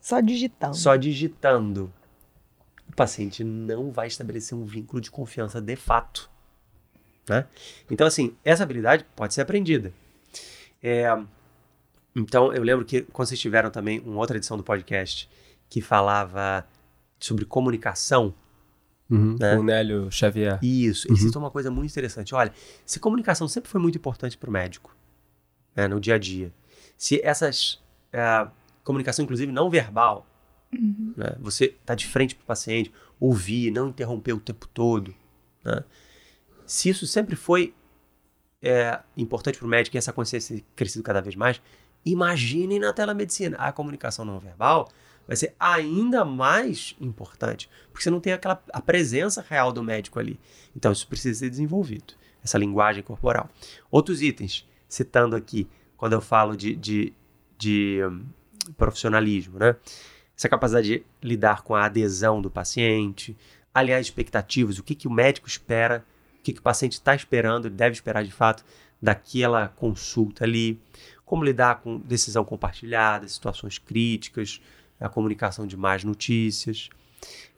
Só 0.00 0.20
digitando. 0.20 0.76
Só 0.76 0.96
digitando. 0.96 1.92
O 2.88 2.94
paciente 2.94 3.44
não 3.44 3.90
vai 3.90 4.06
estabelecer 4.06 4.56
um 4.56 4.64
vínculo 4.64 5.00
de 5.00 5.10
confiança 5.10 5.60
de 5.60 5.76
fato. 5.76 6.30
Né? 7.28 7.46
Então, 7.90 8.06
assim, 8.06 8.36
essa 8.44 8.62
habilidade 8.62 9.04
pode 9.16 9.34
ser 9.34 9.40
aprendida. 9.40 9.92
É, 10.82 11.06
então, 12.14 12.52
eu 12.52 12.62
lembro 12.62 12.84
que 12.84 13.02
quando 13.02 13.28
vocês 13.28 13.40
tiveram 13.40 13.70
também 13.70 14.00
uma 14.00 14.18
outra 14.18 14.36
edição 14.36 14.56
do 14.56 14.62
podcast 14.62 15.28
que 15.68 15.80
falava 15.80 16.66
sobre 17.18 17.44
comunicação. 17.44 18.34
Uhum, 19.10 19.36
né? 19.38 19.54
Com 19.54 19.60
o 19.60 19.64
Nélio 19.64 20.10
Xavier. 20.10 20.58
Isso, 20.62 21.06
ele 21.06 21.14
uhum. 21.14 21.26
citou 21.26 21.42
uma 21.42 21.50
coisa 21.50 21.70
muito 21.70 21.90
interessante. 21.90 22.34
Olha, 22.34 22.52
se 22.84 22.98
comunicação 22.98 23.46
sempre 23.48 23.70
foi 23.70 23.80
muito 23.80 23.98
importante 23.98 24.36
para 24.36 24.48
o 24.48 24.52
médico, 24.52 24.96
né, 25.74 25.86
no 25.86 26.00
dia 26.00 26.14
a 26.14 26.18
dia. 26.18 26.52
Se 26.96 27.20
essas 27.22 27.82
é, 28.12 28.48
comunicação, 28.82 29.24
inclusive 29.24 29.52
não 29.52 29.70
verbal, 29.70 30.26
uhum. 30.72 31.14
né, 31.16 31.36
você 31.38 31.66
está 31.66 31.94
de 31.94 32.06
frente 32.06 32.34
para 32.34 32.42
o 32.42 32.46
paciente, 32.46 32.92
ouvir, 33.20 33.70
não 33.70 33.88
interromper 33.88 34.32
o 34.32 34.40
tempo 34.40 34.66
todo, 34.68 35.14
né, 35.64 35.84
se 36.66 36.88
isso 36.88 37.06
sempre 37.06 37.36
foi 37.36 37.74
é, 38.62 39.00
importante 39.16 39.58
para 39.58 39.66
o 39.66 39.70
médico 39.70 39.96
e 39.96 39.98
essa 39.98 40.12
consciência 40.12 40.62
crescido 40.74 41.02
cada 41.02 41.20
vez 41.20 41.34
mais, 41.34 41.60
imaginem 42.04 42.78
na 42.78 42.92
telemedicina. 42.92 43.56
A 43.58 43.72
comunicação 43.72 44.24
não 44.24 44.38
verbal 44.38 44.88
vai 45.26 45.36
ser 45.36 45.54
ainda 45.58 46.24
mais 46.24 46.94
importante, 47.00 47.68
porque 47.90 48.02
você 48.02 48.10
não 48.10 48.20
tem 48.20 48.32
aquela 48.32 48.62
a 48.72 48.80
presença 48.80 49.44
real 49.48 49.72
do 49.72 49.82
médico 49.82 50.18
ali. 50.18 50.38
Então 50.74 50.92
isso 50.92 51.06
precisa 51.08 51.40
ser 51.40 51.50
desenvolvido, 51.50 52.14
essa 52.42 52.56
linguagem 52.58 53.02
corporal. 53.02 53.48
Outros 53.90 54.22
itens, 54.22 54.66
citando 54.88 55.34
aqui, 55.34 55.68
quando 55.96 56.12
eu 56.12 56.20
falo 56.20 56.56
de, 56.56 56.76
de, 56.76 57.12
de 57.58 58.00
profissionalismo, 58.76 59.58
né? 59.58 59.76
Essa 60.36 60.48
capacidade 60.48 60.86
de 60.86 61.06
lidar 61.22 61.62
com 61.62 61.74
a 61.74 61.86
adesão 61.86 62.42
do 62.42 62.50
paciente, 62.50 63.34
aliar 63.72 64.00
expectativas, 64.00 64.78
o 64.78 64.82
que, 64.82 64.94
que 64.94 65.08
o 65.08 65.10
médico 65.10 65.48
espera, 65.48 66.04
que, 66.46 66.52
que 66.52 66.60
o 66.60 66.62
paciente 66.62 66.92
está 66.92 67.12
esperando, 67.14 67.66
ele 67.66 67.74
deve 67.74 67.94
esperar 67.94 68.24
de 68.24 68.30
fato 68.30 68.64
daquela 69.02 69.68
consulta 69.68 70.44
ali, 70.44 70.80
como 71.24 71.42
lidar 71.42 71.80
com 71.80 71.98
decisão 71.98 72.44
compartilhada, 72.44 73.26
situações 73.26 73.78
críticas, 73.78 74.60
a 75.00 75.08
comunicação 75.08 75.66
de 75.66 75.76
mais 75.76 76.04
notícias. 76.04 76.88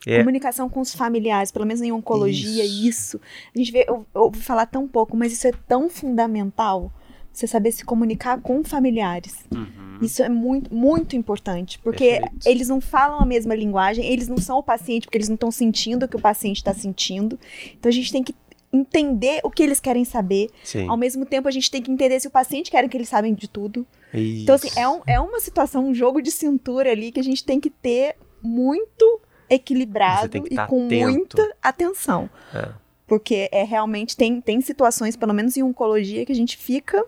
É. 0.07 0.19
Comunicação 0.19 0.67
com 0.67 0.79
os 0.79 0.93
familiares, 0.93 1.51
pelo 1.51 1.65
menos 1.65 1.81
em 1.83 1.91
oncologia, 1.91 2.65
isso. 2.65 2.87
isso. 2.87 3.21
A 3.53 3.57
gente 3.57 3.71
vê, 3.71 3.85
eu, 3.87 4.07
eu 4.13 4.21
ouvi 4.21 4.41
falar 4.41 4.65
tão 4.65 4.87
pouco, 4.87 5.15
mas 5.15 5.31
isso 5.31 5.47
é 5.47 5.51
tão 5.67 5.87
fundamental 5.87 6.91
você 7.31 7.45
saber 7.45 7.71
se 7.71 7.85
comunicar 7.85 8.41
com 8.41 8.63
familiares. 8.63 9.45
Uhum. 9.53 9.99
Isso 10.01 10.23
é 10.23 10.29
muito, 10.29 10.73
muito 10.73 11.15
importante, 11.15 11.77
porque 11.79 12.19
Perfeito. 12.19 12.47
eles 12.47 12.69
não 12.69 12.81
falam 12.81 13.19
a 13.19 13.25
mesma 13.25 13.53
linguagem, 13.53 14.03
eles 14.03 14.27
não 14.27 14.37
são 14.37 14.57
o 14.57 14.63
paciente, 14.63 15.03
porque 15.05 15.17
eles 15.17 15.29
não 15.29 15.35
estão 15.35 15.51
sentindo 15.51 16.05
o 16.05 16.07
que 16.07 16.15
o 16.15 16.21
paciente 16.21 16.57
está 16.57 16.73
sentindo. 16.73 17.37
Então 17.77 17.87
a 17.87 17.93
gente 17.93 18.11
tem 18.11 18.23
que 18.23 18.33
entender 18.71 19.39
o 19.43 19.49
que 19.49 19.63
eles 19.63 19.79
querem 19.79 20.05
saber. 20.05 20.49
Sim. 20.63 20.87
Ao 20.87 20.97
mesmo 20.97 21.25
tempo, 21.25 21.47
a 21.47 21.51
gente 21.51 21.69
tem 21.69 21.81
que 21.81 21.91
entender 21.91 22.19
se 22.19 22.27
o 22.27 22.31
paciente 22.31 22.69
quer 22.69 22.87
que 22.87 22.95
eles 22.95 23.09
sabem 23.09 23.33
de 23.33 23.47
tudo. 23.47 23.85
Isso. 24.13 24.43
Então, 24.43 24.55
assim, 24.55 24.69
é, 24.75 24.87
um, 24.87 25.01
é 25.07 25.19
uma 25.19 25.39
situação, 25.39 25.87
um 25.87 25.93
jogo 25.93 26.21
de 26.21 26.31
cintura 26.31 26.91
ali 26.91 27.11
que 27.11 27.19
a 27.19 27.23
gente 27.23 27.43
tem 27.43 27.59
que 27.59 27.69
ter 27.69 28.15
muito 28.41 29.21
equilibrado 29.49 30.45
e 30.49 30.55
tá 30.55 30.67
com 30.67 30.85
atento. 30.85 31.11
muita 31.11 31.55
atenção. 31.61 32.29
É. 32.53 32.69
Porque 33.07 33.49
é 33.51 33.63
realmente 33.63 34.15
tem, 34.15 34.39
tem 34.39 34.61
situações, 34.61 35.15
pelo 35.15 35.33
menos 35.33 35.57
em 35.57 35.63
oncologia, 35.63 36.25
que 36.25 36.31
a 36.31 36.35
gente 36.35 36.55
fica 36.55 37.03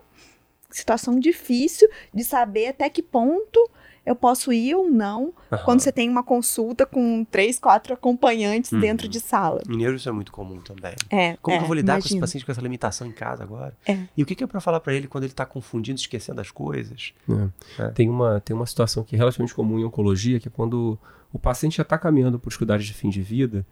situação 0.68 1.18
difícil 1.20 1.88
de 2.12 2.24
saber 2.24 2.68
até 2.68 2.88
que 2.88 3.02
ponto 3.02 3.70
eu 4.04 4.16
posso 4.16 4.52
ir 4.52 4.74
ou 4.74 4.90
não 4.90 5.32
uhum. 5.50 5.58
quando 5.64 5.80
você 5.80 5.92
tem 5.92 6.08
uma 6.08 6.22
consulta 6.22 6.84
com 6.84 7.24
três, 7.24 7.58
quatro 7.58 7.94
acompanhantes 7.94 8.72
uhum. 8.72 8.80
dentro 8.80 9.08
de 9.08 9.20
sala. 9.20 9.62
Em 9.68 9.76
neuro 9.76 9.96
isso 9.96 10.08
é 10.08 10.12
muito 10.12 10.32
comum 10.32 10.60
também. 10.60 10.94
É, 11.08 11.36
Como 11.40 11.54
é, 11.54 11.58
que 11.58 11.64
eu 11.64 11.68
vou 11.68 11.76
lidar 11.76 11.94
imagino. 11.94 12.02
com 12.02 12.14
esse 12.14 12.20
paciente 12.20 12.46
com 12.46 12.52
essa 12.52 12.60
limitação 12.60 13.06
em 13.06 13.12
casa 13.12 13.42
agora? 13.44 13.76
É. 13.86 13.98
E 14.16 14.22
o 14.22 14.26
que, 14.26 14.34
que 14.34 14.42
é 14.42 14.46
para 14.46 14.60
falar 14.60 14.80
para 14.80 14.92
ele 14.94 15.06
quando 15.06 15.24
ele 15.24 15.32
está 15.32 15.46
confundindo, 15.46 16.00
esquecendo 16.00 16.40
as 16.40 16.50
coisas? 16.50 17.14
É. 17.28 17.82
É. 17.84 17.88
Tem, 17.90 18.08
uma, 18.08 18.40
tem 18.40 18.54
uma 18.54 18.66
situação 18.66 19.04
que 19.04 19.14
é 19.14 19.18
relativamente 19.18 19.54
comum 19.54 19.78
em 19.78 19.84
oncologia, 19.84 20.40
que 20.40 20.48
é 20.48 20.50
quando 20.50 20.98
o 21.32 21.38
paciente 21.38 21.76
já 21.76 21.82
está 21.82 21.96
caminhando 21.96 22.38
para 22.38 22.48
os 22.48 22.56
cuidados 22.56 22.84
de 22.84 22.92
fim 22.92 23.08
de 23.08 23.22
vida 23.22 23.64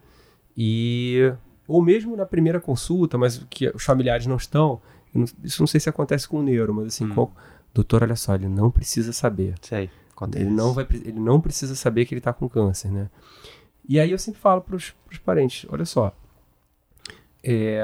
e 0.57 1.33
ou 1.67 1.81
mesmo 1.81 2.15
na 2.17 2.25
primeira 2.25 2.59
consulta, 2.59 3.17
mas 3.17 3.45
que 3.49 3.69
os 3.69 3.83
familiares 3.83 4.25
não 4.25 4.35
estão, 4.35 4.81
não, 5.13 5.25
isso 5.43 5.61
não 5.61 5.67
sei 5.67 5.79
se 5.79 5.89
acontece 5.89 6.27
com 6.27 6.39
o 6.39 6.43
neuro, 6.43 6.73
mas 6.73 6.87
assim, 6.87 7.05
hum. 7.05 7.13
qual, 7.13 7.33
doutor, 7.73 8.03
olha 8.03 8.15
só, 8.15 8.35
ele 8.35 8.49
não 8.49 8.69
precisa 8.69 9.13
saber. 9.13 9.55
Sei, 9.61 9.89
ele 10.33 10.49
não, 10.49 10.73
vai, 10.73 10.87
ele 10.91 11.19
não 11.19 11.39
precisa 11.41 11.75
saber 11.75 12.05
que 12.05 12.13
ele 12.13 12.19
está 12.19 12.33
com 12.33 12.47
câncer, 12.47 12.91
né? 12.91 13.09
E 13.87 13.99
aí 13.99 14.11
eu 14.11 14.17
sempre 14.17 14.39
falo 14.39 14.61
para 14.61 14.75
os 14.75 14.93
parentes, 15.23 15.67
olha 15.69 15.85
só, 15.85 16.15
é, 17.43 17.83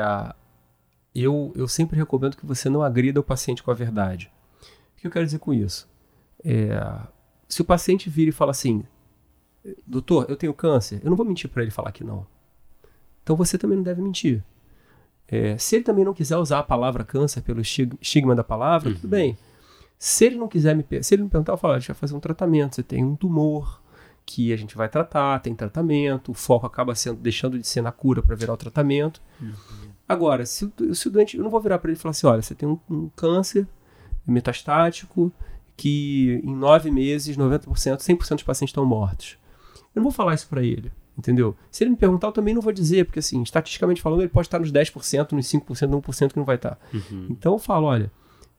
eu, 1.13 1.51
eu 1.55 1.67
sempre 1.67 1.97
recomendo 1.97 2.37
que 2.37 2.45
você 2.45 2.69
não 2.69 2.81
agrida 2.81 3.19
o 3.19 3.23
paciente 3.23 3.63
com 3.63 3.71
a 3.71 3.73
verdade. 3.73 4.31
O 4.61 5.01
que 5.01 5.07
eu 5.07 5.11
quero 5.11 5.25
dizer 5.25 5.39
com 5.39 5.53
isso? 5.53 5.89
É, 6.43 6.79
se 7.47 7.61
o 7.61 7.65
paciente 7.65 8.09
vira 8.09 8.29
e 8.29 8.33
fala 8.33 8.51
assim, 8.51 8.83
doutor, 9.85 10.25
eu 10.29 10.35
tenho 10.35 10.53
câncer, 10.53 11.01
eu 11.03 11.09
não 11.09 11.17
vou 11.17 11.25
mentir 11.25 11.49
para 11.49 11.63
ele 11.63 11.71
falar 11.71 11.91
que 11.91 12.03
não. 12.03 12.25
Então 13.23 13.35
você 13.35 13.57
também 13.57 13.77
não 13.77 13.83
deve 13.83 14.01
mentir. 14.01 14.43
É, 15.27 15.57
se 15.57 15.75
ele 15.75 15.83
também 15.83 16.05
não 16.05 16.13
quiser 16.13 16.37
usar 16.37 16.59
a 16.59 16.63
palavra 16.63 17.03
câncer 17.03 17.41
pelo 17.41 17.59
estigma 17.61 18.33
da 18.33 18.43
palavra, 18.43 18.89
uhum. 18.89 18.95
tudo 18.95 19.07
bem. 19.07 19.37
Se 19.99 20.25
ele 20.25 20.35
não 20.35 20.47
quiser 20.47 20.75
me 20.75 20.85
se 21.01 21.15
ele 21.15 21.23
me 21.23 21.29
perguntar, 21.29 21.53
eu 21.53 21.57
falo, 21.57 21.73
a 21.73 21.79
gente 21.79 21.87
vai 21.87 21.95
fazer 21.95 22.15
um 22.15 22.19
tratamento, 22.19 22.75
você 22.75 22.83
tem 22.83 23.03
um 23.03 23.15
tumor 23.15 23.81
que 24.25 24.51
a 24.51 24.57
gente 24.57 24.75
vai 24.75 24.89
tratar, 24.89 25.39
tem 25.39 25.55
tratamento, 25.55 26.31
o 26.31 26.33
foco 26.33 26.67
acaba 26.67 26.93
sendo 26.93 27.17
deixando 27.17 27.57
de 27.57 27.65
ser 27.65 27.81
na 27.81 27.91
cura 27.91 28.21
para 28.21 28.35
virar 28.35 28.53
o 28.53 28.57
tratamento. 28.57 29.21
Uhum. 29.41 29.53
Agora, 30.07 30.45
se 30.45 30.65
o, 30.65 30.95
se 30.95 31.07
o 31.07 31.11
doente, 31.11 31.37
eu 31.37 31.43
não 31.43 31.49
vou 31.49 31.61
virar 31.61 31.79
para 31.79 31.89
ele 31.89 31.97
e 31.97 32.01
falar 32.01 32.11
assim, 32.11 32.27
olha, 32.27 32.41
você 32.41 32.53
tem 32.53 32.67
um, 32.67 32.79
um 32.89 33.09
câncer 33.15 33.65
metastático 34.25 35.31
que 35.77 36.41
em 36.43 36.55
nove 36.55 36.91
meses, 36.91 37.37
90%, 37.37 37.67
100% 37.67 38.17
dos 38.35 38.43
pacientes 38.43 38.71
estão 38.71 38.85
mortos. 38.85 39.37
Eu 39.95 39.99
não 39.99 40.03
vou 40.03 40.11
falar 40.11 40.33
isso 40.33 40.47
para 40.47 40.61
ele, 40.61 40.91
entendeu? 41.17 41.55
Se 41.71 41.83
ele 41.83 41.91
me 41.91 41.97
perguntar, 41.97 42.27
eu 42.27 42.31
também 42.31 42.53
não 42.53 42.61
vou 42.61 42.73
dizer, 42.73 43.05
porque 43.05 43.19
assim, 43.19 43.41
estatisticamente 43.41 44.01
falando, 44.01 44.21
ele 44.21 44.29
pode 44.29 44.47
estar 44.47 44.59
nos 44.59 44.71
10%, 44.71 45.31
nos 45.31 45.47
5%, 45.47 45.87
nos 45.87 46.01
1% 46.01 46.31
que 46.31 46.37
não 46.37 46.45
vai 46.45 46.55
estar. 46.55 46.77
Uhum. 46.93 47.27
Então 47.29 47.53
eu 47.53 47.59
falo, 47.59 47.87
olha, 47.87 48.11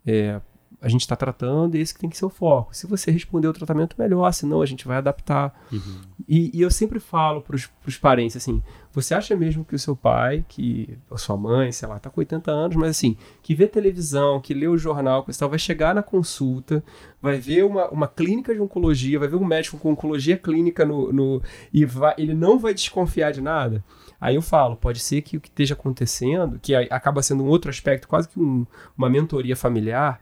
é, 0.07 0.41
a 0.81 0.89
gente 0.89 1.01
está 1.01 1.17
tratando 1.17 1.77
e 1.77 1.81
esse 1.81 1.93
que 1.93 2.01
tem 2.01 2.09
que 2.09 2.17
ser 2.17 2.25
o 2.25 2.31
foco. 2.31 2.75
Se 2.75 2.87
você 2.87 3.11
responder 3.11 3.49
o 3.49 3.53
tratamento, 3.53 3.97
melhor, 3.99 4.31
senão 4.33 4.63
a 4.63 4.67
gente 4.67 4.87
vai 4.87 4.97
adaptar. 4.97 5.53
Uhum. 5.73 6.01
E, 6.29 6.57
e, 6.57 6.63
eu 6.63 6.71
sempre 6.71 7.01
falo 7.01 7.41
para 7.41 7.57
os 7.57 7.99
parentes 7.99 8.37
assim: 8.37 8.63
você 8.93 9.13
acha 9.13 9.35
mesmo 9.35 9.65
que 9.65 9.75
o 9.75 9.79
seu 9.79 9.97
pai, 9.97 10.45
que 10.49 10.97
a 11.11 11.17
sua 11.17 11.37
mãe, 11.37 11.73
sei 11.73 11.89
lá, 11.89 11.97
está 11.97 12.09
com 12.09 12.21
80 12.21 12.51
anos, 12.51 12.77
mas 12.77 12.91
assim, 12.91 13.17
que 13.43 13.55
vê 13.55 13.67
televisão, 13.67 14.41
que 14.41 14.55
lê 14.55 14.69
o 14.69 14.79
jornal, 14.79 15.25
que 15.25 15.37
tal, 15.37 15.49
vai 15.49 15.59
chegar 15.59 15.95
na 15.95 16.03
consulta, 16.03 16.83
vai 17.21 17.39
ver 17.39 17.65
uma, 17.65 17.89
uma 17.89 18.07
clínica 18.07 18.55
de 18.55 18.61
oncologia, 18.61 19.19
vai 19.19 19.29
ver 19.29 19.37
um 19.37 19.45
médico 19.45 19.79
com 19.79 19.91
oncologia 19.91 20.37
clínica 20.37 20.85
no, 20.85 21.13
no 21.13 21.43
e 21.73 21.85
vai, 21.85 22.15
ele 22.19 22.35
não 22.35 22.59
vai 22.59 22.73
desconfiar 22.73 23.33
de 23.33 23.41
nada? 23.41 23.83
Aí 24.21 24.35
eu 24.35 24.43
falo, 24.43 24.77
pode 24.77 25.01
ser 25.01 25.23
que 25.23 25.37
o 25.37 25.41
que 25.41 25.49
esteja 25.49 25.75
acontecendo, 25.75 26.59
que 26.61 26.75
acaba 26.75 27.23
sendo 27.23 27.45
um 27.45 27.49
outro 27.49 27.71
aspecto, 27.71 28.09
quase 28.09 28.29
que 28.29 28.39
um, 28.39 28.67
uma 28.97 29.09
mentoria 29.09 29.55
familiar, 29.55 30.21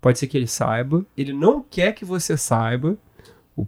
Pode 0.00 0.18
ser 0.18 0.26
que 0.26 0.36
ele 0.36 0.46
saiba, 0.46 1.04
ele 1.16 1.32
não 1.32 1.62
quer 1.62 1.92
que 1.92 2.04
você 2.04 2.36
saiba, 2.36 2.96
o, 3.56 3.66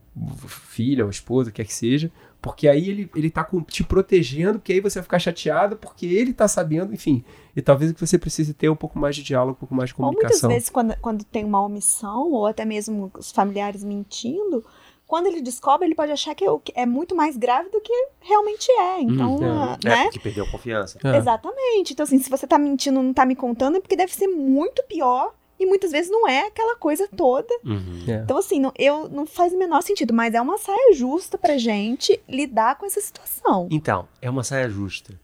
filho, 0.49 1.07
a 1.07 1.11
esposa, 1.11 1.51
quer 1.51 1.65
que 1.65 1.75
seja, 1.75 2.11
porque 2.41 2.67
aí 2.67 2.89
ele, 2.89 3.11
ele 3.15 3.31
tá 3.31 3.45
com, 3.45 3.63
te 3.63 3.85
protegendo, 3.85 4.59
que 4.59 4.73
aí 4.73 4.81
você 4.81 4.99
vai 4.99 5.05
ficar 5.05 5.19
chateado 5.19 5.77
porque 5.77 6.07
ele 6.07 6.33
tá 6.33 6.49
sabendo, 6.49 6.93
enfim. 6.93 7.25
E 7.55 7.63
talvez 7.63 7.93
você 7.93 8.19
precise 8.19 8.55
ter 8.55 8.69
um 8.69 8.77
pouco 8.77 8.99
mais 8.99 9.15
de 9.15 9.23
diálogo, 9.23 9.53
um 9.53 9.61
pouco 9.61 9.75
mais 9.75 9.91
de 9.91 9.95
comunicação. 9.95 10.29
Ou 10.29 10.31
muitas 10.31 10.49
vezes, 10.49 10.71
quando, 10.71 10.97
quando 11.01 11.25
tem 11.25 11.45
uma 11.45 11.63
omissão, 11.63 12.33
ou 12.33 12.47
até 12.47 12.65
mesmo 12.65 13.13
os 13.17 13.31
familiares 13.31 13.85
mentindo, 13.85 14.65
quando 15.07 15.27
ele 15.27 15.43
descobre, 15.43 15.87
ele 15.87 15.95
pode 15.95 16.11
achar 16.11 16.35
que 16.35 16.45
é 16.75 16.87
muito 16.87 17.15
mais 17.15 17.37
grave 17.37 17.69
do 17.69 17.81
que 17.81 17.93
realmente 18.21 18.71
é. 18.73 19.01
Então, 19.03 19.37
hum, 19.37 19.45
é, 19.45 19.89
né? 19.89 20.01
É 20.01 20.05
porque 20.05 20.19
perdeu 20.19 20.45
a 20.45 20.51
confiança. 20.51 20.99
É. 21.05 21.19
Exatamente. 21.19 21.93
Então, 21.93 22.05
assim, 22.05 22.19
se 22.19 22.31
você 22.31 22.47
tá 22.47 22.59
mentindo 22.59 23.03
não 23.03 23.13
tá 23.13 23.27
me 23.27 23.37
contando, 23.37 23.77
é 23.77 23.81
porque 23.81 23.95
deve 23.95 24.15
ser 24.15 24.27
muito 24.27 24.83
pior 24.85 25.35
e 25.63 25.67
muitas 25.67 25.93
vezes 25.93 26.11
não 26.11 26.27
é 26.27 26.47
aquela 26.47 26.77
coisa 26.77 27.09
toda. 27.09 27.49
Uhum. 27.65 28.05
É. 28.09 28.23
Então, 28.23 28.37
assim, 28.37 28.59
não, 28.59 28.73
eu, 28.79 29.09
não 29.09 29.27
faz 29.27 29.53
o 29.53 29.59
menor 29.59 29.83
sentido, 29.83 30.13
mas 30.13 30.35
é 30.35 30.41
uma 30.41 30.59
saia 30.59 30.93
justa 30.95 31.39
pra 31.39 31.57
gente 31.57 32.21
lidar 32.29 32.77
com 32.77 32.85
essa 32.85 33.01
situação. 33.01 33.69
Então, 33.71 34.09
é 34.21 34.29
uma 34.29 34.43
saia 34.43 34.69
justa. 34.69 35.19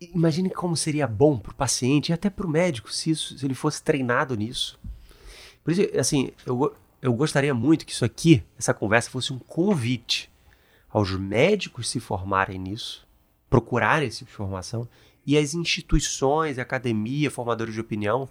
Imagine 0.00 0.50
como 0.50 0.76
seria 0.76 1.06
bom 1.06 1.38
pro 1.38 1.54
paciente 1.54 2.10
e 2.10 2.12
até 2.12 2.30
pro 2.30 2.48
médico 2.48 2.92
se, 2.92 3.10
isso, 3.10 3.38
se 3.38 3.44
ele 3.44 3.54
fosse 3.54 3.82
treinado 3.82 4.36
nisso. 4.36 4.78
Por 5.62 5.72
isso, 5.72 5.82
assim, 5.98 6.30
eu, 6.46 6.74
eu 7.02 7.12
gostaria 7.12 7.54
muito 7.54 7.84
que 7.84 7.92
isso 7.92 8.04
aqui, 8.04 8.42
essa 8.58 8.74
conversa, 8.74 9.10
fosse 9.10 9.32
um 9.32 9.38
convite 9.38 10.30
aos 10.88 11.10
médicos 11.10 11.88
se 11.88 11.98
formarem 11.98 12.58
nisso, 12.58 13.06
procurarem 13.50 14.08
essa 14.08 14.22
informação, 14.22 14.88
e 15.26 15.38
as 15.38 15.54
instituições, 15.54 16.58
a 16.58 16.62
academia, 16.62 17.30
formadores 17.30 17.74
de 17.74 17.80
opinião, 17.80 18.28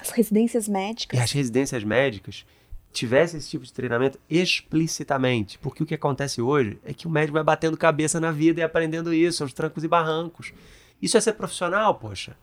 as 0.00 0.10
residências 0.10 0.68
médicas. 0.68 1.18
E 1.18 1.22
as 1.22 1.32
residências 1.32 1.84
médicas 1.84 2.44
tivessem 2.92 3.38
esse 3.38 3.50
tipo 3.50 3.64
de 3.64 3.72
treinamento 3.72 4.18
explicitamente. 4.28 5.58
Porque 5.58 5.82
o 5.82 5.86
que 5.86 5.94
acontece 5.94 6.40
hoje 6.40 6.78
é 6.84 6.92
que 6.92 7.06
o 7.06 7.10
médico 7.10 7.34
vai 7.34 7.44
batendo 7.44 7.76
cabeça 7.76 8.18
na 8.18 8.30
vida 8.30 8.60
e 8.60 8.62
aprendendo 8.62 9.12
isso, 9.12 9.42
aos 9.42 9.52
trancos 9.52 9.84
e 9.84 9.88
barrancos. 9.88 10.52
Isso 11.00 11.16
é 11.16 11.20
ser 11.20 11.34
profissional, 11.34 11.94
poxa. 11.94 12.36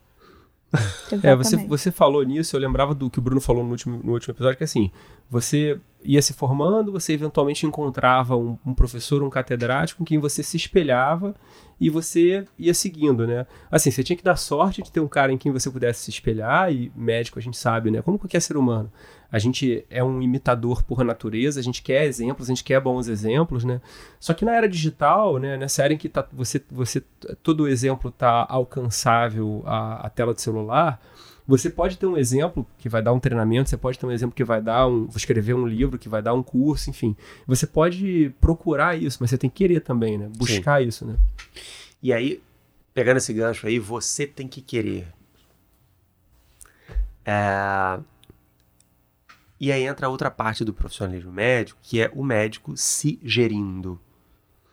é, 1.22 1.34
você, 1.34 1.56
você 1.56 1.92
falou 1.92 2.22
nisso, 2.22 2.56
eu 2.56 2.60
lembrava 2.60 2.94
do 2.94 3.08
que 3.08 3.18
o 3.18 3.22
Bruno 3.22 3.40
falou 3.40 3.64
no 3.64 3.70
último, 3.70 4.00
no 4.02 4.12
último 4.12 4.32
episódio, 4.32 4.58
que 4.58 4.64
assim, 4.64 4.90
você 5.30 5.78
ia 6.02 6.20
se 6.20 6.32
formando, 6.32 6.92
você 6.92 7.12
eventualmente 7.12 7.66
encontrava 7.66 8.36
um, 8.36 8.58
um, 8.64 8.74
professor, 8.74 9.22
um 9.22 9.30
catedrático 9.30 10.02
em 10.02 10.06
quem 10.06 10.18
você 10.18 10.42
se 10.42 10.56
espelhava 10.56 11.34
e 11.78 11.90
você 11.90 12.44
ia 12.58 12.72
seguindo, 12.72 13.26
né? 13.26 13.46
Assim, 13.70 13.90
você 13.90 14.02
tinha 14.02 14.16
que 14.16 14.24
dar 14.24 14.36
sorte 14.36 14.82
de 14.82 14.90
ter 14.90 15.00
um 15.00 15.08
cara 15.08 15.32
em 15.32 15.36
quem 15.36 15.52
você 15.52 15.70
pudesse 15.70 16.04
se 16.04 16.10
espelhar, 16.10 16.72
e 16.72 16.90
médico 16.96 17.38
a 17.38 17.42
gente 17.42 17.56
sabe, 17.56 17.90
né? 17.90 18.00
Como 18.00 18.18
qualquer 18.18 18.40
ser 18.40 18.56
humano. 18.56 18.90
A 19.30 19.38
gente 19.38 19.84
é 19.90 20.02
um 20.02 20.22
imitador 20.22 20.82
por 20.82 21.04
natureza, 21.04 21.60
a 21.60 21.62
gente 21.62 21.82
quer 21.82 22.04
exemplos, 22.04 22.48
a 22.48 22.52
gente 22.52 22.64
quer 22.64 22.80
bons 22.80 23.08
exemplos, 23.08 23.64
né? 23.64 23.80
Só 24.18 24.32
que 24.32 24.44
na 24.44 24.54
era 24.54 24.68
digital, 24.68 25.38
né, 25.38 25.56
nessa 25.56 25.82
era 25.82 25.92
em 25.92 25.98
que 25.98 26.08
tá, 26.08 26.26
você, 26.32 26.62
você, 26.70 27.02
todo 27.42 27.68
exemplo 27.68 28.08
está 28.08 28.46
alcançável 28.48 29.62
à, 29.66 30.06
à 30.06 30.10
tela 30.10 30.32
do 30.32 30.40
celular, 30.40 31.00
você 31.46 31.70
pode 31.70 31.96
ter 31.96 32.06
um 32.06 32.16
exemplo 32.16 32.66
que 32.76 32.88
vai 32.88 33.00
dar 33.00 33.12
um 33.12 33.20
treinamento, 33.20 33.70
você 33.70 33.76
pode 33.76 33.98
ter 33.98 34.04
um 34.04 34.10
exemplo 34.10 34.34
que 34.34 34.42
vai 34.42 34.60
dar 34.60 34.88
um. 34.88 35.08
escrever 35.14 35.54
um 35.54 35.66
livro, 35.66 35.98
que 35.98 36.08
vai 36.08 36.20
dar 36.20 36.34
um 36.34 36.42
curso, 36.42 36.90
enfim. 36.90 37.16
Você 37.46 37.66
pode 37.66 38.34
procurar 38.40 38.96
isso, 38.96 39.18
mas 39.20 39.30
você 39.30 39.38
tem 39.38 39.48
que 39.48 39.56
querer 39.56 39.80
também, 39.80 40.18
né? 40.18 40.28
Buscar 40.36 40.80
Sim. 40.80 40.88
isso, 40.88 41.06
né? 41.06 41.16
E 42.02 42.12
aí, 42.12 42.42
pegando 42.92 43.18
esse 43.18 43.32
gancho 43.32 43.66
aí, 43.66 43.78
você 43.78 44.26
tem 44.26 44.48
que 44.48 44.60
querer. 44.60 45.06
É... 47.24 48.00
E 49.58 49.70
aí 49.70 49.84
entra 49.84 50.08
outra 50.08 50.30
parte 50.30 50.64
do 50.64 50.74
profissionalismo 50.74 51.32
médico, 51.32 51.78
que 51.80 52.00
é 52.00 52.10
o 52.12 52.24
médico 52.24 52.76
se 52.76 53.20
gerindo. 53.22 54.00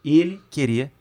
Ele 0.04 0.42
querer 0.50 0.92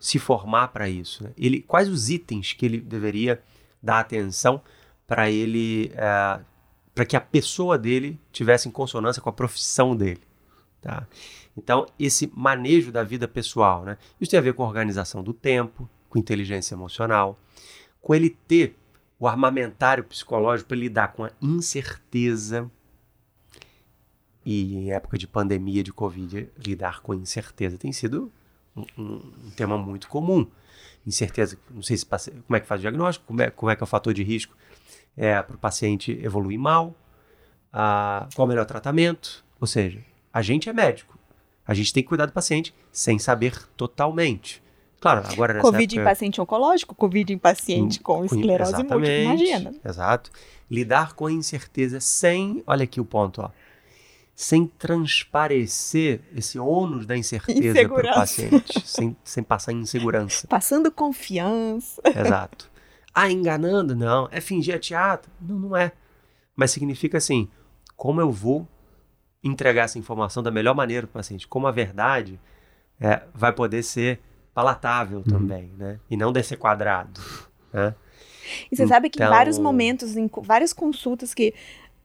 se 0.00 0.18
formar 0.18 0.68
para 0.68 0.88
isso. 0.88 1.22
Né? 1.22 1.30
Ele, 1.36 1.60
quais 1.62 1.88
os 1.88 2.10
itens 2.10 2.52
que 2.52 2.66
ele 2.66 2.80
deveria 2.80 3.40
dar 3.82 4.00
atenção 4.00 4.60
para 5.06 5.30
ele, 5.30 5.92
é, 5.94 6.40
para 6.94 7.04
que 7.04 7.16
a 7.16 7.20
pessoa 7.20 7.78
dele 7.78 8.20
tivesse 8.32 8.68
em 8.68 8.70
consonância 8.70 9.20
com 9.20 9.28
a 9.28 9.32
profissão 9.32 9.96
dele. 9.96 10.20
Tá? 10.80 11.06
Então, 11.56 11.86
esse 11.98 12.30
manejo 12.34 12.90
da 12.90 13.02
vida 13.02 13.28
pessoal, 13.28 13.84
né? 13.84 13.96
Isso 14.20 14.30
tem 14.30 14.38
a 14.38 14.42
ver 14.42 14.54
com 14.54 14.62
organização 14.62 15.22
do 15.22 15.32
tempo, 15.32 15.88
com 16.08 16.18
inteligência 16.18 16.74
emocional, 16.74 17.38
com 18.00 18.14
ele 18.14 18.30
ter 18.30 18.76
o 19.18 19.28
armamentário 19.28 20.04
psicológico 20.04 20.68
para 20.68 20.76
lidar 20.76 21.12
com 21.12 21.24
a 21.24 21.30
incerteza. 21.40 22.70
E 24.44 24.74
em 24.74 24.90
época 24.92 25.16
de 25.16 25.26
pandemia 25.26 25.82
de 25.82 25.92
Covid, 25.92 26.50
lidar 26.58 27.00
com 27.00 27.14
incerteza 27.14 27.78
tem 27.78 27.92
sido 27.92 28.30
um, 28.76 28.84
um, 28.98 29.32
um 29.46 29.50
tema 29.56 29.78
muito 29.78 30.08
comum. 30.08 30.46
Incerteza, 31.06 31.58
não 31.70 31.82
sei 31.82 31.96
se 31.96 32.06
como 32.06 32.56
é 32.56 32.60
que 32.60 32.66
faz 32.66 32.80
o 32.80 32.82
diagnóstico, 32.82 33.26
como 33.26 33.42
é, 33.42 33.50
como 33.50 33.70
é 33.70 33.76
que 33.76 33.82
é 33.82 33.84
o 33.84 33.86
fator 33.86 34.14
de 34.14 34.22
risco 34.22 34.56
é, 35.16 35.40
para 35.42 35.54
o 35.54 35.58
paciente 35.58 36.18
evoluir 36.22 36.58
mal, 36.58 36.94
a, 37.72 38.28
qual 38.34 38.46
o 38.46 38.48
melhor 38.48 38.64
tratamento. 38.64 39.44
Ou 39.60 39.66
seja, 39.66 40.00
a 40.32 40.42
gente 40.42 40.68
é 40.68 40.72
médico. 40.72 41.18
A 41.66 41.74
gente 41.74 41.92
tem 41.92 42.02
que 42.02 42.08
cuidar 42.08 42.26
do 42.26 42.32
paciente 42.32 42.74
sem 42.92 43.18
saber 43.18 43.56
totalmente. 43.76 44.62
Claro, 45.00 45.22
agora 45.30 45.52
nessa 45.52 45.66
Covid 45.66 45.94
época, 45.94 46.00
em 46.00 46.12
paciente 46.12 46.40
oncológico, 46.40 46.94
Covid 46.94 47.32
em 47.32 47.38
paciente 47.38 48.00
com 48.00 48.24
esclerose 48.24 48.82
múltipla, 48.82 49.06
imagina. 49.06 49.74
Exato. 49.84 50.30
Lidar 50.70 51.12
com 51.12 51.26
a 51.26 51.32
incerteza 51.32 52.00
sem, 52.00 52.62
olha 52.66 52.84
aqui 52.84 53.00
o 53.00 53.04
ponto, 53.04 53.42
ó, 53.42 53.50
sem 54.34 54.66
transparecer 54.66 56.20
esse 56.34 56.58
ônus 56.58 57.06
da 57.06 57.16
incerteza 57.16 57.88
para 57.88 58.10
o 58.10 58.14
paciente, 58.14 58.86
sem, 58.86 59.16
sem 59.22 59.42
passar 59.44 59.72
insegurança. 59.72 60.48
Passando 60.48 60.90
confiança. 60.90 62.02
Exato. 62.04 62.70
Ah, 63.14 63.30
enganando? 63.30 63.94
Não. 63.94 64.28
É 64.32 64.40
fingir 64.40 64.78
teatro? 64.80 65.30
Não, 65.40 65.56
não 65.56 65.76
é. 65.76 65.92
Mas 66.56 66.72
significa 66.72 67.18
assim, 67.18 67.48
como 67.96 68.20
eu 68.20 68.30
vou 68.30 68.66
entregar 69.42 69.84
essa 69.84 69.98
informação 69.98 70.42
da 70.42 70.50
melhor 70.50 70.74
maneira 70.74 71.06
para 71.06 71.12
o 71.12 71.20
paciente, 71.20 71.46
como 71.46 71.66
a 71.66 71.70
verdade 71.70 72.40
é, 73.00 73.22
vai 73.32 73.52
poder 73.52 73.82
ser 73.84 74.20
palatável 74.52 75.18
uhum. 75.18 75.24
também, 75.24 75.72
né? 75.76 76.00
E 76.10 76.16
não 76.16 76.32
desse 76.32 76.56
quadrado, 76.56 77.20
né? 77.72 77.94
E 78.70 78.76
você 78.76 78.82
então... 78.82 78.88
sabe 78.88 79.10
que 79.10 79.22
em 79.22 79.26
vários 79.26 79.56
então 79.56 79.64
momentos, 79.64 80.16
em 80.16 80.30
várias 80.42 80.72
consultas 80.72 81.32
que 81.32 81.54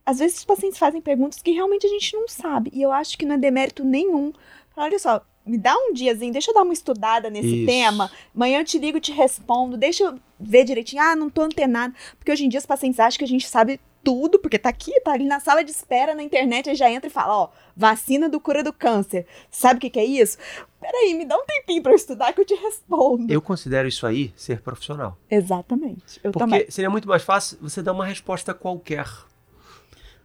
às 0.09 0.17
vezes 0.17 0.39
os 0.39 0.45
pacientes 0.45 0.79
fazem 0.79 0.99
perguntas 0.99 1.39
que 1.39 1.51
realmente 1.51 1.85
a 1.85 1.89
gente 1.89 2.15
não 2.15 2.27
sabe. 2.27 2.71
E 2.73 2.81
eu 2.81 2.91
acho 2.91 3.15
que 3.15 3.25
não 3.25 3.35
é 3.35 3.37
demérito 3.37 3.83
nenhum. 3.83 4.33
Olha 4.75 4.97
só, 4.97 5.21
me 5.45 5.55
dá 5.55 5.75
um 5.75 5.93
diazinho, 5.93 6.33
deixa 6.33 6.49
eu 6.49 6.55
dar 6.55 6.63
uma 6.63 6.73
estudada 6.73 7.29
nesse 7.29 7.57
Isso. 7.57 7.65
tema. 7.67 8.09
Amanhã 8.35 8.59
eu 8.59 8.65
te 8.65 8.79
ligo, 8.79 8.99
te 8.99 9.11
respondo, 9.11 9.77
deixa 9.77 10.03
eu 10.05 10.19
ver 10.39 10.63
direitinho. 10.63 11.03
Ah, 11.03 11.15
não 11.15 11.29
tô 11.29 11.43
antenado. 11.43 11.93
Porque 12.17 12.31
hoje 12.31 12.43
em 12.43 12.49
dia 12.49 12.59
os 12.59 12.65
pacientes 12.65 12.99
acham 12.99 13.19
que 13.19 13.23
a 13.23 13.27
gente 13.27 13.47
sabe 13.47 13.79
tudo, 14.03 14.39
porque 14.39 14.57
tá 14.57 14.69
aqui, 14.69 14.99
tá 15.01 15.11
ali 15.11 15.25
na 15.25 15.39
sala 15.39 15.63
de 15.63 15.69
espera 15.69 16.15
na 16.15 16.23
internet, 16.23 16.69
aí 16.69 16.75
já 16.75 16.89
entra 16.89 17.07
e 17.07 17.13
fala, 17.13 17.43
ó, 17.43 17.49
vacina 17.75 18.27
do 18.27 18.39
cura 18.39 18.63
do 18.63 18.73
câncer. 18.73 19.27
Sabe 19.51 19.77
o 19.77 19.81
que, 19.81 19.91
que 19.91 19.99
é 19.99 20.05
isso? 20.05 20.37
Peraí, 20.81 21.13
me 21.13 21.25
dá 21.25 21.37
um 21.37 21.45
tempinho 21.45 21.83
pra 21.83 21.91
eu 21.91 21.97
estudar 21.97 22.33
que 22.33 22.41
eu 22.41 22.45
te 22.45 22.55
respondo. 22.55 23.31
Eu 23.31 23.41
considero 23.41 23.87
isso 23.87 24.07
aí 24.07 24.33
ser 24.35 24.61
profissional. 24.61 25.17
Exatamente. 25.29 26.19
Eu 26.23 26.31
Porque 26.31 26.39
também. 26.39 26.71
seria 26.71 26.89
muito 26.89 27.07
mais 27.07 27.21
fácil 27.21 27.57
você 27.61 27.83
dar 27.83 27.91
uma 27.91 28.05
resposta 28.05 28.53
qualquer. 28.53 29.05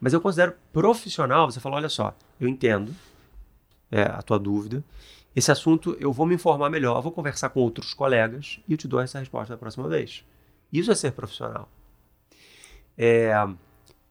Mas 0.00 0.12
eu 0.12 0.20
considero 0.20 0.54
profissional, 0.72 1.50
você 1.50 1.60
fala, 1.60 1.76
olha 1.76 1.88
só, 1.88 2.14
eu 2.40 2.48
entendo 2.48 2.94
é, 3.90 4.02
a 4.02 4.22
tua 4.22 4.38
dúvida. 4.38 4.84
Esse 5.34 5.50
assunto 5.50 5.96
eu 5.98 6.12
vou 6.12 6.26
me 6.26 6.34
informar 6.34 6.70
melhor, 6.70 7.00
vou 7.00 7.12
conversar 7.12 7.48
com 7.50 7.60
outros 7.60 7.92
colegas 7.92 8.60
e 8.68 8.72
eu 8.72 8.78
te 8.78 8.86
dou 8.86 9.00
essa 9.00 9.18
resposta 9.18 9.54
da 9.54 9.58
próxima 9.58 9.88
vez. 9.88 10.24
Isso 10.72 10.90
é 10.92 10.94
ser 10.94 11.12
profissional. 11.12 11.68
É, 12.96 13.32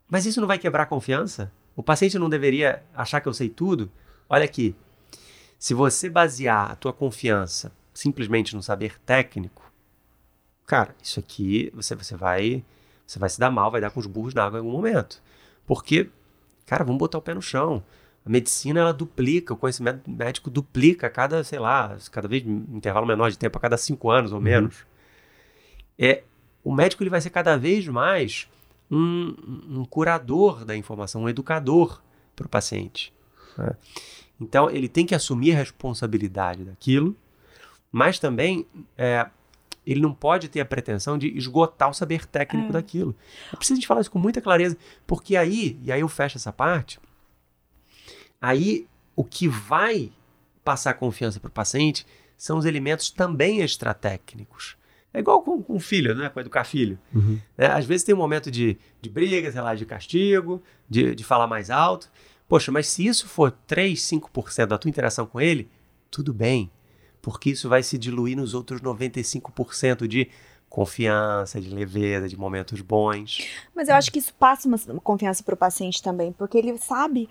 mas 0.10 0.26
isso 0.26 0.42
não 0.42 0.48
vai 0.48 0.58
quebrar 0.58 0.84
a 0.84 0.88
confiança? 0.88 1.52
O 1.76 1.84
paciente 1.84 2.20
não 2.20 2.30
deveria 2.30 2.84
achar 2.94 3.22
que 3.22 3.28
eu 3.28 3.34
sei 3.34 3.50
tudo? 3.50 3.90
Olha 4.30 4.46
aqui, 4.46 4.76
se 5.58 5.74
você 5.74 6.10
basear 6.10 6.72
a 6.72 6.76
tua 6.76 6.92
confiança 6.92 7.72
simplesmente 7.94 8.56
no 8.56 8.62
saber 8.62 9.00
técnico, 9.00 9.72
cara, 10.66 10.96
isso 11.02 11.20
aqui 11.20 11.72
você, 11.74 11.96
você 11.96 12.16
vai 12.16 12.64
você 13.06 13.20
vai 13.20 13.30
se 13.30 13.40
dar 13.40 13.52
mal, 13.52 13.72
vai 13.72 13.82
dar 13.82 13.92
com 13.92 14.00
os 14.00 14.08
burros 14.08 14.34
na 14.34 14.46
água 14.46 14.60
em 14.60 14.62
algum 14.62 14.72
momento. 14.72 15.22
Porque, 15.66 16.09
cara, 16.66 16.84
vamos 16.84 16.99
botar 16.99 17.18
o 17.18 17.22
pé 17.22 17.34
no 17.34 17.41
chão. 17.41 17.84
A 18.26 18.30
medicina 18.30 18.80
ela 18.80 18.93
duplica, 18.93 19.53
o 19.53 19.57
conhecimento 19.57 20.09
médico 20.09 20.49
duplica 20.49 21.07
a 21.07 21.09
cada, 21.09 21.43
sei 21.43 21.59
lá, 21.59 21.97
cada 22.11 22.28
vez 22.28 22.45
um 22.45 22.66
intervalo 22.74 23.05
menor 23.05 23.30
de 23.30 23.38
tempo, 23.38 23.57
a 23.57 23.61
cada 23.61 23.78
cinco 23.78 24.09
anos 24.09 24.32
ou 24.32 24.39
menos. 24.39 24.86
É, 25.99 26.24
o 26.64 26.74
médico 26.74 27.03
ele 27.03 27.09
vai 27.09 27.20
ser 27.20 27.30
cada 27.30 27.57
vez 27.57 27.88
mais 27.88 28.47
um, 28.89 29.36
um 29.70 29.86
curador 29.86 30.64
da 30.64 30.76
informação, 30.76 31.24
um 31.24 31.30
educador 31.30 32.01
para 32.36 32.45
o 32.45 32.49
paciente. 32.49 33.14
né? 33.57 33.76
Então 34.39 34.70
ele 34.70 34.88
tem 34.88 35.05
que 35.05 35.16
assumir 35.16 35.53
a 35.53 35.57
responsabilidade 35.57 36.64
daquilo, 36.64 37.16
mas 37.91 38.20
também 38.20 38.68
é, 38.97 39.28
ele 39.86 40.00
não 40.02 40.14
pode 40.14 40.48
ter 40.50 40.60
a 40.62 40.66
pretensão 40.66 41.18
de 41.18 41.28
esgotar 41.38 41.90
o 41.90 41.94
saber 41.94 42.26
técnico 42.26 42.70
É. 42.70 42.72
daquilo. 42.74 43.16
É 43.52 43.56
preciso 43.56 43.74
a 43.74 43.76
gente 43.78 43.88
falar 43.88 44.02
isso 44.02 44.12
com 44.12 44.20
muita 44.20 44.42
clareza, 44.42 44.78
porque 45.06 45.36
aí, 45.36 45.78
e 45.84 45.92
aí 45.92 46.02
eu 46.02 46.08
fecho 46.10 46.38
essa 46.38 46.52
parte, 46.54 47.00
aí 48.42 48.88
o 49.16 49.24
que 49.24 49.48
vai 49.48 50.12
passar 50.64 50.94
confiança 50.96 51.40
para 51.40 51.50
o 51.50 51.52
paciente 51.52 52.06
são 52.38 52.58
os 52.58 52.66
elementos 52.66 53.10
também 53.10 53.60
extratécnicos. 53.62 54.76
É 55.14 55.20
igual 55.20 55.44
com, 55.44 55.62
com 55.62 55.80
filho, 55.80 56.16
né? 56.16 56.30
Com 56.30 56.40
educar 56.40 56.64
filho. 56.64 56.98
Uhum. 57.14 57.40
né? 57.58 57.68
Às 57.68 57.86
vezes 57.86 58.04
tem 58.04 58.16
um 58.16 58.18
momento 58.18 58.50
de, 58.50 58.78
de 59.00 59.10
briga, 59.10 59.52
sei 59.52 59.62
lá, 59.62 59.76
de 59.76 59.86
castigo, 59.86 60.62
de, 60.90 61.14
de 61.14 61.24
falar 61.24 61.46
mais 61.46 61.70
alto. 61.70 62.10
Poxa, 62.48 62.72
mas 62.72 62.88
se 62.88 63.06
isso 63.06 63.28
for 63.28 63.52
3, 63.52 64.00
5% 64.00 64.66
da 64.66 64.78
tua 64.78 64.90
interação 64.90 65.26
com 65.28 65.40
ele, 65.40 65.70
tudo 66.10 66.34
bem. 66.34 66.72
Porque 67.24 67.51
isso 67.51 67.69
vai 67.69 67.82
se 67.82 67.97
diluir 67.97 68.36
nos 68.36 68.53
outros 68.53 68.82
95% 68.82 70.05
de 70.07 70.30
confiança, 70.69 71.61
de 71.61 71.69
leveza, 71.69 72.28
de 72.28 72.38
momentos 72.38 72.82
bons. 72.82 73.47
Mas 73.74 73.88
eu 73.88 73.95
acho 73.95 74.11
que 74.11 74.19
isso 74.19 74.34
passa 74.34 74.67
uma 74.67 74.99
confiança 74.99 75.41
pro 75.41 75.55
paciente 75.55 76.03
também, 76.03 76.34
porque 76.34 76.57
ele 76.57 76.78
sabe, 76.78 77.30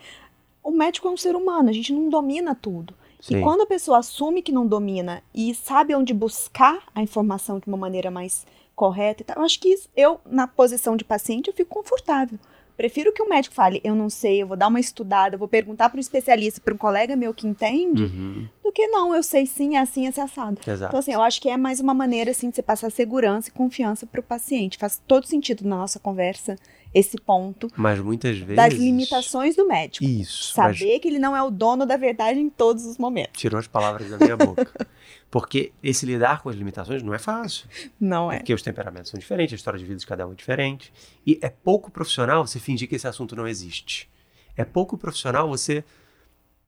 o 0.64 0.70
médico 0.70 1.08
é 1.08 1.10
um 1.10 1.16
ser 1.16 1.36
humano, 1.36 1.68
a 1.68 1.72
gente 1.72 1.92
não 1.92 2.08
domina 2.08 2.54
tudo. 2.54 2.94
Sim. 3.20 3.36
E 3.36 3.42
quando 3.42 3.60
a 3.60 3.66
pessoa 3.66 3.98
assume 3.98 4.40
que 4.40 4.50
não 4.50 4.66
domina 4.66 5.22
e 5.34 5.54
sabe 5.54 5.94
onde 5.94 6.14
buscar 6.14 6.82
a 6.94 7.02
informação 7.02 7.58
de 7.58 7.66
uma 7.66 7.76
maneira 7.76 8.10
mais 8.10 8.46
correta 8.74 9.24
eu 9.36 9.42
acho 9.42 9.60
que 9.60 9.68
isso, 9.68 9.88
eu, 9.94 10.20
na 10.24 10.46
posição 10.46 10.96
de 10.96 11.04
paciente, 11.04 11.48
eu 11.48 11.54
fico 11.54 11.70
confortável. 11.74 12.38
Prefiro 12.76 13.12
que 13.12 13.22
o 13.22 13.28
médico 13.28 13.54
fale, 13.54 13.80
eu 13.84 13.94
não 13.94 14.08
sei, 14.10 14.42
eu 14.42 14.46
vou 14.46 14.56
dar 14.56 14.68
uma 14.68 14.80
estudada, 14.80 15.34
eu 15.34 15.38
vou 15.38 15.48
perguntar 15.48 15.88
para 15.88 15.98
um 15.98 16.00
especialista, 16.00 16.60
para 16.60 16.74
um 16.74 16.76
colega 16.76 17.14
meu 17.14 17.32
que 17.34 17.46
entende, 17.46 18.04
Uhum, 18.04 18.48
do 18.64 18.72
que 18.72 18.86
não, 18.88 19.14
eu 19.14 19.22
sei 19.22 19.46
sim, 19.46 19.76
é 19.76 19.80
assim, 19.80 20.06
é 20.06 20.08
assim, 20.08 20.20
assado. 20.20 20.60
exato. 20.66 20.90
Então, 20.90 20.98
assim, 21.00 21.12
eu 21.12 21.22
acho 21.22 21.40
que 21.40 21.48
é 21.48 21.56
mais 21.56 21.80
uma 21.80 21.94
maneira, 21.94 22.30
assim, 22.30 22.48
de 22.50 22.56
você 22.56 22.62
passar 22.62 22.90
segurança 22.90 23.48
e 23.48 23.52
confiança 23.52 24.06
para 24.06 24.20
o 24.20 24.22
paciente. 24.22 24.78
Faz 24.78 25.00
todo 25.06 25.26
sentido 25.26 25.66
na 25.68 25.76
nossa 25.76 25.98
conversa 25.98 26.56
esse 26.94 27.16
ponto 27.16 27.68
Mas 27.76 27.98
muitas 28.00 28.36
vezes. 28.38 28.56
das 28.56 28.74
limitações 28.74 29.56
do 29.56 29.66
médico. 29.66 30.04
Isso. 30.04 30.52
mas 30.56 30.78
Saber 30.78 30.98
que 30.98 31.08
ele 31.08 31.18
não 31.18 31.36
é 31.36 31.42
o 31.42 31.50
dono 31.50 31.86
da 31.86 31.96
verdade 31.96 32.38
em 32.38 32.50
todos 32.50 32.84
os 32.84 32.98
momentos. 32.98 33.40
tirou 33.40 33.58
as 33.58 33.66
palavras 33.66 34.10
da 34.10 34.18
minha 34.18 34.36
boca. 34.36 34.68
Porque 35.30 35.72
esse 35.82 36.04
lidar 36.04 36.42
com 36.42 36.50
as 36.50 36.56
limitações 36.56 37.02
não 37.02 37.14
é 37.14 37.18
fácil. 37.18 37.66
Não 37.98 38.30
é. 38.30 38.36
Porque 38.36 38.52
os 38.52 38.60
temperamentos 38.60 39.10
são 39.10 39.18
diferentes, 39.18 39.54
a 39.54 39.56
história 39.56 39.78
de 39.78 39.84
vida 39.86 39.98
de 39.98 40.06
cada 40.06 40.26
um 40.26 40.32
é 40.32 40.34
diferente. 40.34 40.92
E 41.26 41.38
é 41.40 41.48
pouco 41.48 41.90
profissional 41.90 42.46
você 42.46 42.58
fingir 42.60 42.86
que 42.86 42.96
esse 42.96 43.08
assunto 43.08 43.34
não 43.34 43.48
existe. 43.48 44.10
É 44.54 44.64
pouco 44.64 44.98
profissional 44.98 45.48
você 45.48 45.82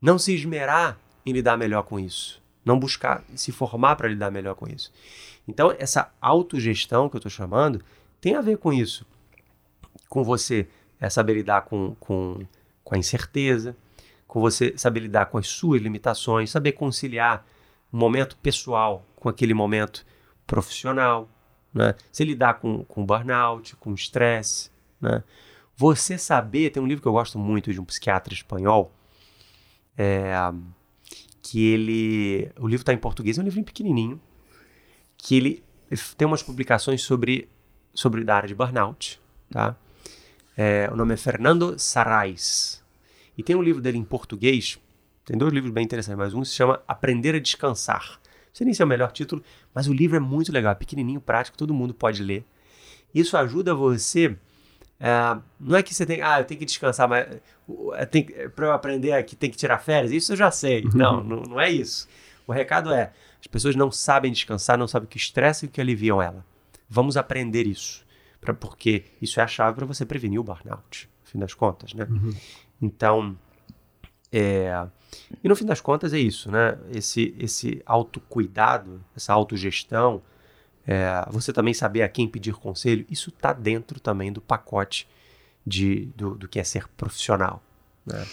não 0.00 0.18
se 0.18 0.34
esmerar 0.34 0.98
em 1.26 1.32
lidar 1.32 1.58
melhor 1.58 1.82
com 1.82 2.00
isso. 2.00 2.42
Não 2.64 2.78
buscar 2.78 3.22
se 3.34 3.52
formar 3.52 3.96
para 3.96 4.08
lidar 4.08 4.30
melhor 4.30 4.54
com 4.54 4.66
isso. 4.66 4.90
Então, 5.46 5.74
essa 5.78 6.10
autogestão 6.18 7.10
que 7.10 7.16
eu 7.16 7.18
estou 7.18 7.30
chamando 7.30 7.84
tem 8.18 8.34
a 8.34 8.40
ver 8.40 8.56
com 8.56 8.72
isso. 8.72 9.04
Com 10.14 10.22
você 10.22 10.68
é, 11.00 11.10
saber 11.10 11.34
lidar 11.34 11.62
com, 11.62 11.96
com, 11.96 12.46
com 12.84 12.94
a 12.94 12.98
incerteza, 12.98 13.76
com 14.28 14.40
você 14.40 14.72
saber 14.78 15.00
lidar 15.00 15.26
com 15.26 15.38
as 15.38 15.48
suas 15.48 15.82
limitações, 15.82 16.52
saber 16.52 16.70
conciliar 16.70 17.44
um 17.92 17.98
momento 17.98 18.36
pessoal 18.36 19.04
com 19.16 19.28
aquele 19.28 19.52
momento 19.54 20.06
profissional, 20.46 21.28
né? 21.72 21.96
Você 22.12 22.24
lidar 22.24 22.60
com, 22.60 22.84
com 22.84 23.04
burnout, 23.04 23.74
com 23.74 23.92
estresse, 23.92 24.70
né? 25.00 25.24
Você 25.74 26.16
saber, 26.16 26.70
tem 26.70 26.80
um 26.80 26.86
livro 26.86 27.02
que 27.02 27.08
eu 27.08 27.12
gosto 27.12 27.36
muito 27.36 27.72
de 27.72 27.80
um 27.80 27.84
psiquiatra 27.84 28.32
espanhol, 28.32 28.94
é, 29.98 30.32
que 31.42 31.66
ele, 31.72 32.52
o 32.56 32.68
livro 32.68 32.82
está 32.82 32.92
em 32.92 32.98
português, 32.98 33.36
é 33.36 33.40
um 33.40 33.44
livrinho 33.44 33.66
pequenininho, 33.66 34.20
que 35.18 35.34
ele 35.34 35.64
tem 36.16 36.24
umas 36.24 36.44
publicações 36.44 37.02
sobre, 37.02 37.48
sobre 37.92 38.22
da 38.22 38.36
área 38.36 38.48
de 38.48 38.54
burnout, 38.54 39.20
tá? 39.50 39.76
É, 40.56 40.88
o 40.92 40.96
nome 40.96 41.14
é 41.14 41.16
Fernando 41.16 41.78
Sarrais. 41.78 42.82
E 43.36 43.42
tem 43.42 43.56
um 43.56 43.62
livro 43.62 43.82
dele 43.82 43.98
em 43.98 44.04
português, 44.04 44.78
tem 45.24 45.36
dois 45.36 45.52
livros 45.52 45.72
bem 45.72 45.84
interessantes, 45.84 46.18
mas 46.18 46.34
um 46.34 46.44
se 46.44 46.54
chama 46.54 46.80
Aprender 46.86 47.34
a 47.34 47.40
Descansar. 47.40 48.20
Não 48.20 48.54
sei 48.54 48.64
nem 48.64 48.74
se 48.74 48.82
é 48.82 48.84
o 48.84 48.88
melhor 48.88 49.10
título, 49.10 49.42
mas 49.74 49.88
o 49.88 49.92
livro 49.92 50.16
é 50.16 50.20
muito 50.20 50.52
legal, 50.52 50.72
é 50.72 50.74
pequenininho, 50.76 51.20
prático, 51.20 51.56
todo 51.56 51.74
mundo 51.74 51.92
pode 51.92 52.22
ler. 52.22 52.44
Isso 53.12 53.36
ajuda 53.36 53.74
você. 53.74 54.36
é, 55.00 55.36
não 55.58 55.76
é 55.76 55.82
que 55.82 55.92
você 55.94 56.06
tem, 56.06 56.22
ah, 56.22 56.40
eu 56.40 56.44
tenho 56.44 56.60
que 56.60 56.66
descansar, 56.66 57.08
mas 57.08 57.26
para 58.54 58.66
eu 58.66 58.72
aprender 58.72 59.12
aqui 59.12 59.34
tem 59.34 59.50
que 59.50 59.56
tirar 59.56 59.78
férias, 59.78 60.12
isso 60.12 60.32
eu 60.32 60.36
já 60.36 60.50
sei. 60.50 60.84
Não, 60.94 61.22
não, 61.24 61.42
não 61.42 61.60
é 61.60 61.70
isso. 61.70 62.06
O 62.46 62.52
recado 62.52 62.92
é: 62.92 63.12
as 63.40 63.46
pessoas 63.46 63.74
não 63.74 63.90
sabem 63.90 64.30
descansar, 64.30 64.78
não 64.78 64.86
sabem 64.86 65.06
o 65.06 65.08
que 65.08 65.16
estressa 65.16 65.64
e 65.64 65.68
o 65.68 65.70
que 65.70 65.80
aliviam 65.80 66.22
ela. 66.22 66.44
Vamos 66.88 67.16
aprender 67.16 67.66
isso, 67.66 68.03
pra, 68.44 68.54
porque 68.54 69.04
isso 69.20 69.40
é 69.40 69.42
a 69.42 69.46
chave 69.46 69.76
para 69.76 69.86
você 69.86 70.04
prevenir 70.04 70.38
o 70.38 70.44
burnout, 70.44 71.08
no 71.22 71.30
fim 71.30 71.38
das 71.38 71.54
contas, 71.54 71.94
né? 71.94 72.06
Então, 72.80 73.36
é, 74.30 74.86
e 75.42 75.48
no 75.48 75.56
fim 75.56 75.64
das 75.64 75.80
contas 75.80 76.12
é 76.12 76.18
isso, 76.18 76.50
né? 76.50 76.78
Esse, 76.92 77.34
esse 77.38 77.82
autocuidado, 77.86 79.02
essa 79.16 79.32
autogestão, 79.32 80.22
é, 80.86 81.24
você 81.30 81.52
também 81.52 81.72
saber 81.72 82.02
a 82.02 82.08
quem 82.08 82.28
pedir 82.28 82.54
conselho, 82.54 83.06
isso 83.10 83.30
está 83.30 83.52
dentro 83.52 83.98
também 84.00 84.32
do 84.32 84.40
pacote 84.40 85.08
de, 85.66 86.06
do, 86.16 86.34
do 86.34 86.48
que 86.48 86.58
é 86.58 86.64
ser 86.64 86.88
profissional. 86.88 87.62
Né? 88.06 88.24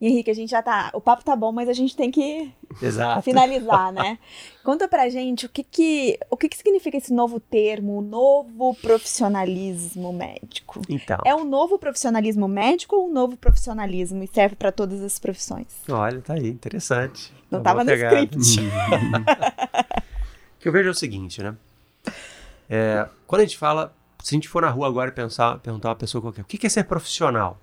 E 0.00 0.08
Henrique, 0.08 0.30
a 0.30 0.34
gente 0.34 0.48
já 0.48 0.62
tá. 0.62 0.90
O 0.94 1.00
papo 1.00 1.22
tá 1.22 1.36
bom, 1.36 1.52
mas 1.52 1.68
a 1.68 1.74
gente 1.74 1.94
tem 1.94 2.10
que 2.10 2.50
Exato. 2.80 3.20
finalizar, 3.22 3.92
né? 3.92 4.18
Conta 4.64 4.88
pra 4.88 5.10
gente 5.10 5.44
o 5.44 5.48
que 5.48 5.62
que, 5.62 6.18
o 6.30 6.38
que 6.38 6.48
que 6.48 6.56
significa 6.56 6.96
esse 6.96 7.12
novo 7.12 7.38
termo, 7.38 7.98
o 7.98 8.00
novo 8.00 8.74
profissionalismo 8.80 10.10
médico. 10.10 10.80
Então, 10.88 11.18
É 11.22 11.34
um 11.34 11.44
novo 11.44 11.78
profissionalismo 11.78 12.48
médico 12.48 12.96
ou 12.96 13.10
um 13.10 13.12
novo 13.12 13.36
profissionalismo 13.36 14.24
e 14.24 14.26
serve 14.26 14.56
pra 14.56 14.72
todas 14.72 15.02
as 15.02 15.18
profissões? 15.18 15.66
olha, 15.90 16.22
tá 16.22 16.32
aí, 16.32 16.48
interessante. 16.48 17.30
Não 17.50 17.58
Uma 17.58 17.64
tava 17.64 17.84
no 17.84 17.92
script. 17.92 18.38
O 18.38 18.40
que 20.60 20.68
eu 20.68 20.72
vejo 20.72 20.88
é 20.88 20.92
o 20.92 20.94
seguinte, 20.94 21.42
né? 21.42 21.54
É, 22.70 23.06
quando 23.26 23.40
a 23.40 23.44
gente 23.44 23.58
fala, 23.58 23.94
se 24.22 24.34
a 24.34 24.36
gente 24.36 24.48
for 24.48 24.62
na 24.62 24.70
rua 24.70 24.86
agora 24.86 25.10
e 25.10 25.12
pensar, 25.12 25.58
perguntar 25.58 25.88
a 25.88 25.90
uma 25.90 25.96
pessoa 25.96 26.22
qualquer, 26.22 26.42
o 26.42 26.44
que 26.44 26.66
é 26.66 26.70
ser 26.70 26.84
profissional? 26.84 27.58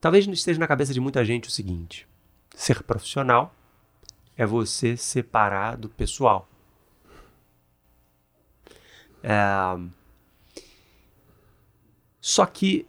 Talvez 0.00 0.26
esteja 0.26 0.58
na 0.58 0.66
cabeça 0.66 0.92
de 0.92 1.00
muita 1.00 1.24
gente 1.24 1.48
o 1.48 1.52
seguinte: 1.52 2.06
ser 2.54 2.82
profissional 2.82 3.54
é 4.36 4.46
você 4.46 4.96
separar 4.96 5.76
do 5.76 5.88
pessoal. 5.88 6.48
É, 9.22 9.40
só 12.20 12.46
que 12.46 12.86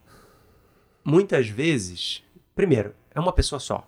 muitas 1.03 1.47
vezes, 1.47 2.23
primeiro, 2.55 2.93
é 3.11 3.19
uma 3.19 3.33
pessoa 3.33 3.59
só. 3.59 3.87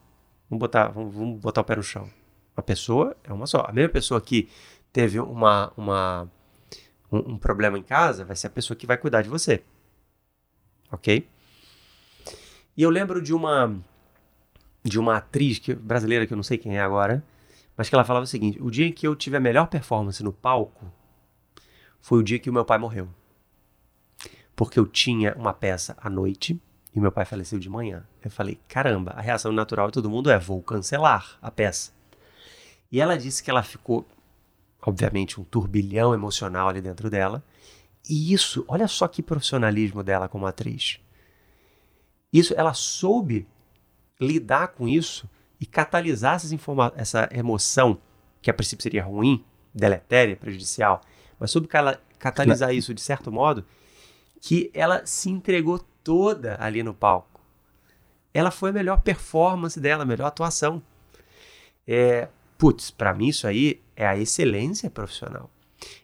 Vamos 0.49 0.59
botar, 0.59 0.87
vamos, 0.87 1.13
vamos 1.13 1.39
botar 1.39 1.61
o 1.61 1.63
pé 1.63 1.75
no 1.75 1.83
chão. 1.83 2.09
Uma 2.57 2.63
pessoa 2.63 3.15
é 3.23 3.31
uma 3.31 3.45
só. 3.45 3.65
A 3.67 3.71
mesma 3.71 3.91
pessoa 3.91 4.19
que 4.19 4.49
teve 4.91 5.19
uma, 5.19 5.71
uma, 5.77 6.31
um, 7.11 7.33
um 7.33 7.37
problema 7.37 7.77
em 7.77 7.83
casa 7.83 8.25
vai 8.25 8.35
ser 8.35 8.47
a 8.47 8.49
pessoa 8.49 8.75
que 8.75 8.87
vai 8.87 8.97
cuidar 8.97 9.21
de 9.21 9.29
você. 9.29 9.63
ok? 10.91 11.29
E 12.81 12.83
eu 12.83 12.89
lembro 12.89 13.21
de 13.21 13.31
uma 13.31 13.79
de 14.83 14.99
uma 14.99 15.17
atriz 15.17 15.59
que, 15.59 15.75
brasileira 15.75 16.25
que 16.25 16.33
eu 16.33 16.35
não 16.35 16.41
sei 16.41 16.57
quem 16.57 16.77
é 16.77 16.81
agora, 16.81 17.23
mas 17.77 17.87
que 17.87 17.93
ela 17.93 18.03
falava 18.03 18.23
o 18.23 18.27
seguinte: 18.27 18.59
o 18.59 18.71
dia 18.71 18.87
em 18.87 18.91
que 18.91 19.05
eu 19.05 19.15
tive 19.15 19.37
a 19.37 19.39
melhor 19.39 19.67
performance 19.67 20.23
no 20.23 20.33
palco 20.33 20.91
foi 21.99 22.17
o 22.17 22.23
dia 22.23 22.39
que 22.39 22.49
o 22.49 22.53
meu 22.53 22.65
pai 22.65 22.79
morreu. 22.79 23.07
Porque 24.55 24.79
eu 24.79 24.87
tinha 24.87 25.35
uma 25.35 25.53
peça 25.53 25.95
à 26.01 26.09
noite 26.09 26.59
e 26.91 26.99
meu 26.99 27.11
pai 27.11 27.23
faleceu 27.23 27.59
de 27.59 27.69
manhã. 27.69 28.03
Eu 28.25 28.31
falei, 28.31 28.59
caramba, 28.67 29.11
a 29.11 29.21
reação 29.21 29.51
natural 29.51 29.85
de 29.89 29.93
todo 29.93 30.09
mundo 30.09 30.31
é: 30.31 30.39
vou 30.39 30.59
cancelar 30.63 31.37
a 31.39 31.51
peça. 31.51 31.91
E 32.91 32.99
ela 32.99 33.15
disse 33.15 33.43
que 33.43 33.51
ela 33.51 33.61
ficou, 33.61 34.07
obviamente, 34.81 35.39
um 35.39 35.43
turbilhão 35.43 36.15
emocional 36.15 36.67
ali 36.67 36.81
dentro 36.81 37.11
dela. 37.11 37.43
E 38.09 38.33
isso, 38.33 38.65
olha 38.67 38.87
só 38.87 39.07
que 39.07 39.21
profissionalismo 39.21 40.01
dela 40.01 40.27
como 40.27 40.47
atriz. 40.47 40.99
Isso, 42.31 42.53
ela 42.55 42.73
soube 42.73 43.47
lidar 44.19 44.69
com 44.69 44.87
isso 44.87 45.29
e 45.59 45.65
catalisar 45.65 46.39
essa 46.95 47.29
emoção, 47.31 47.99
que 48.41 48.49
a 48.49 48.53
princípio 48.53 48.83
seria 48.83 49.03
ruim, 49.03 49.43
deletéria, 49.73 50.35
prejudicial, 50.35 51.01
mas 51.39 51.51
soube 51.51 51.67
catalisar 52.17 52.73
isso 52.73 52.93
de 52.93 53.01
certo 53.01 53.31
modo, 53.31 53.65
que 54.39 54.71
ela 54.73 55.05
se 55.05 55.29
entregou 55.29 55.79
toda 56.03 56.57
ali 56.59 56.81
no 56.83 56.93
palco. 56.93 57.41
Ela 58.33 58.49
foi 58.49 58.69
a 58.69 58.73
melhor 58.73 59.01
performance 59.01 59.79
dela, 59.79 60.03
a 60.03 60.05
melhor 60.05 60.27
atuação. 60.27 60.81
É, 61.87 62.27
putz, 62.57 62.89
para 62.89 63.13
mim 63.13 63.27
isso 63.27 63.45
aí 63.45 63.81
é 63.95 64.07
a 64.07 64.17
excelência 64.17 64.89
profissional. 64.89 65.49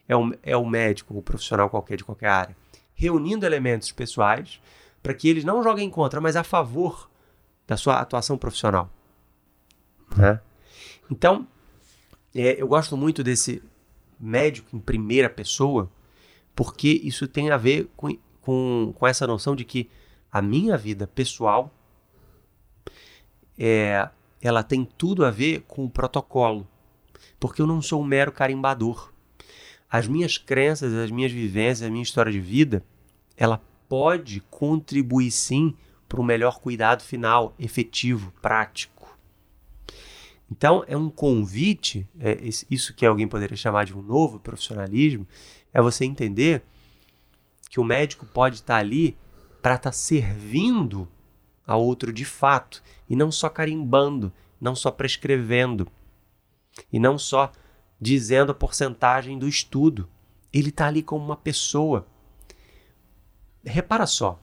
É 0.08 0.16
um, 0.16 0.32
é 0.42 0.56
um 0.56 0.66
médico, 0.66 1.16
um 1.16 1.22
profissional 1.22 1.70
qualquer 1.70 1.96
de 1.96 2.04
qualquer 2.04 2.28
área, 2.28 2.56
reunindo 2.94 3.46
elementos 3.46 3.90
pessoais 3.92 4.60
para 5.08 5.14
que 5.14 5.26
eles 5.26 5.42
não 5.42 5.62
joguem 5.62 5.88
contra, 5.88 6.20
mas 6.20 6.36
a 6.36 6.44
favor 6.44 7.08
da 7.66 7.78
sua 7.78 7.98
atuação 7.98 8.36
profissional. 8.36 8.92
Né? 10.14 10.38
Então, 11.10 11.48
é, 12.34 12.60
eu 12.60 12.68
gosto 12.68 12.94
muito 12.94 13.24
desse 13.24 13.62
médico 14.20 14.76
em 14.76 14.78
primeira 14.78 15.30
pessoa, 15.30 15.90
porque 16.54 16.88
isso 17.02 17.26
tem 17.26 17.50
a 17.50 17.56
ver 17.56 17.90
com, 17.96 18.14
com, 18.42 18.92
com 18.94 19.06
essa 19.06 19.26
noção 19.26 19.56
de 19.56 19.64
que 19.64 19.88
a 20.30 20.42
minha 20.42 20.76
vida 20.76 21.06
pessoal 21.06 21.72
é, 23.58 24.10
ela 24.42 24.62
tem 24.62 24.84
tudo 24.84 25.24
a 25.24 25.30
ver 25.30 25.62
com 25.62 25.86
o 25.86 25.90
protocolo, 25.90 26.68
porque 27.40 27.62
eu 27.62 27.66
não 27.66 27.80
sou 27.80 28.02
um 28.02 28.06
mero 28.06 28.30
carimbador. 28.30 29.10
As 29.90 30.06
minhas 30.06 30.36
crenças, 30.36 30.92
as 30.92 31.10
minhas 31.10 31.32
vivências, 31.32 31.88
a 31.88 31.90
minha 31.90 32.02
história 32.02 32.30
de 32.30 32.40
vida, 32.40 32.84
ela 33.38 33.62
pode 33.88 34.40
contribuir 34.50 35.30
sim 35.30 35.74
para 36.08 36.20
um 36.20 36.24
melhor 36.24 36.60
cuidado 36.60 37.02
final, 37.02 37.54
efetivo, 37.58 38.32
prático. 38.40 39.18
Então, 40.50 40.82
é 40.86 40.96
um 40.96 41.10
convite, 41.10 42.08
é 42.18 42.38
isso 42.70 42.94
que 42.94 43.04
alguém 43.04 43.28
poderia 43.28 43.56
chamar 43.56 43.84
de 43.84 43.94
um 43.94 44.00
novo 44.00 44.40
profissionalismo, 44.40 45.26
é 45.72 45.82
você 45.82 46.04
entender 46.04 46.62
que 47.68 47.78
o 47.78 47.84
médico 47.84 48.24
pode 48.24 48.56
estar 48.56 48.76
ali 48.76 49.16
para 49.60 49.74
estar 49.74 49.92
servindo 49.92 51.06
a 51.66 51.76
outro 51.76 52.12
de 52.12 52.24
fato, 52.24 52.82
e 53.08 53.14
não 53.14 53.30
só 53.30 53.50
carimbando, 53.50 54.32
não 54.58 54.74
só 54.74 54.90
prescrevendo, 54.90 55.86
e 56.90 56.98
não 56.98 57.18
só 57.18 57.52
dizendo 58.00 58.52
a 58.52 58.54
porcentagem 58.54 59.38
do 59.38 59.46
estudo. 59.46 60.08
Ele 60.50 60.70
está 60.70 60.86
ali 60.86 61.02
como 61.02 61.24
uma 61.24 61.36
pessoa. 61.36 62.06
Repara 63.68 64.06
só, 64.06 64.40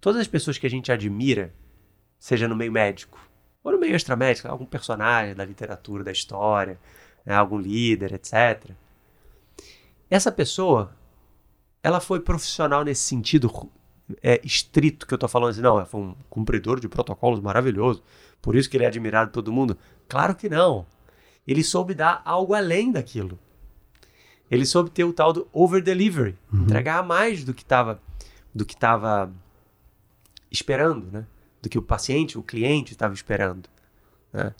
todas 0.00 0.20
as 0.20 0.28
pessoas 0.28 0.58
que 0.58 0.66
a 0.66 0.70
gente 0.70 0.92
admira, 0.92 1.54
seja 2.18 2.46
no 2.46 2.56
meio 2.56 2.72
médico 2.72 3.18
ou 3.62 3.72
no 3.72 3.78
meio 3.78 3.96
extramédico, 3.96 4.46
algum 4.46 4.66
personagem 4.66 5.34
da 5.34 5.44
literatura, 5.44 6.04
da 6.04 6.12
história, 6.12 6.78
né, 7.24 7.34
algum 7.34 7.58
líder, 7.58 8.12
etc. 8.12 8.70
Essa 10.10 10.30
pessoa, 10.30 10.94
ela 11.82 12.00
foi 12.00 12.20
profissional 12.20 12.84
nesse 12.84 13.02
sentido 13.02 13.50
é, 14.22 14.40
estrito 14.44 15.06
que 15.06 15.14
eu 15.14 15.16
estou 15.16 15.28
falando 15.28 15.50
assim, 15.50 15.62
não, 15.62 15.84
foi 15.86 16.00
um 16.00 16.14
cumpridor 16.28 16.78
de 16.78 16.88
protocolos 16.88 17.40
maravilhoso, 17.40 18.02
por 18.42 18.54
isso 18.54 18.68
que 18.68 18.76
ele 18.76 18.84
é 18.84 18.88
admirado 18.88 19.30
por 19.30 19.34
todo 19.34 19.52
mundo. 19.52 19.78
Claro 20.06 20.34
que 20.34 20.48
não. 20.48 20.86
Ele 21.46 21.64
soube 21.64 21.94
dar 21.94 22.20
algo 22.24 22.54
além 22.54 22.92
daquilo. 22.92 23.38
Ele 24.50 24.66
soube 24.66 24.90
ter 24.90 25.04
o 25.04 25.12
tal 25.12 25.32
do 25.32 25.48
over 25.52 25.82
delivery, 25.82 26.36
uhum. 26.52 26.62
entregar 26.62 27.02
mais 27.02 27.44
do 27.44 27.54
que 27.54 27.62
estava 27.62 28.00
do 28.54 28.64
que 28.64 28.74
estava 28.74 29.32
esperando, 30.50 31.10
né? 31.10 31.26
do 31.60 31.68
que 31.68 31.78
o 31.78 31.82
paciente, 31.82 32.38
o 32.38 32.42
cliente 32.42 32.92
estava 32.92 33.14
esperando. 33.14 33.68
Né? 34.32 34.54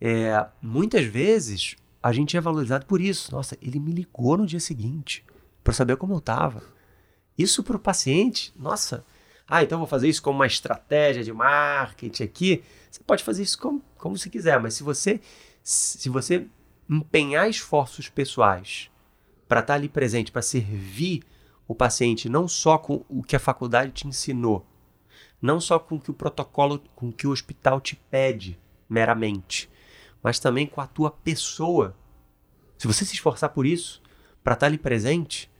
É, 0.00 0.46
muitas 0.62 1.04
vezes 1.04 1.76
a 2.02 2.12
gente 2.12 2.36
é 2.36 2.40
valorizado 2.40 2.86
por 2.86 3.00
isso. 3.00 3.32
Nossa, 3.32 3.58
ele 3.60 3.78
me 3.78 3.92
ligou 3.92 4.36
no 4.36 4.46
dia 4.46 4.60
seguinte 4.60 5.24
para 5.62 5.74
saber 5.74 5.96
como 5.96 6.14
eu 6.14 6.18
estava. 6.18 6.62
Isso 7.36 7.62
para 7.62 7.76
o 7.76 7.80
paciente, 7.80 8.52
nossa, 8.56 9.04
ah, 9.48 9.62
então 9.62 9.78
vou 9.78 9.86
fazer 9.86 10.08
isso 10.08 10.22
como 10.22 10.38
uma 10.38 10.46
estratégia 10.46 11.22
de 11.22 11.32
marketing 11.32 12.22
aqui. 12.22 12.64
Você 12.90 13.00
pode 13.04 13.22
fazer 13.22 13.42
isso 13.42 13.58
como, 13.58 13.82
como 13.98 14.16
você 14.16 14.30
quiser, 14.30 14.58
mas 14.58 14.74
se 14.74 14.82
você, 14.82 15.20
se 15.62 16.08
você 16.08 16.46
empenhar 16.88 17.48
esforços 17.48 18.08
pessoais 18.08 18.90
para 19.48 19.60
estar 19.60 19.74
tá 19.74 19.78
ali 19.78 19.88
presente, 19.88 20.32
para 20.32 20.42
servir 20.42 21.22
o 21.68 21.74
paciente 21.74 22.28
não 22.28 22.46
só 22.46 22.78
com 22.78 23.04
o 23.08 23.22
que 23.22 23.36
a 23.36 23.40
faculdade 23.40 23.92
te 23.92 24.06
ensinou, 24.06 24.64
não 25.40 25.60
só 25.60 25.78
com 25.78 25.96
o 25.96 26.00
que 26.00 26.10
o 26.10 26.14
protocolo, 26.14 26.82
com 26.94 27.08
o 27.08 27.12
que 27.12 27.26
o 27.26 27.30
hospital 27.30 27.80
te 27.80 27.96
pede 27.96 28.58
meramente, 28.88 29.68
mas 30.22 30.38
também 30.38 30.66
com 30.66 30.80
a 30.80 30.86
tua 30.86 31.10
pessoa. 31.10 31.96
Se 32.78 32.86
você 32.86 33.04
se 33.04 33.14
esforçar 33.14 33.50
por 33.50 33.66
isso, 33.66 34.02
para 34.42 34.54
estar 34.54 34.66
ali 34.66 34.78
presente, 34.78 35.50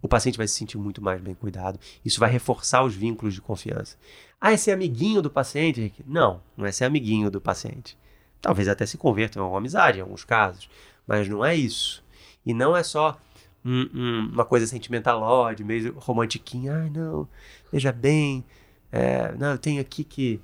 o 0.00 0.08
paciente 0.08 0.38
vai 0.38 0.46
se 0.46 0.54
sentir 0.54 0.78
muito 0.78 1.02
mais 1.02 1.20
bem 1.20 1.34
cuidado. 1.34 1.78
Isso 2.04 2.20
vai 2.20 2.30
reforçar 2.30 2.84
os 2.84 2.94
vínculos 2.94 3.34
de 3.34 3.40
confiança. 3.40 3.96
Ah, 4.40 4.52
é 4.52 4.56
ser 4.56 4.72
amiguinho 4.72 5.20
do 5.20 5.30
paciente, 5.30 5.80
Henrique? 5.80 6.04
Não, 6.06 6.40
não 6.56 6.64
é 6.66 6.72
ser 6.72 6.84
amiguinho 6.84 7.30
do 7.30 7.40
paciente. 7.40 7.98
Talvez 8.40 8.68
até 8.68 8.86
se 8.86 8.96
converta 8.96 9.38
em 9.38 9.42
uma 9.42 9.58
amizade 9.58 9.98
em 9.98 10.00
alguns 10.00 10.24
casos, 10.24 10.70
mas 11.06 11.28
não 11.28 11.44
é 11.44 11.56
isso. 11.56 12.04
E 12.48 12.54
não 12.54 12.74
é 12.74 12.82
só 12.82 13.20
um, 13.62 13.86
um, 13.94 14.30
uma 14.32 14.44
coisa 14.46 14.66
sentimental, 14.66 15.54
de 15.54 15.62
meio 15.62 15.92
romantiquinha. 15.98 16.74
Ai, 16.76 16.88
não, 16.88 17.28
veja 17.70 17.92
bem, 17.92 18.42
é, 18.90 19.32
não, 19.32 19.52
eu 19.52 19.58
tenho 19.58 19.82
aqui 19.82 20.02
que, 20.02 20.40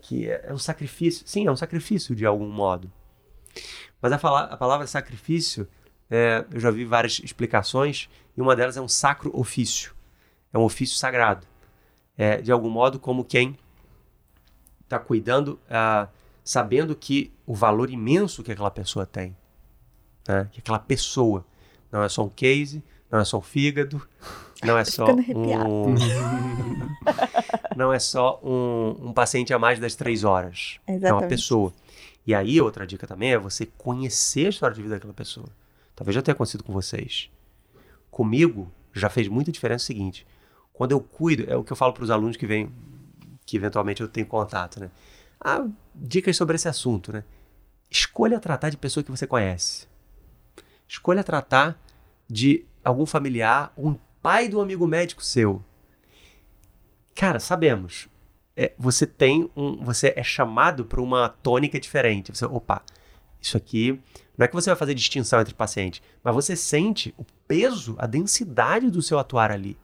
que 0.00 0.30
é 0.30 0.50
um 0.50 0.56
sacrifício. 0.56 1.28
Sim, 1.28 1.46
é 1.46 1.52
um 1.52 1.56
sacrifício 1.56 2.16
de 2.16 2.24
algum 2.24 2.48
modo. 2.48 2.90
Mas 4.00 4.12
a, 4.12 4.18
fala, 4.18 4.44
a 4.44 4.56
palavra 4.56 4.86
sacrifício, 4.86 5.68
é, 6.10 6.42
eu 6.50 6.58
já 6.58 6.70
vi 6.70 6.86
várias 6.86 7.20
explicações, 7.22 8.08
e 8.34 8.40
uma 8.40 8.56
delas 8.56 8.78
é 8.78 8.80
um 8.80 8.88
sacro 8.88 9.30
ofício. 9.38 9.94
É 10.54 10.56
um 10.56 10.62
ofício 10.62 10.96
sagrado. 10.96 11.46
É, 12.16 12.40
de 12.40 12.50
algum 12.50 12.70
modo, 12.70 12.98
como 12.98 13.26
quem 13.26 13.58
está 14.84 14.98
cuidando, 14.98 15.60
ah, 15.68 16.08
sabendo 16.42 16.96
que 16.96 17.30
o 17.46 17.54
valor 17.54 17.90
imenso 17.90 18.42
que 18.42 18.52
aquela 18.52 18.70
pessoa 18.70 19.04
tem, 19.04 19.36
né? 20.26 20.48
que 20.52 20.60
aquela 20.60 20.78
pessoa 20.78 21.44
não 21.90 22.02
é 22.02 22.08
só 22.08 22.24
um 22.24 22.28
case, 22.28 22.82
não 23.10 23.18
é 23.18 23.24
só 23.24 23.38
um 23.38 23.42
fígado, 23.42 24.00
não 24.64 24.78
é 24.78 24.84
só 24.86 25.06
um... 25.06 25.94
não 27.76 27.92
é 27.92 27.98
só 27.98 28.40
um, 28.42 29.08
um, 29.08 29.12
paciente 29.12 29.52
a 29.52 29.58
mais 29.58 29.78
das 29.78 29.94
três 29.94 30.24
horas. 30.24 30.78
Exatamente. 30.86 31.06
É 31.06 31.12
uma 31.12 31.28
pessoa. 31.28 31.72
E 32.26 32.34
aí, 32.34 32.60
outra 32.60 32.86
dica 32.86 33.06
também 33.06 33.32
é 33.32 33.38
você 33.38 33.66
conhecer 33.66 34.46
a 34.46 34.50
história 34.50 34.74
de 34.74 34.82
vida 34.82 34.94
daquela 34.94 35.12
pessoa. 35.12 35.48
Talvez 35.94 36.14
já 36.14 36.22
tenha 36.22 36.34
acontecido 36.34 36.64
com 36.64 36.72
vocês. 36.72 37.30
Comigo, 38.10 38.70
já 38.92 39.08
fez 39.08 39.28
muita 39.28 39.50
diferença 39.50 39.84
o 39.84 39.86
seguinte. 39.86 40.26
Quando 40.72 40.92
eu 40.92 41.00
cuido, 41.00 41.44
é 41.48 41.56
o 41.56 41.64
que 41.64 41.72
eu 41.72 41.76
falo 41.76 41.92
para 41.92 42.04
os 42.04 42.10
alunos 42.10 42.36
que 42.36 42.46
vêm, 42.46 42.72
que 43.44 43.56
eventualmente 43.56 44.00
eu 44.00 44.08
tenho 44.08 44.26
contato, 44.26 44.80
né? 44.80 44.90
Ah, 45.40 45.66
dicas 45.94 46.36
sobre 46.36 46.56
esse 46.56 46.68
assunto, 46.68 47.12
né? 47.12 47.24
Escolha 47.90 48.38
tratar 48.38 48.70
de 48.70 48.76
pessoa 48.76 49.02
que 49.02 49.10
você 49.10 49.26
conhece. 49.26 49.86
Escolha 50.92 51.24
tratar 51.24 51.82
de 52.28 52.66
algum 52.84 53.06
familiar, 53.06 53.72
um 53.78 53.96
pai 54.20 54.52
um 54.52 54.60
amigo 54.60 54.86
médico 54.86 55.24
seu. 55.24 55.64
Cara, 57.14 57.40
sabemos. 57.40 58.08
É, 58.54 58.74
você 58.78 59.06
tem 59.06 59.50
um. 59.56 59.82
Você 59.84 60.12
é 60.14 60.22
chamado 60.22 60.84
para 60.84 61.00
uma 61.00 61.30
tônica 61.30 61.80
diferente. 61.80 62.30
Você, 62.30 62.44
opa, 62.44 62.82
isso 63.40 63.56
aqui. 63.56 63.98
Não 64.36 64.44
é 64.44 64.48
que 64.48 64.52
você 64.52 64.68
vai 64.68 64.76
fazer 64.76 64.92
distinção 64.92 65.40
entre 65.40 65.54
pacientes, 65.54 66.02
mas 66.22 66.34
você 66.34 66.54
sente 66.54 67.14
o 67.16 67.24
peso, 67.48 67.96
a 67.98 68.06
densidade 68.06 68.90
do 68.90 69.00
seu 69.00 69.18
atuar 69.18 69.50
ali. 69.50 69.78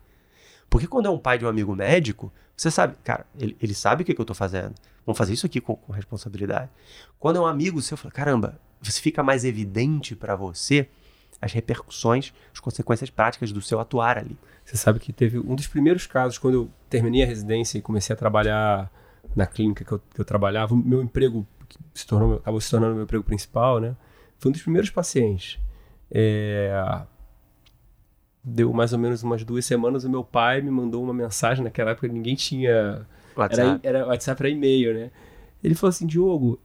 Porque 0.69 0.87
quando 0.87 1.07
é 1.07 1.11
um 1.11 1.19
pai 1.19 1.39
de 1.39 1.47
um 1.47 1.49
amigo 1.49 1.75
médico, 1.75 2.31
você 2.55 2.71
sabe, 2.71 2.97
cara, 3.03 3.27
ele, 3.39 3.57
ele 3.63 3.73
sabe 3.73 4.03
o 4.03 4.05
que, 4.05 4.13
que 4.13 4.21
eu 4.21 4.25
estou 4.25 4.37
fazendo. 4.37 4.75
Vamos 5.07 5.17
fazer 5.17 5.33
isso 5.33 5.47
aqui 5.47 5.59
com, 5.59 5.75
com 5.75 5.91
responsabilidade. 5.91 6.71
Quando 7.19 7.37
é 7.37 7.41
um 7.41 7.47
amigo 7.47 7.81
seu, 7.81 7.97
fala, 7.97 8.13
caramba, 8.13 8.61
você 8.81 9.01
fica 9.01 9.23
mais 9.23 9.45
evidente 9.45 10.15
para 10.15 10.37
você 10.37 10.87
as 11.41 11.53
repercussões, 11.53 12.33
as 12.53 12.61
consequências 12.61 13.11
práticas 13.11 13.53
do 13.53 13.61
seu 13.61 13.79
atuar 13.81 14.19
ali. 14.19 14.37
Você 14.65 14.77
sabe 14.77 14.99
que 14.99 15.13
teve 15.13 15.39
um 15.39 15.55
dos 15.55 15.67
primeiros 15.67 16.07
casos, 16.07 16.39
quando 16.39 16.55
eu 16.55 16.71
terminei 16.91 17.23
a 17.23 17.27
residência 17.27 17.79
e 17.79 17.83
comecei 17.83 18.13
a 18.13 18.17
trabalhar 18.17 18.91
na 19.35 19.47
clínica 19.47 19.85
que 19.85 19.93
eu, 19.93 19.99
que 19.99 20.21
eu 20.21 20.25
trabalhava, 20.25 20.75
meu 20.77 21.03
emprego 21.03 21.47
se 21.95 22.07
tornou, 22.07 22.35
acabou 22.35 22.61
se 22.61 22.71
tornando 22.71 22.95
meu 22.95 23.05
emprego 23.05 23.25
principal, 23.25 23.79
né? 23.79 23.97
Foi 24.39 24.51
um 24.51 24.53
dos 24.53 24.63
primeiros 24.63 24.91
pacientes. 24.91 25.59
É, 26.11 27.03
deu 28.43 28.73
mais 28.73 28.93
ou 28.93 28.99
menos 28.99 29.23
umas 29.23 29.45
duas 29.45 29.65
semanas, 29.65 30.05
o 30.05 30.11
meu 30.11 30.25
pai 30.25 30.61
me 30.61 30.71
mandou 30.71 31.03
uma 31.03 31.15
mensagem, 31.15 31.63
naquela 31.63 31.93
época 31.93 32.09
ninguém 32.09 32.35
tinha... 32.35 33.07
WhatsApp. 33.37 33.81
Era, 33.87 33.99
era 33.99 34.07
WhatsApp 34.07 34.43
era 34.43 34.51
e-mail, 34.51 34.95
né? 34.95 35.11
Ele 35.63 35.75
falou 35.75 35.91
assim, 35.91 36.07
Diogo, 36.07 36.61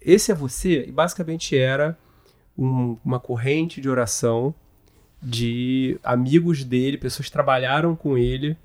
esse 0.00 0.30
é 0.30 0.34
você? 0.34 0.84
E 0.86 0.92
basicamente 0.92 1.56
era 1.56 1.98
um, 2.58 2.96
uma 3.04 3.20
corrente 3.20 3.80
de 3.80 3.88
oração 3.88 4.54
de 5.22 5.98
amigos 6.02 6.64
dele, 6.64 6.98
pessoas 6.98 7.26
que 7.26 7.32
trabalharam 7.32 7.94
com 7.94 8.18
ele 8.18 8.56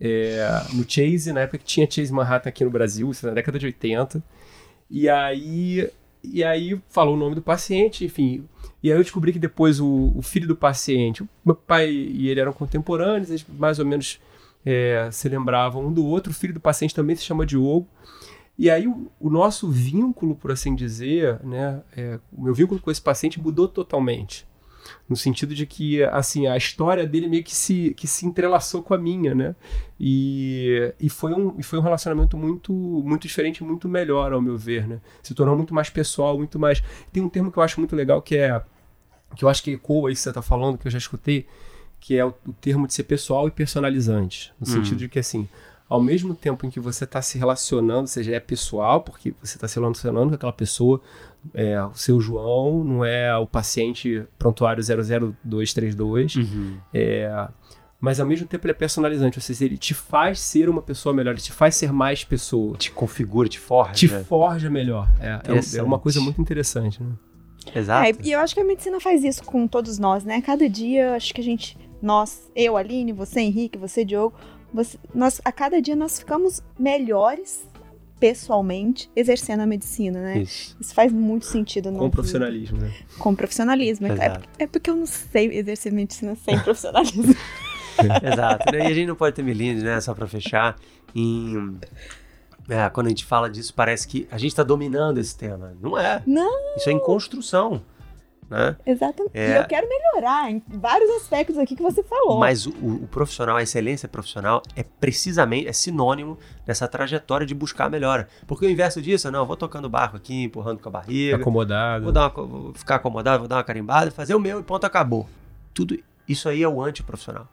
é, 0.00 0.46
no 0.72 0.84
Chase, 0.88 1.32
na 1.32 1.40
época 1.40 1.58
que 1.58 1.64
tinha 1.64 1.90
Chase 1.90 2.12
Manhattan 2.12 2.48
aqui 2.48 2.64
no 2.64 2.70
Brasil, 2.70 3.10
isso 3.10 3.26
na 3.26 3.32
década 3.32 3.58
de 3.58 3.66
80. 3.66 4.22
E 4.90 5.08
aí, 5.08 5.88
e 6.24 6.42
aí 6.42 6.80
falou 6.88 7.14
o 7.14 7.18
nome 7.18 7.34
do 7.34 7.42
paciente, 7.42 8.04
enfim. 8.04 8.44
E 8.82 8.90
aí 8.90 8.98
eu 8.98 9.02
descobri 9.02 9.32
que 9.32 9.38
depois 9.38 9.78
o, 9.78 10.12
o 10.14 10.22
filho 10.22 10.48
do 10.48 10.56
paciente, 10.56 11.22
meu 11.44 11.54
pai 11.54 11.90
e 11.90 12.28
ele 12.28 12.40
eram 12.40 12.52
contemporâneos, 12.52 13.28
eles 13.28 13.44
mais 13.58 13.78
ou 13.78 13.84
menos 13.84 14.18
é, 14.64 15.08
se 15.12 15.28
lembravam 15.28 15.86
um 15.86 15.92
do 15.92 16.04
outro. 16.04 16.32
O 16.32 16.34
filho 16.34 16.54
do 16.54 16.60
paciente 16.60 16.94
também 16.94 17.14
se 17.14 17.22
chama 17.22 17.44
Diogo. 17.44 17.86
E 18.60 18.68
aí 18.68 18.86
o, 18.86 19.10
o 19.18 19.30
nosso 19.30 19.70
vínculo, 19.70 20.34
por 20.34 20.52
assim 20.52 20.74
dizer, 20.74 21.42
né, 21.42 21.82
é, 21.96 22.20
o 22.30 22.42
meu 22.42 22.54
vínculo 22.54 22.78
com 22.78 22.90
esse 22.90 23.00
paciente 23.00 23.40
mudou 23.40 23.66
totalmente. 23.66 24.46
No 25.08 25.16
sentido 25.16 25.54
de 25.54 25.64
que, 25.64 26.02
assim, 26.04 26.46
a 26.46 26.58
história 26.58 27.06
dele 27.06 27.26
meio 27.26 27.42
que 27.42 27.54
se, 27.54 27.94
que 27.94 28.06
se 28.06 28.26
entrelaçou 28.26 28.82
com 28.82 28.92
a 28.92 28.98
minha, 28.98 29.34
né? 29.34 29.56
E, 29.98 30.92
e, 31.00 31.08
foi, 31.08 31.32
um, 31.32 31.58
e 31.58 31.62
foi 31.62 31.78
um 31.78 31.82
relacionamento 31.82 32.36
muito, 32.36 32.70
muito 32.70 33.22
diferente, 33.22 33.64
muito 33.64 33.88
melhor, 33.88 34.30
ao 34.30 34.42
meu 34.42 34.58
ver, 34.58 34.86
né? 34.86 35.00
Se 35.22 35.32
tornou 35.32 35.56
muito 35.56 35.72
mais 35.72 35.88
pessoal, 35.88 36.36
muito 36.36 36.58
mais... 36.58 36.82
Tem 37.10 37.22
um 37.22 37.30
termo 37.30 37.50
que 37.50 37.58
eu 37.58 37.62
acho 37.62 37.80
muito 37.80 37.96
legal 37.96 38.20
que 38.20 38.36
é... 38.36 38.60
Que 39.36 39.42
eu 39.42 39.48
acho 39.48 39.62
que 39.62 39.72
ecoa 39.72 40.12
isso 40.12 40.20
que 40.20 40.24
você 40.24 40.28
está 40.30 40.42
falando, 40.42 40.76
que 40.76 40.86
eu 40.86 40.90
já 40.90 40.98
escutei, 40.98 41.46
que 41.98 42.14
é 42.14 42.24
o, 42.26 42.34
o, 42.46 42.52
termo 42.52 42.86
de 42.86 42.92
ser 42.92 43.04
pessoal 43.04 43.48
e 43.48 43.50
personalizante. 43.50 44.52
No 44.60 44.68
hum. 44.68 44.70
sentido 44.70 44.98
de 44.98 45.08
que, 45.08 45.18
assim, 45.18 45.48
ao 45.90 46.00
mesmo 46.00 46.36
tempo 46.36 46.64
em 46.64 46.70
que 46.70 46.78
você 46.78 47.02
está 47.02 47.20
se 47.20 47.36
relacionando, 47.36 48.06
seja 48.06 48.32
é 48.32 48.38
pessoal, 48.38 49.00
porque 49.00 49.34
você 49.42 49.56
está 49.56 49.66
se 49.66 49.74
relacionando 49.74 50.28
com 50.28 50.34
aquela 50.36 50.52
pessoa, 50.52 51.00
é, 51.52 51.82
o 51.82 51.94
seu 51.94 52.20
João, 52.20 52.84
não 52.84 53.04
é 53.04 53.36
o 53.36 53.44
paciente 53.44 54.24
prontuário 54.38 54.80
00232, 54.84 56.36
uhum. 56.36 56.78
é, 56.94 57.48
mas 58.00 58.20
ao 58.20 58.26
mesmo 58.26 58.46
tempo 58.46 58.64
ele 58.64 58.70
é 58.70 58.74
personalizante, 58.74 59.36
ou 59.36 59.42
seja, 59.42 59.64
ele 59.64 59.76
te 59.76 59.92
faz 59.92 60.38
ser 60.38 60.68
uma 60.68 60.80
pessoa 60.80 61.12
melhor, 61.12 61.32
ele 61.32 61.40
te 61.40 61.50
faz 61.50 61.74
ser 61.74 61.92
mais 61.92 62.22
pessoa. 62.22 62.76
Te 62.76 62.92
configura, 62.92 63.48
te 63.48 63.58
forja. 63.58 63.94
Te 63.94 64.08
forja 64.08 64.70
melhor. 64.70 65.10
É, 65.18 65.40
é, 65.52 65.78
é 65.78 65.82
uma 65.82 65.98
coisa 65.98 66.20
muito 66.20 66.40
interessante, 66.40 67.02
né? 67.02 67.10
Exato. 67.74 68.06
É, 68.06 68.12
e 68.24 68.30
eu 68.30 68.38
acho 68.38 68.54
que 68.54 68.60
a 68.60 68.64
medicina 68.64 69.00
faz 69.00 69.24
isso 69.24 69.42
com 69.42 69.66
todos 69.66 69.98
nós, 69.98 70.22
né? 70.22 70.40
Cada 70.40 70.68
dia, 70.68 71.16
acho 71.16 71.34
que 71.34 71.40
a 71.40 71.44
gente, 71.44 71.76
nós, 72.00 72.48
eu, 72.54 72.76
Aline, 72.76 73.12
você, 73.12 73.40
Henrique, 73.40 73.76
você, 73.76 74.04
Diogo, 74.04 74.34
você, 74.72 74.98
nós, 75.14 75.40
a 75.44 75.52
cada 75.52 75.80
dia 75.80 75.96
nós 75.96 76.18
ficamos 76.18 76.62
melhores 76.78 77.68
pessoalmente 78.20 79.10
exercendo 79.16 79.60
a 79.60 79.66
medicina, 79.66 80.20
né? 80.20 80.38
Isso, 80.40 80.76
Isso 80.78 80.94
faz 80.94 81.10
muito 81.10 81.46
sentido. 81.46 81.90
Com 81.90 82.10
profissionalismo, 82.10 82.78
né? 82.78 82.92
Com 83.18 83.34
profissionalismo. 83.34 84.06
É, 84.08 84.40
é, 84.58 84.66
porque 84.66 84.90
eu 84.90 84.96
não 84.96 85.06
sei 85.06 85.46
exercer 85.58 85.90
medicina 85.90 86.36
sem 86.36 86.58
profissionalismo. 86.60 87.34
Exato. 88.22 88.74
E 88.74 88.80
a 88.80 88.92
gente 88.92 89.06
não 89.06 89.16
pode 89.16 89.34
ter 89.34 89.42
milímetros, 89.42 89.84
né? 89.84 90.00
Só 90.00 90.14
para 90.14 90.26
fechar. 90.26 90.76
Em, 91.14 91.78
é, 92.68 92.88
quando 92.90 93.06
a 93.06 93.10
gente 93.10 93.24
fala 93.24 93.48
disso, 93.48 93.72
parece 93.74 94.06
que 94.06 94.28
a 94.30 94.36
gente 94.36 94.50
está 94.50 94.62
dominando 94.62 95.18
esse 95.18 95.36
tema. 95.36 95.74
Não 95.80 95.98
é. 95.98 96.22
Não. 96.26 96.76
Isso 96.76 96.90
é 96.90 96.92
em 96.92 97.00
construção. 97.00 97.82
Né? 98.50 98.76
Exatamente. 98.84 99.30
É... 99.32 99.52
E 99.52 99.56
eu 99.58 99.64
quero 99.68 99.86
melhorar 99.88 100.50
em 100.50 100.60
vários 100.66 101.08
aspectos 101.10 101.56
aqui 101.56 101.76
que 101.76 101.82
você 101.82 102.02
falou. 102.02 102.40
Mas 102.40 102.66
o, 102.66 102.70
o, 102.70 103.06
profissional, 103.06 103.56
a 103.56 103.62
excelência 103.62 104.08
profissional 104.08 104.60
é 104.74 104.82
precisamente, 104.82 105.68
é 105.68 105.72
sinônimo 105.72 106.36
dessa 106.66 106.88
trajetória 106.88 107.46
de 107.46 107.54
buscar 107.54 107.84
a 107.84 107.88
melhora. 107.88 108.26
Porque 108.48 108.66
o 108.66 108.70
inverso 108.70 109.00
disso, 109.00 109.30
não, 109.30 109.40
eu 109.40 109.46
vou 109.46 109.56
tocando 109.56 109.88
barco 109.88 110.16
aqui, 110.16 110.44
empurrando 110.44 110.80
com 110.80 110.88
a 110.88 110.92
barriga. 110.92 111.36
Acomodado. 111.36 112.02
Vou, 112.02 112.12
dar 112.12 112.22
uma, 112.22 112.44
vou 112.44 112.74
ficar 112.74 112.96
acomodado, 112.96 113.38
vou 113.38 113.48
dar 113.48 113.56
uma 113.56 113.64
carimbada, 113.64 114.10
fazer 114.10 114.34
o 114.34 114.40
meu 114.40 114.58
e 114.58 114.62
ponto, 114.64 114.84
acabou. 114.84 115.28
Tudo 115.72 115.96
isso 116.28 116.48
aí 116.48 116.60
é 116.64 116.68
o 116.68 116.82
antiprofissional. 116.82 117.46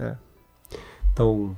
É. 0.00 0.16
Então, 1.12 1.56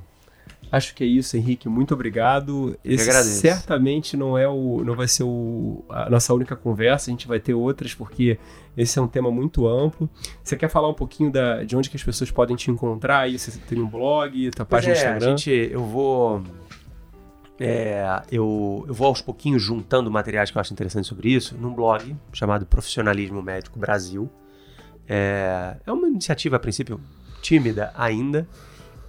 Acho 0.71 0.95
que 0.95 1.03
é 1.03 1.07
isso, 1.07 1.35
Henrique. 1.35 1.67
Muito 1.67 1.93
obrigado. 1.93 2.77
Esse 2.83 3.11
certamente 3.23 4.15
não 4.15 4.37
é 4.37 4.47
o, 4.47 4.83
não 4.85 4.95
vai 4.95 5.07
ser 5.07 5.23
o, 5.23 5.83
a 5.89 6.09
nossa 6.09 6.33
única 6.33 6.55
conversa. 6.55 7.09
A 7.09 7.11
gente 7.11 7.27
vai 7.27 7.39
ter 7.39 7.53
outras 7.53 7.93
porque 7.93 8.39
esse 8.77 8.97
é 8.97 9.01
um 9.01 9.07
tema 9.07 9.29
muito 9.29 9.67
amplo. 9.67 10.09
Você 10.41 10.55
quer 10.55 10.69
falar 10.69 10.87
um 10.87 10.93
pouquinho 10.93 11.29
da, 11.29 11.63
de 11.63 11.75
onde 11.75 11.89
que 11.89 11.97
as 11.97 12.03
pessoas 12.03 12.31
podem 12.31 12.55
te 12.55 12.71
encontrar? 12.71 13.19
Aí 13.19 13.37
você 13.37 13.51
tem 13.67 13.81
um 13.81 13.87
blog, 13.87 14.49
tua 14.51 14.65
página 14.65 14.93
é, 14.93 14.95
Instagram. 14.95 15.37
Gente, 15.37 15.49
eu 15.49 15.83
vou 15.83 16.41
é, 17.63 18.23
eu, 18.31 18.85
eu 18.87 18.93
vou 18.93 19.05
aos 19.05 19.21
pouquinhos 19.21 19.61
juntando 19.61 20.09
materiais 20.09 20.49
que 20.49 20.57
eu 20.57 20.61
acho 20.61 20.73
interessantes 20.73 21.07
sobre 21.07 21.29
isso 21.29 21.55
num 21.55 21.71
blog 21.71 22.15
chamado 22.33 22.65
Profissionalismo 22.65 23.39
Médico 23.43 23.77
Brasil. 23.77 24.27
É, 25.07 25.77
é 25.85 25.91
uma 25.91 26.07
iniciativa, 26.07 26.55
a 26.55 26.59
princípio, 26.59 26.99
tímida 27.39 27.91
ainda, 27.95 28.47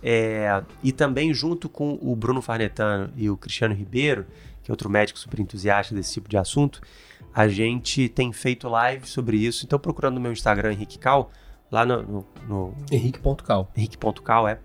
é, 0.03 0.63
e 0.83 0.91
também 0.91 1.33
junto 1.33 1.69
com 1.69 1.99
o 2.03 2.17
Bruno 2.17 2.43
Farnetano 2.43 3.13
e 3.17 3.31
o 3.31 3.37
Cristiano 3.37 3.75
Ribeiro, 3.75 4.27
que 4.63 4.71
é 4.71 4.73
outro 4.73 4.91
médico 4.91 5.19
super 5.19 5.39
entusiasta 5.41 5.95
desse 5.95 6.13
tipo 6.15 6.29
de 6.29 6.37
assunto, 6.37 6.81
a 7.35 7.49
gente 7.49 8.09
tem 8.09 8.33
feito 8.33 8.69
live 8.69 9.07
sobre 9.07 9.37
isso. 9.37 9.65
Então, 9.65 9.79
procurando 9.79 10.15
no 10.15 10.21
meu 10.21 10.33
Instagram, 10.33 10.73
Henrique 10.73 10.99
Cal, 10.99 11.31
lá 11.71 11.87
no. 11.87 12.03
no, 12.03 12.27
no 12.49 12.75
Henrique.cal. 12.91 13.71
Henrique.cal, 13.77 14.49
é. 14.49 14.59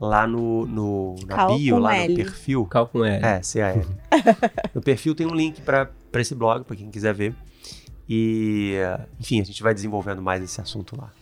Lá 0.00 0.26
no, 0.26 0.64
no 0.66 1.14
na 1.26 1.36
Cal 1.36 1.58
bio, 1.58 1.78
lá 1.78 1.94
L. 1.94 2.08
no 2.08 2.24
perfil. 2.24 2.64
Cal 2.64 2.86
com 2.86 3.04
L. 3.04 3.24
É, 3.24 3.42
C-A-L. 3.42 3.84
no 4.74 4.80
perfil 4.80 5.14
tem 5.14 5.26
um 5.26 5.34
link 5.34 5.60
para 5.60 5.90
esse 6.14 6.34
blog, 6.34 6.64
para 6.64 6.76
quem 6.76 6.90
quiser 6.90 7.12
ver. 7.12 7.34
E, 8.08 8.76
enfim, 9.20 9.40
a 9.40 9.44
gente 9.44 9.62
vai 9.62 9.74
desenvolvendo 9.74 10.22
mais 10.22 10.42
esse 10.42 10.58
assunto 10.60 10.96
lá. 10.98 11.12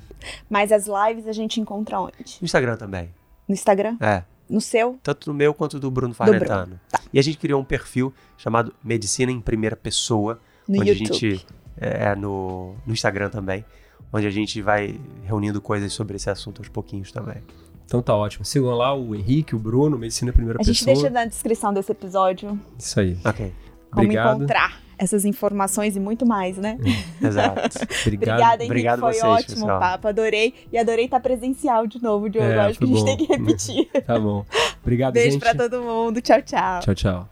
Mas 0.48 0.70
as 0.70 0.86
lives 0.86 1.26
a 1.26 1.32
gente 1.32 1.60
encontra 1.60 2.00
onde? 2.00 2.38
No 2.40 2.44
Instagram 2.44 2.76
também. 2.76 3.10
No 3.48 3.54
Instagram? 3.54 3.96
É. 4.00 4.22
No 4.48 4.60
seu? 4.60 4.98
Tanto 5.02 5.30
no 5.30 5.34
meu 5.34 5.52
quanto 5.52 5.78
do 5.78 5.90
Bruno 5.90 6.14
Farnetano. 6.14 6.74
Do 6.74 6.80
tá. 6.90 7.00
E 7.12 7.18
a 7.18 7.22
gente 7.22 7.38
criou 7.38 7.60
um 7.60 7.64
perfil 7.64 8.12
chamado 8.36 8.72
Medicina 8.82 9.30
em 9.30 9.40
Primeira 9.40 9.76
Pessoa. 9.76 10.40
No 10.66 10.80
onde 10.80 10.90
YouTube. 10.90 11.10
a 11.10 11.14
gente. 11.14 11.46
É, 11.76 12.14
no, 12.14 12.74
no 12.86 12.92
Instagram 12.92 13.30
também. 13.30 13.64
Onde 14.12 14.26
a 14.26 14.30
gente 14.30 14.60
vai 14.62 14.98
reunindo 15.24 15.60
coisas 15.60 15.92
sobre 15.92 16.16
esse 16.16 16.30
assunto 16.30 16.60
aos 16.60 16.68
pouquinhos 16.68 17.12
também. 17.12 17.42
Então 17.84 18.02
tá 18.02 18.14
ótimo. 18.14 18.44
Sigam 18.44 18.74
lá 18.74 18.94
o 18.94 19.14
Henrique, 19.14 19.54
o 19.54 19.58
Bruno, 19.58 19.98
Medicina 19.98 20.30
em 20.30 20.34
Primeira 20.34 20.58
Pessoa. 20.58 20.72
A 20.72 20.74
gente 20.74 20.84
deixa 20.84 21.10
na 21.10 21.24
descrição 21.24 21.72
desse 21.72 21.92
episódio. 21.92 22.58
Isso 22.78 23.00
aí. 23.00 23.18
Ok. 23.24 23.52
Como 23.90 24.04
Obrigado. 24.04 24.36
encontrar 24.36 24.87
essas 24.98 25.24
informações 25.24 25.96
e 25.96 26.00
muito 26.00 26.26
mais, 26.26 26.56
né? 26.56 26.76
Exato. 27.22 27.60
Obrigado. 28.02 28.06
Obrigada, 28.06 28.54
Henrique. 28.56 28.64
Obrigado 28.64 29.00
foi 29.00 29.12
vocês, 29.12 29.24
ótimo 29.24 29.54
pessoal. 29.56 29.76
o 29.76 29.80
papo. 29.80 30.08
Adorei. 30.08 30.54
E 30.72 30.78
adorei 30.78 31.04
estar 31.04 31.20
presencial 31.20 31.86
de 31.86 32.02
novo, 32.02 32.28
Diogo. 32.28 32.46
É, 32.48 32.58
Acho 32.58 32.78
que 32.78 32.84
a 32.84 32.88
gente 32.88 32.98
bom. 32.98 33.04
tem 33.04 33.16
que 33.16 33.24
repetir. 33.24 33.88
tá 34.04 34.18
bom. 34.18 34.44
Obrigado, 34.82 35.14
Beijo 35.14 35.32
gente. 35.32 35.40
pra 35.40 35.54
todo 35.54 35.80
mundo. 35.82 36.20
Tchau, 36.20 36.42
tchau. 36.42 36.80
Tchau, 36.80 36.94
tchau. 36.94 37.28